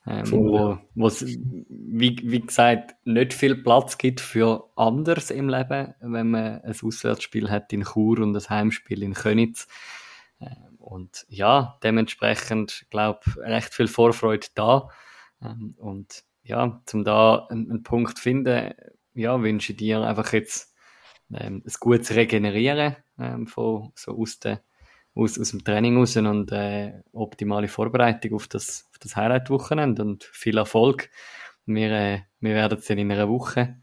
[0.06, 5.94] Ähm, Voll, wo es, wie, wie gesagt, nicht viel Platz gibt für anders im Leben,
[6.00, 9.66] wenn man ein Auswärtsspiel hat in Chur und ein Heimspiel in Könitz.
[10.40, 14.90] Ähm, und ja, dementsprechend, glaube ich, recht viel Vorfreude da.
[15.42, 18.74] Ähm, und ja, zum da einen, einen Punkt finden,
[19.14, 20.75] ja, wünsche ich dir einfach jetzt
[21.32, 24.62] ähm, ein gutes Regenerieren ähm, von, so aus der
[25.16, 30.24] aus, aus dem Training raus und äh, optimale Vorbereitung auf das, auf das Highlight-Wochenende und
[30.24, 31.10] viel Erfolg.
[31.64, 33.76] Wir, äh, wir werden es dann in einer Woche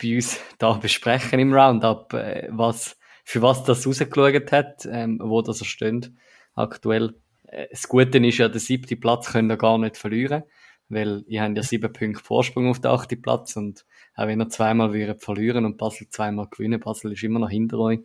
[0.00, 5.40] bei uns da besprechen im Roundup, äh, was, für was das rausgeschaut hat, ähm, wo
[5.42, 6.12] das er steht
[6.54, 7.14] aktuell.
[7.44, 10.44] Äh, das Gute ist ja, der siebte Platz können wir gar nicht verlieren,
[10.88, 13.84] weil ihr habt ja sieben Punkte Vorsprung auf den achten Platz und
[14.14, 17.78] auch wenn ihr zweimal würdet verlieren und Basel zweimal gewinnen, Basel ist immer noch hinter
[17.78, 18.00] euch,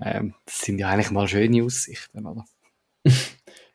[0.00, 2.44] ähm, das sind ja eigentlich mal schöne Aussichten, oder?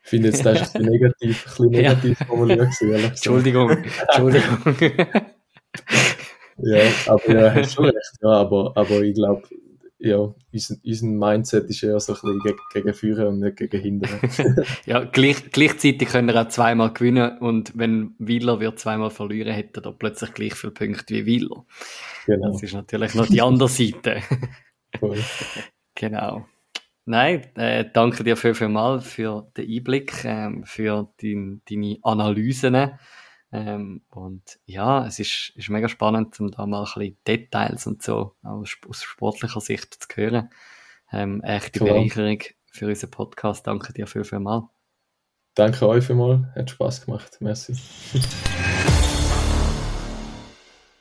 [0.04, 2.70] Ich finde jetzt, das ist ein negativ, ein bisschen negativ formuliert.
[2.82, 4.58] Entschuldigung, Entschuldigung.
[6.60, 8.14] ja, aber ja, hast schon recht.
[8.22, 9.44] Ja, aber, aber ich glaube,
[10.00, 13.82] ja, unser, unser Mindset ist eher so ein bisschen gegen, gegen Führen und nicht gegen
[13.82, 14.20] Hindern.
[14.86, 19.82] ja, gleich, gleichzeitig können wir auch zweimal gewinnen und wenn Wieler wird zweimal verlieren, hätte
[19.84, 21.66] er plötzlich gleich viele Punkte wie Wieler.
[22.28, 22.52] Genau.
[22.52, 24.22] Das ist natürlich noch die andere Seite.
[25.02, 25.18] Cool.
[25.96, 26.46] Genau.
[27.06, 32.98] Nein, äh, danke dir viel, viel mal für den Einblick, ähm, für dein, deine Analysen.
[33.52, 38.04] Ähm, und ja, es ist, ist mega spannend, um da mal ein bisschen Details und
[38.04, 40.50] so aus, aus sportlicher Sicht zu hören.
[41.12, 41.94] Ähm, echte Klar.
[41.94, 43.66] Bereicherung für unseren Podcast.
[43.66, 44.70] Danke dir viel, viel mal.
[45.56, 46.42] Danke euch vielmals.
[46.56, 47.38] Hat Spaß gemacht.
[47.40, 47.74] Merci.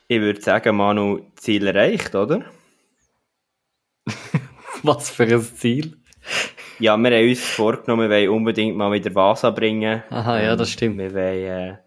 [0.07, 2.43] ich würde sagen, Manu, Ziel erreicht, oder?
[4.83, 5.97] Was für ein Ziel?
[6.79, 10.03] Ja, wir haben uns vorgenommen, wir wollen unbedingt mal wieder Vasa bringen.
[10.09, 10.97] Aha, ja, das stimmt.
[10.97, 11.77] Wir wollen äh,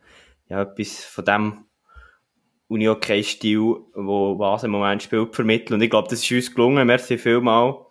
[0.50, 1.64] ja, etwas von dem
[2.68, 5.74] Uni-Hockey-Stil, wo Vasa im Moment spielt, vermitteln.
[5.74, 6.86] Und ich glaube, das ist uns gelungen.
[6.86, 7.86] Merci vielmal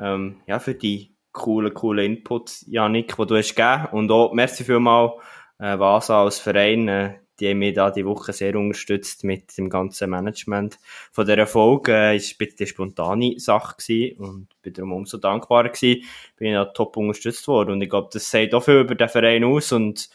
[0.00, 3.88] ähm, ja, für die coolen, coolen Inputs, Janik, die du hast gegeben.
[3.92, 5.14] Und auch merci vielmal
[5.58, 6.88] äh, Vasa als Verein.
[6.88, 10.78] Äh, die haben mich da die Woche sehr unterstützt mit dem ganzen Management
[11.12, 11.88] von der Erfolg.
[11.88, 16.04] Äh, ist ein eine spontane Sache gewesen und bin darum umso dankbarer gewesen.
[16.36, 19.44] Bin da top unterstützt worden und ich glaube, das sagt auch viel über den Verein
[19.44, 20.08] aus und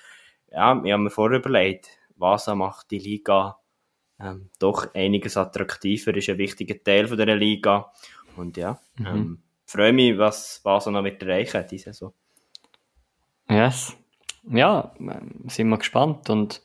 [0.51, 3.57] ja, ich habe mir vorher überlegt, was macht die Liga
[4.19, 7.91] ähm, doch einiges attraktiver, ist ein wichtiger Teil von dieser Liga
[8.35, 9.05] und ja, mhm.
[9.05, 12.13] ähm, freue mich, was Vasa noch wird erreichen diese Saison.
[13.49, 13.95] Yes.
[14.49, 16.61] Ja, ähm, sind wir gespannt und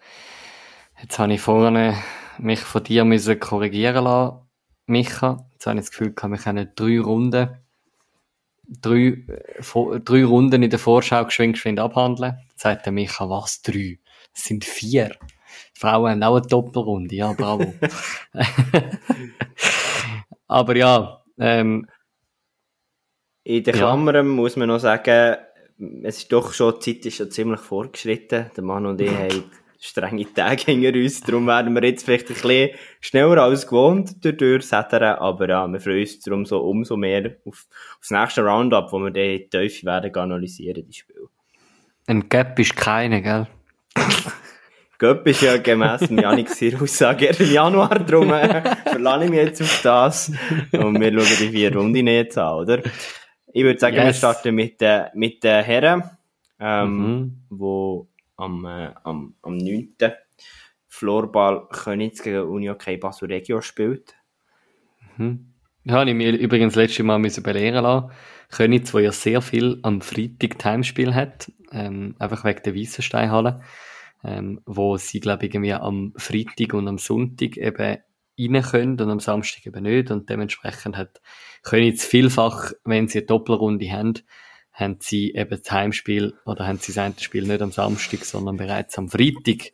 [1.00, 2.02] Jetzt habe ich vorne
[2.38, 4.38] mich von dir müssen korrigieren lassen,
[4.86, 5.46] Micha.
[5.52, 7.56] Jetzt habe ich das Gefühl, ich wir können drei Runden,
[8.66, 12.38] drei, äh, drei Runden in der Vorschau geschwind, geschwind abhandeln.
[12.56, 13.98] Sagt der Micha, was, drei?
[14.34, 15.14] Es sind vier.
[15.74, 17.72] Frauen haben auch eine Doppelrunde, ja, bravo.
[20.48, 21.86] Aber ja, ähm,
[23.44, 23.80] In den Ja.
[23.80, 25.36] Klammern muss man noch sagen,
[26.02, 28.50] es ist doch schon, die Zeit ist schon ziemlich fortgeschritten.
[28.56, 29.44] Der Mann und ich haben
[29.78, 32.70] strenge Tage hinter uns, darum werden wir jetzt vielleicht ein bisschen
[33.00, 37.66] schneller als gewohnt durch durchsetzen, aber ja, wir freuen uns darum so umso mehr auf,
[37.70, 41.28] auf das nächste Roundup, wo wir die Tiefe werden analysieren, die Spiele.
[42.06, 43.46] Ein Gap ist keine, gell?
[44.98, 46.48] Göpp ist ja gemäss Janik
[46.80, 50.32] Aussage im Januar, darum äh, verlasse ich mich jetzt auf das
[50.72, 52.82] und wir schauen die vier Runden jetzt an, oder?
[53.52, 54.18] Ich würde sagen, wir Yes.
[54.18, 56.02] starten mit den mit den Herren,
[56.58, 57.32] ähm, Mhm.
[57.50, 59.96] wo am, äh, am, am 9.
[60.88, 64.14] Floorball Königs gegen Unihockey Basel Regio spielt.
[65.18, 65.52] Mhm.
[65.84, 68.10] Ja, habe ich mir übrigens letztes Mal müssen belehren lassen.
[68.50, 73.60] Könitz, wo ja sehr viel am Freitag Timespiel hat, ähm, einfach wegen der Weissensteinhalle,
[74.24, 77.98] ähm, wo sie, glaube ich, irgendwie am Freitag und am Sonntag eben
[78.38, 81.20] rein können und am Samstag eben nicht und dementsprechend hat
[81.62, 84.14] Könitz vielfach, wenn sie eine Doppelrunde haben,
[84.72, 88.58] haben sie eben das Heimspiel oder haben sie das eine Spiel nicht am Samstag, sondern
[88.58, 89.72] bereits am Freitag.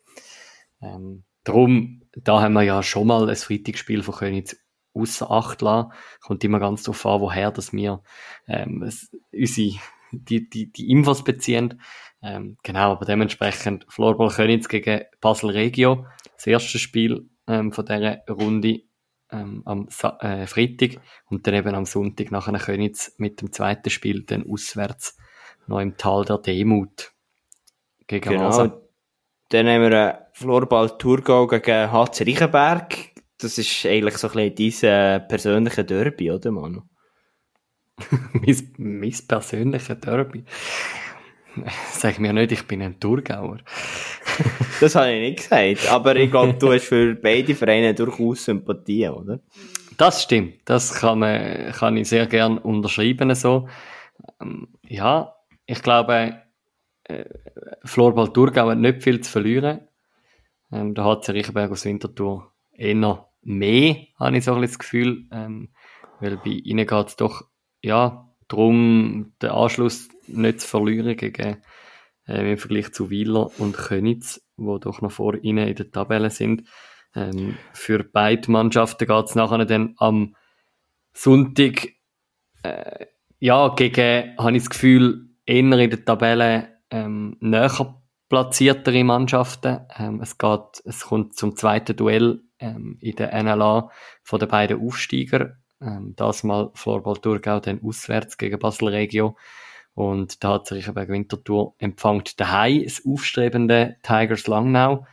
[0.81, 4.55] Ähm, darum, da haben wir ja schon mal ein Freitagsspiel von Könitz
[4.93, 5.91] außer Acht lassen.
[6.21, 8.01] Kommt immer ganz darauf an, woher dass wir
[8.47, 9.79] ähm, es, unsere,
[10.11, 11.81] die, die, die Infos beziehen.
[12.21, 16.05] Ähm, genau, aber dementsprechend Floorball Könitz gegen Basel Regio.
[16.35, 18.83] Das erste Spiel ähm, von dieser Runde
[19.31, 23.89] ähm, am Sa äh, Freitag und dann eben am Sonntag nachher Könitz mit dem zweiten
[23.89, 25.17] Spiel dann auswärts
[25.67, 27.11] noch im Tal der Demut
[28.07, 28.83] gegen Genau.
[29.49, 33.12] Dann haben wir Floorball Thurgau gegen HC Reichenberg.
[33.43, 36.81] Das ist eigentlich so ein bisschen dein äh, persönliche Derby, oder, Manu?
[38.33, 40.45] mein, mein persönlicher Derby.
[41.91, 43.57] Sag mir nicht, ich bin ein Thurgauer.
[44.79, 49.07] Das habe ich nicht gesagt, aber ich glaube, du hast für beide Vereine durchaus Sympathie,
[49.07, 49.39] oder?
[49.97, 50.55] Das stimmt.
[50.65, 53.33] Das kann, man, kann ich sehr gern unterschreiben.
[53.35, 53.69] So.
[54.41, 55.35] Ähm, ja,
[55.67, 56.41] ich glaube,
[57.03, 57.25] äh,
[57.85, 59.81] Floorball Thurgau hat nicht viel zu verlieren.
[60.71, 65.27] Ähm, da hat Reichenberg aus Winterthur eher mehr, habe ich so ein das Gefühl.
[65.31, 65.69] Ähm,
[66.19, 67.43] weil bei ihnen geht es doch
[67.81, 71.57] ja, darum, den Anschluss nicht zu verlieren gegen,
[72.27, 76.29] äh, im Vergleich zu Wieler und Könitz, wo doch noch vor ihnen in der Tabelle
[76.29, 76.67] sind.
[77.15, 80.35] Ähm, für beide Mannschaften geht es nachher dann am
[81.13, 81.89] Sonntag,
[82.63, 83.05] äh,
[83.39, 89.81] ja, gegen, habe ich das Gefühl, eher in der Tabelle ähm, näher platziertere Mannschaften.
[89.97, 93.89] Ähm, es geht, es kommt zum zweiten Duell ähm, in der NLA
[94.23, 95.57] von den beiden Aufsteiger.
[95.81, 99.35] Ähm, das mal Floorball Thurgau, dann auswärts gegen Basel Regio.
[99.95, 105.05] Und da hat sich bei Winterthur empfängt daheim das aufstrebende Tigers Langnau.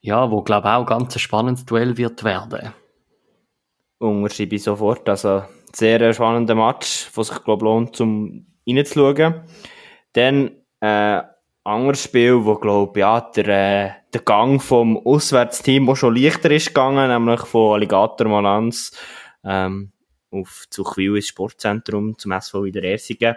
[0.00, 2.72] Ja, wo glaube auch ganz ein spannendes Duell wird werden.
[3.98, 5.08] Unterschreibe ich sofort.
[5.08, 5.42] Also,
[5.72, 9.42] sehr spannender Match, was sich, glaube lohnt, zum reinzuschauen.
[10.12, 10.50] Dann,
[10.80, 11.22] äh,
[11.64, 16.68] anderes Spiel, wo, glaube ja, der, äh, der Gang vom Auswärtsteam, auch schon leichter ist
[16.68, 18.92] gegangen, nämlich von Alligator Malanz,
[19.44, 19.92] ähm,
[20.30, 23.36] auf Zuchwil ins Sportzentrum zum SV Wiederersingen.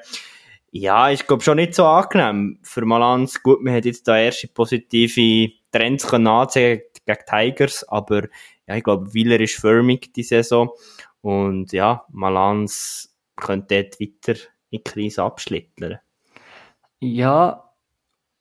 [0.71, 3.43] Ja, ist, glaube schon nicht so angenehm für Malanz.
[3.43, 8.23] Gut, man hat jetzt da erste positive Trends können ansehen gegen Tigers, aber
[8.67, 10.69] ja, ich glaube, Wieler ist förmig die Saison.
[11.21, 14.39] Und ja, Malanz könnte dort weiter
[14.69, 15.99] in die Krise abschlittern.
[16.99, 17.70] Ja,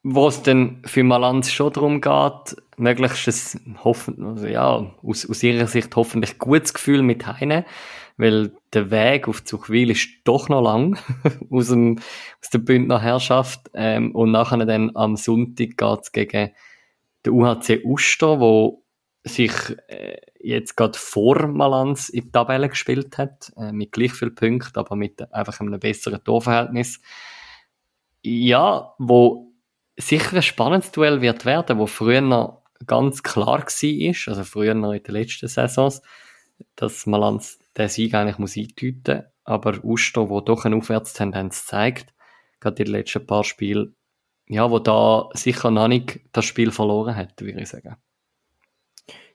[0.03, 5.43] wo es dann für Malanz schon darum geht, möglichst ein hoffen, also ja, aus, aus
[5.43, 7.67] ihrer Sicht hoffentlich gutes Gefühl mit heine,
[8.17, 10.99] weil der Weg auf Zuchwil ist doch noch lang
[11.51, 11.99] aus, dem,
[12.43, 16.51] aus der Bündner Herrschaft ähm, und nachher dann am Sonntag geht's gegen
[17.27, 18.83] den UHC Uster, wo
[19.23, 19.53] sich
[19.89, 24.79] äh, jetzt gerade vor Malanz in die Tabelle gespielt hat, äh, mit gleich viel Punkten,
[24.79, 27.03] aber mit einfach einem besseren Torverhältnis.
[28.23, 29.50] Ja, wo
[30.01, 34.93] sicher ein spannendes Duell wird werden, wo früher noch ganz klar war, also früher noch
[34.93, 36.03] in den letzten Saisons,
[36.77, 42.15] dass Malanz den Sieg eigentlich muss eindeuten aber Uster, wo doch eine Aufwärtstendenz zeigt,
[42.61, 43.97] gerade in den letzten paar Spielen,
[44.47, 47.97] ja, wo da sicher noch nicht das Spiel verloren hat, würde ich sagen.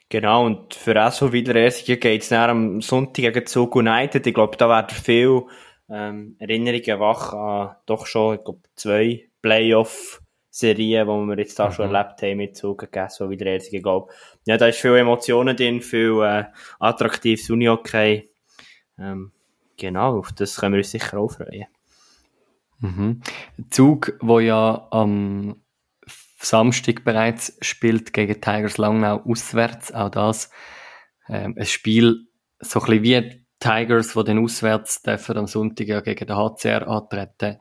[0.08, 4.26] Genau, und für SO Wiederersingen geht es dann am Sonntag gegen Zug United.
[4.26, 5.44] Ich glaube, da werden viel
[5.90, 9.30] ähm, Erinnerungen wach an doch schon, ich glaube, zwei
[10.56, 11.95] Playoff-Serien, die wir jetzt da schon Mhm.
[11.95, 13.77] erlebt haben mit Zug gegen SO Wiederersingen.
[13.77, 14.14] Ich glaube,
[14.45, 16.45] ja, da ist viel Emotionen drin, viel äh,
[16.80, 18.30] attraktives Unihockey.
[18.98, 19.32] Ähm,
[19.77, 21.65] genau, auf das können wir uns sicher auch freuen.
[22.80, 23.22] Mhm.
[23.69, 25.61] Zug, wo ja am
[26.40, 29.94] Samstag bereits spielt gegen Tigers Langnau auswärts.
[29.94, 30.49] Auch das
[31.27, 32.27] ähm, ein Spiel,
[32.60, 36.88] so ein bisschen wie Tigers, die dann auswärts dürfen am Sonntag ja gegen den HCR
[36.88, 37.57] antreten.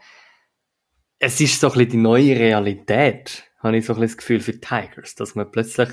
[1.19, 4.41] Es ist so ein bisschen die neue Realität, habe ich so ein bisschen das Gefühl
[4.41, 5.89] für Tigers, dass man plötzlich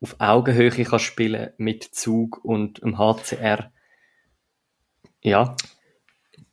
[0.00, 3.72] auf Augenhöhe kann spielen mit Zug und dem HCR.
[5.22, 5.56] Ja.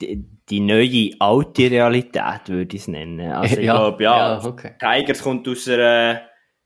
[0.01, 3.31] Die, die neue alte Realität würde ich es nennen.
[3.31, 4.73] Also ich Ja, glaube, ja, ja, okay.
[4.79, 6.21] Tigers kommt aus einer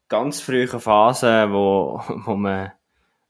[0.08, 2.72] ganz frühen Phase, wo, wo man,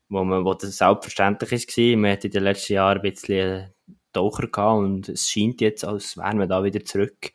[0.08, 2.02] wo man, wo das selbstverständlich ist gewesen.
[2.02, 3.74] Man hat in den letzten Jahren ein bisschen
[4.14, 7.32] Taucher gehabt und es scheint jetzt, als wären wir da wieder zurück.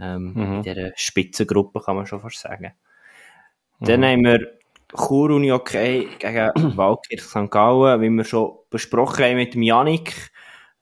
[0.00, 0.52] Ähm, Mhm.
[0.56, 2.72] In dieser Spitzengruppe kann man schon fast sagen.
[3.80, 4.58] Dann haben wir
[4.96, 7.50] Chur Uni okay gegen Waldkirch St.
[7.50, 10.30] Gallen, wie wir schon besprochen haben mit dem Janik.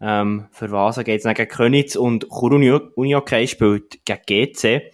[0.00, 4.92] Ähm, für Vasa geht es dann gegen Könitz und Chur Uni, okay spielt gegen GC.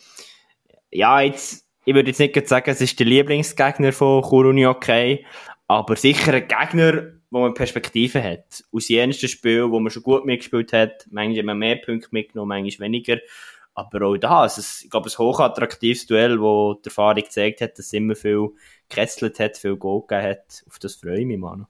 [0.90, 5.26] Ja, jetzt, ich würde jetzt nicht sagen, es ist der Lieblingsgegner von Chur Uni okay,
[5.66, 8.64] aber sicher ein Gegner, wo man Perspektive hat.
[8.72, 12.48] Aus ersten Spiel, wo man schon gut mitgespielt hat, manchmal hat man mehr Punkte mitgenommen,
[12.48, 13.18] manchmal weniger.
[13.74, 17.72] Aber auch da, also es, ich glaube, ein hochattraktives Duell, wo die Erfahrung gezeigt hat,
[17.78, 18.50] dass es immer viel
[18.88, 20.64] gekesselt hat, viel Goal gegeben hat.
[20.68, 21.64] Auf das freue ich mich, Manu.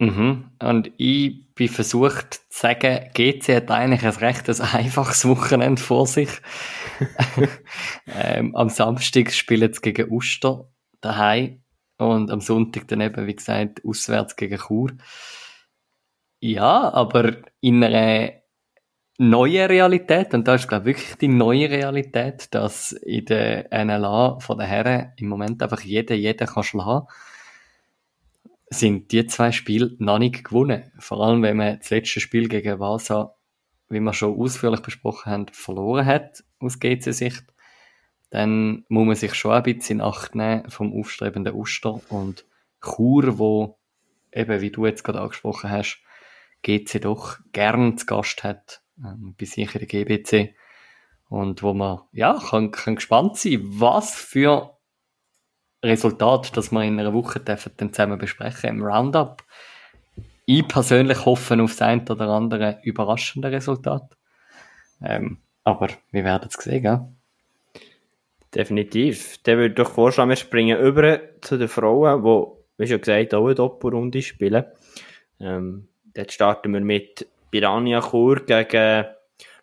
[0.00, 0.50] Mhm.
[0.60, 6.06] Und ich bin versucht zu sagen, GC hat eigentlich ein recht ein einfaches Wochenende vor
[6.06, 6.30] sich.
[8.06, 10.68] ähm, am Samstag spielen sie gegen Uster
[11.00, 11.62] daheim
[11.98, 14.90] und am Sonntag dann eben, wie gesagt, auswärts gegen Chur.
[16.40, 18.32] Ja, aber in einer
[19.18, 24.40] neuen Realität, und da ist, glaube ich, wirklich die neue Realität, dass in der NLA
[24.40, 27.06] von den Herren im Moment einfach jeder jeden kann schlagen
[28.70, 30.90] sind die zwei Spiele noch nicht gewonnen.
[30.98, 33.34] Vor allem, wenn man das letzte Spiel gegen Vasa,
[33.88, 37.44] wie wir schon ausführlich besprochen haben, verloren hat, aus GC-Sicht,
[38.30, 42.44] dann muss man sich schon ein bisschen in Acht nehmen vom aufstrebenden Uster und
[42.82, 43.78] Chur, wo
[44.32, 46.02] eben, wie du jetzt gerade angesprochen hast,
[46.62, 50.54] GC doch gern zu Gast hat, ähm, bei sich in der GBC.
[51.28, 54.76] Und wo man, ja, kann, kann gespannt sein, was für
[55.82, 59.42] Resultat, das wir in einer Woche dürfen dann zusammen besprechen im Roundup.
[60.46, 64.16] Ich persönlich hoffe auf das ein oder andere überraschende Resultat.
[65.02, 67.00] Ähm, aber wir werden es sehen, gell?
[68.54, 69.38] Definitiv.
[69.42, 73.46] Dann würde ich vorschlagen, wir springen über zu den Frauen, die, wie schon gesagt, auch
[73.46, 74.64] eine Doppelrunde spielen.
[75.40, 79.06] Ähm, dort starten wir mit Piranha Chur gegen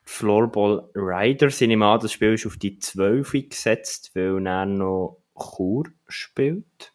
[0.05, 1.59] Floorball Riders.
[1.59, 6.93] Ich nehme an, das Spiel ist auf die 12 gesetzt, weil dann noch Chur spielt.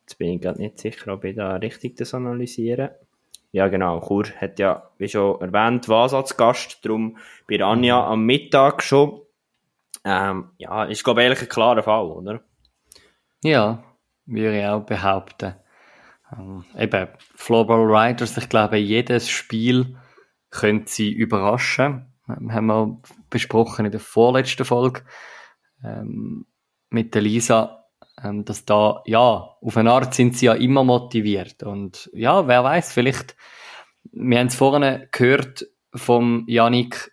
[0.00, 2.98] Jetzt bin ich gerade nicht sicher, ob ich da richtig das analysiere.
[3.52, 4.00] Ja, genau.
[4.00, 9.20] Chur hat ja, wie schon erwähnt, was als Gast, darum Piranha am Mittag schon.
[10.02, 12.40] Ähm, ja, ist, glaube ich, eigentlich ein klarer Fall, oder?
[13.44, 13.84] Ja,
[14.24, 15.56] würde ich auch behaupten.
[16.36, 19.96] Ähm, eben, Floorball Riders, ich glaube, jedes Spiel
[20.50, 22.12] könnte sie überraschen.
[22.28, 23.00] Ähm, haben wir
[23.30, 25.02] besprochen in der vorletzten Folge
[25.84, 26.46] ähm,
[26.90, 27.86] mit der Lisa,
[28.22, 31.62] ähm, dass da, ja, auf eine Art sind sie ja immer motiviert.
[31.62, 33.36] Und ja, wer weiß, vielleicht,
[34.12, 37.12] wir haben es vorhin gehört vom Yannick,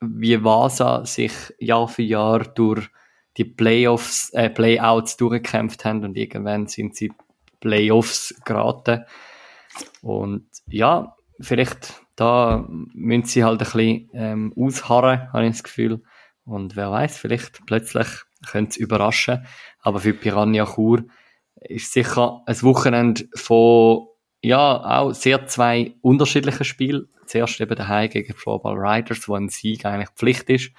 [0.00, 2.88] wie Vasa sich Jahr für Jahr durch
[3.36, 7.12] die Playoffs, äh, Playouts durchgekämpft haben und irgendwann sind sie
[7.60, 9.04] Playoffs geraten.
[10.02, 16.02] Und ja, vielleicht da müssen sie halt ein bisschen ähm, ausharren, habe ich das Gefühl.
[16.44, 18.08] Und wer weiß, vielleicht plötzlich
[18.50, 19.46] könnte es überraschen.
[19.78, 21.04] Aber für Piranha Chur
[21.60, 24.08] ist sicher ein Wochenende von
[24.42, 27.08] ja, auch sehr zwei unterschiedliche Spiele.
[27.26, 30.72] Zuerst eben daheim gegen Floorball Riders, wo ein Sieg eigentlich Pflicht ist.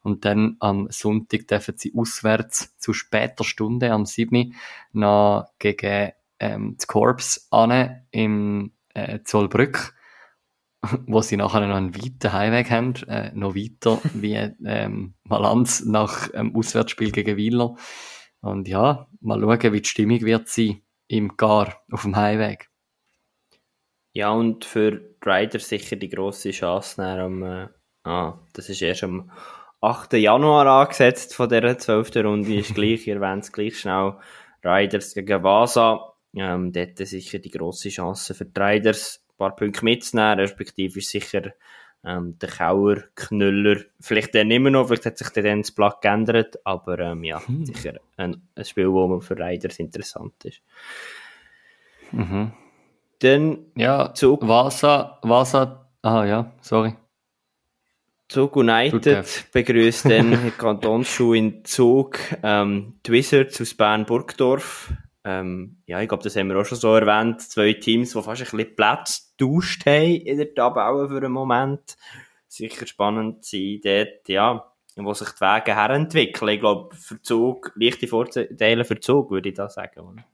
[0.00, 4.54] Und dann am Sonntag dürfen sie auswärts zu später Stunde am 7.
[4.92, 9.94] noch gegen ähm, das Corps an im äh, Zollbrück,
[11.06, 16.30] wo sie nachher noch einen weiten Heimweg haben, äh, noch weiter wie ähm, Malanz nach
[16.34, 17.76] ähm, Auswärtsspiel gegen Wieler.
[18.40, 22.68] Und ja, mal schauen, wie die Stimmung wird sein im Gar auf dem Heimweg.
[24.12, 27.68] Ja, und für die Riders sicher die grosse Chance am, äh,
[28.04, 29.30] ah, das ist erst am
[29.82, 30.14] 8.
[30.14, 32.16] Januar angesetzt von dieser 12.
[32.16, 34.14] Runde, ist gleich, ihr erwähnt es gleich schnell,
[34.64, 39.84] Riders gegen Vasa, ähm, dort sicher die grosse Chance für die Riders, ein paar Punkte
[39.84, 41.52] mitzunehmen, respektive ist sicher
[42.04, 46.58] ähm, der Kauer, Knüller, vielleicht dann immer noch, vielleicht hat sich dann das Blatt geändert,
[46.64, 50.62] aber ähm, ja, sicher ein, ein Spiel, wo für Riders interessant ist.
[52.12, 52.52] Mhm.
[53.18, 54.46] Dann Ja, Zug.
[54.46, 56.94] Vasa, Vasa, ah ja, sorry.
[58.28, 64.92] Zug United begrüßt dann Kantonsschuh in Zug ähm, die Wizards aus Bern-Burgdorf.
[65.26, 67.42] Ähm, ja, ich glaube, das haben wir auch schon so erwähnt.
[67.42, 71.96] Zwei Teams, die fast ein bisschen Platz getauscht haben in der Tabelle für einen Moment.
[72.46, 76.48] Sicher spannend sein dort, ja, wo sich die Wege herentwickeln.
[76.50, 80.24] Ich glaube, für Zug, leichte Vorteile für Zug, würde ich da sagen.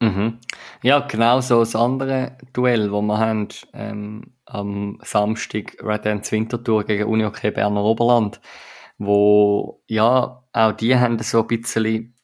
[0.00, 0.38] Mhm.
[0.82, 6.84] Ja, genau so das andere Duell, das wir haben ähm, am Samstag Red Ends Wintertour
[6.84, 8.40] gegen Uni Berner Oberland,
[8.96, 12.14] wo ja auch die haben so ein bisschen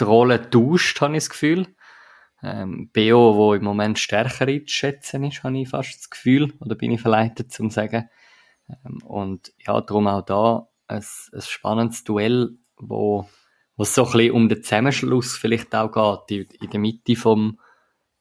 [0.00, 1.74] die Rolle getauscht, habe ich das Gefühl.
[2.42, 6.90] Ähm, BO, wo im Moment stärker einzuschätzen ist, habe ich fast das Gefühl, oder bin
[6.90, 8.08] ich verleitet zum sagen.
[8.68, 13.26] Ähm, und ja, darum auch da ein, ein spannendes Duell, wo
[13.76, 17.16] wo es so ein bisschen um den Zusammenschluss vielleicht auch geht, in, in der Mitte
[17.16, 17.60] vom,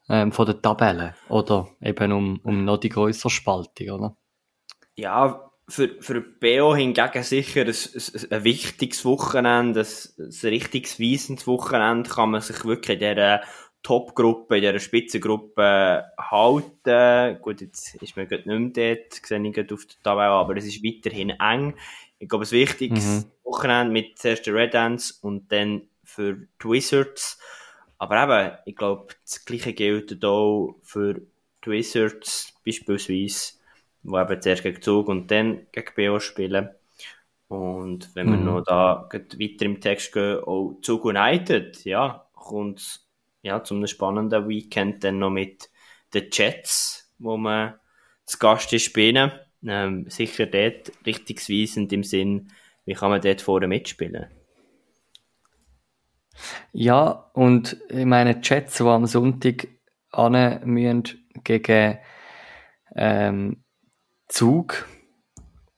[0.09, 4.17] ähm, von der Tabelle, oder eben um, um noch die größere Spaltung, oder?
[4.95, 11.47] Ja, für, für BO hingegen sicher ein, ein, ein wichtiges Wochenende, ein, ein richtiges weisendes
[11.47, 13.41] Wochenende kann man sich wirklich in dieser
[13.81, 17.41] Top-Gruppe, in dieser Spitzengruppe halten.
[17.41, 20.65] Gut, jetzt ist man gerade nicht mehr dort, sehe ich auf der Tabelle, aber es
[20.65, 21.75] ist weiterhin eng.
[22.17, 23.31] Ich glaube, ein wichtiges mhm.
[23.43, 27.39] Wochenende mit zuerst der Red Ants und dann für die Wizards.
[27.97, 31.21] Aber eben, ich glaube, das Gleiche gilt auch für
[31.63, 33.53] die Wizards beispielsweise,
[34.05, 36.69] wo eben zuerst gegen Zug und dann gegen BO spielen.
[37.47, 38.45] Und wenn wir mhm.
[38.45, 43.01] noch da weiter im Text gehen, auch Zug United, ja, kommt
[43.41, 45.69] ja, zu einem spannenden Weekend dann noch mit
[46.13, 47.75] den Jets, wo man
[48.25, 49.31] zu Gast ist spielen
[49.67, 52.51] ähm, sicher dort richtungsweisend im Sinn,
[52.85, 54.27] wie kann man dort vorne mitspielen?
[56.73, 59.67] Ja, und ich meine, die Chats, die am Sonntag
[60.17, 61.03] müssen
[61.43, 61.97] gegen
[62.95, 63.63] ähm,
[64.27, 64.87] Zug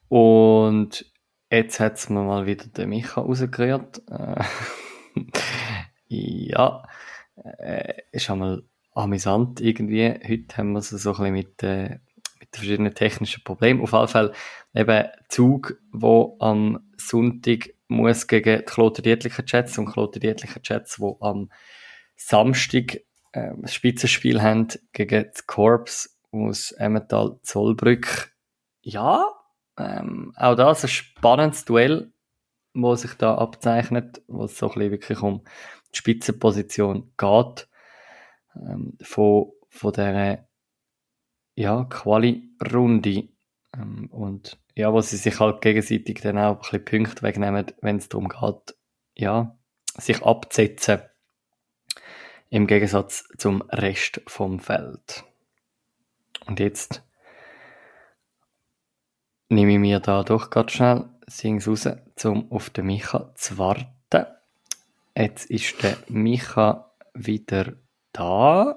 [0.08, 1.04] und
[1.50, 4.02] jetzt hat es mir mal wieder der Micha rausgerührt.
[4.10, 4.44] Äh,
[6.08, 6.82] ja,
[7.58, 8.62] äh, ist einmal
[8.92, 10.08] amüsant irgendwie.
[10.08, 11.98] Heute haben wir es so ein bisschen mit, äh,
[12.40, 13.82] mit verschiedenen technischen Problemen.
[13.82, 14.32] Auf jeden Fall
[14.74, 21.50] eben Zug, wo am Sonntag muss gegen die Kloter-Dietlicher Jets und Kloter-Dietlicher Jets, wo am
[22.16, 22.96] Samstag
[23.32, 28.32] äh, das Spitzenspiel haben gegen die Corps aus Emmental Zollbrück.
[28.88, 29.34] Ja,
[29.76, 32.10] ähm, auch das ein spannendes Duell,
[32.72, 35.44] wo sich da abzeichnet, wo es so ein bisschen wirklich um
[35.92, 37.68] die Spitzenposition geht.
[38.56, 40.48] Ähm, von, von dieser
[41.54, 43.28] ja, Quali-Runde.
[43.76, 47.98] Ähm, und ja, wo sie sich halt gegenseitig dann auch ein bisschen Punkte wegnehmen, wenn
[47.98, 48.74] es darum geht,
[49.16, 49.54] ja,
[49.98, 51.02] sich abzusetzen.
[52.48, 55.24] Im Gegensatz zum Rest vom Feld.
[56.46, 57.02] Und jetzt
[59.48, 61.88] nehme ich mir da doch ganz schnell Sings raus,
[62.24, 63.88] um auf den Micha zu warten.
[65.16, 67.72] Jetzt ist der Micha wieder
[68.12, 68.76] da.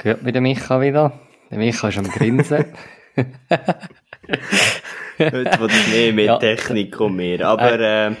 [0.00, 1.20] Hört mir der Micha wieder?
[1.50, 2.64] Der Micha ist am Grinsen.
[5.18, 6.38] Heute wird es mehr mit ja.
[6.38, 7.46] Technik und mehr.
[7.46, 8.14] Aber äh, äh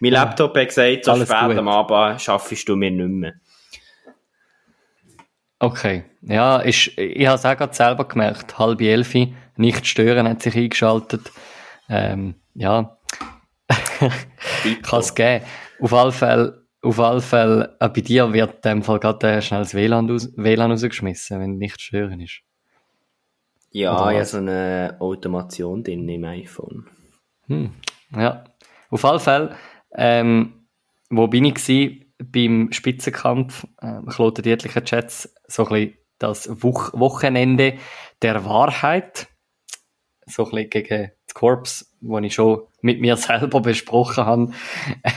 [0.00, 1.58] mein Laptop hat gesagt, so spät gut.
[1.58, 3.34] am Abend schaffst du mir nicht mehr.
[5.58, 6.04] Okay.
[6.22, 8.58] Ja, ist, ich habe es auch gerade selber gemerkt.
[8.58, 9.14] Halb elf,
[9.58, 11.32] nicht stören, hat sich eingeschaltet.
[11.88, 12.98] Ähm, ja.
[14.82, 15.44] Kann es geben.
[15.80, 19.42] Auf alle Fälle auf alle Fälle, äh, bei dir wird in dem Fall gerade äh,
[19.42, 22.40] schnell das WLAN, aus, WLAN rausgeschmissen, wenn nicht stören ist.
[23.70, 26.86] Ja, ja, so eine Automation drin im iPhone.
[27.46, 27.72] Hm,
[28.16, 28.44] ja.
[28.90, 29.56] Auf alle Fälle,
[29.92, 30.66] ähm,
[31.10, 32.04] wo bin ich gewesen?
[32.20, 37.74] Beim Spitzenkampf, äh, Kloten Dietlicher Chats, so ein bisschen das Wo Wochenende
[38.22, 39.28] der Wahrheit.
[40.28, 44.52] So ein bisschen gegen das Korps, wo ich schon mit mir selber besprochen habe,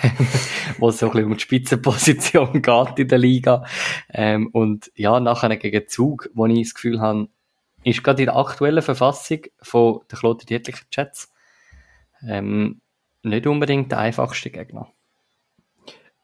[0.80, 3.66] wo es so ein bisschen um die Spitzenposition geht in der Liga.
[4.14, 7.28] Ähm, und ja, nachher gegen Zug, wo ich das Gefühl habe,
[7.84, 11.32] ist gerade in der aktuellen Verfassung von der Klote Dietlicher Chats
[12.28, 12.82] ähm,
[13.24, 14.92] nicht unbedingt der einfachste Gegner.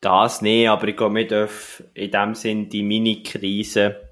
[0.02, 4.07] Das nicht, aber ich glaube, wir dürfen in dem Sinn die Mini-Krise,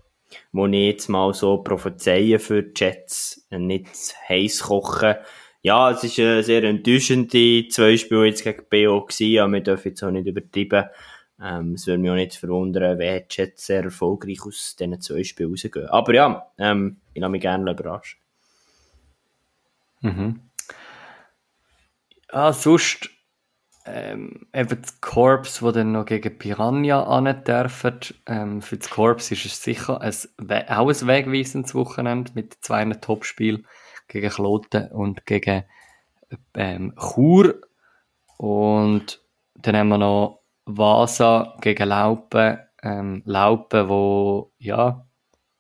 [0.53, 5.15] die ich jetzt mal so prophezeien für die Jets, nicht heiß kochen,
[5.65, 9.87] ja, es ist eine sehr enttäuschende zwei Spiele jetzt gegen BO gewesen, aber wir dürfen
[9.87, 10.89] jetzt auch nicht übertreiben.
[11.41, 15.49] Ähm, es würde mich auch nicht verwundern, wer jetzt sehr erfolgreich aus diesen zwei Spielen
[15.49, 15.87] rausgehen.
[15.87, 18.19] Aber ja, ähm, ich lasse mich gerne überraschen.
[20.01, 20.39] Mhm.
[22.31, 23.09] Ja, sonst
[23.85, 27.99] ähm, eben das Korps, wo dann noch gegen Piranha an dürfen.
[28.25, 30.13] Ähm, für das Korps ist es sicher ein,
[30.69, 33.67] auch ein wegweisendes Wochenende mit zwei Topspielen
[34.07, 35.63] gegen Kloten und gegen
[36.55, 37.61] ähm, Chur.
[38.37, 39.21] Und
[39.55, 42.59] dann haben wir noch Vasa gegen Laupen.
[42.81, 45.07] Ähm, Laupen, wo ja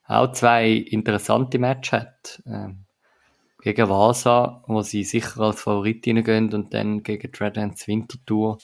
[0.07, 2.43] auch zwei interessante Matches hat.
[2.45, 2.84] Ähm,
[3.65, 8.59] gegen Vasa, wo sie sicher als Favorit reingehen und dann gegen Dreadhands Winterthur,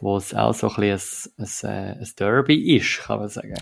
[0.00, 3.54] wo es auch so ein bisschen ein, ein, ein Derby ist, kann man sagen.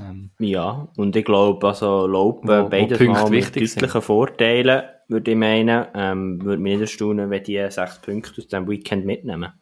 [0.00, 4.00] Ähm, ja, und ich glaube, also Laupen wo, beides wo mal mit deutlichen.
[4.00, 5.86] Vorteilen, würde ich meinen.
[5.94, 9.52] Ähm, würde mich nicht erstaunen, wenn die sechs Punkte aus dem Weekend mitnehmen.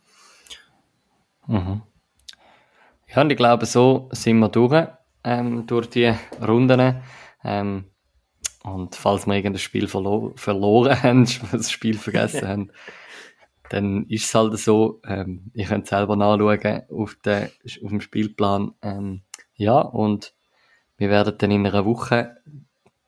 [1.48, 1.82] Mhm.
[3.08, 4.86] Ja, und ich glaube, so sind wir durch,
[5.24, 6.14] ähm, durch die
[6.46, 7.02] Runden.
[7.42, 7.86] Ähm,
[8.62, 12.72] und falls wir irgendein Spiel verlo verloren haben, das Spiel vergessen haben,
[13.70, 18.74] dann ist es halt so, ähm, ihr könnt selber nachschauen auf, den, auf dem Spielplan.
[18.82, 19.22] Ähm,
[19.54, 20.34] ja, und
[20.98, 22.36] wir werden dann in einer Woche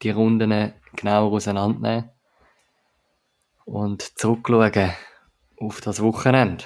[0.03, 2.11] die Runden genauer auseinandernehmen
[3.65, 4.93] und zurückschauen
[5.59, 6.65] auf das Wochenende.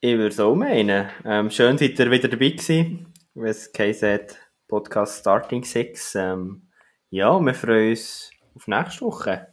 [0.00, 1.08] Ich würde so meinen.
[1.24, 4.38] Ähm, schön, seid ihr wieder dabei gewesen, wenn es KZ
[4.68, 6.14] Podcast Starting Six.
[6.14, 6.68] Ähm,
[7.10, 9.48] ja, wir freuen uns auf nächste Woche.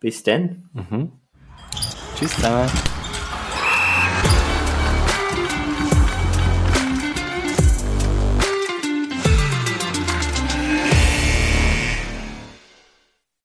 [0.00, 0.70] Bis dann.
[0.72, 1.12] Mhm.
[2.16, 2.93] Tschüss zusammen.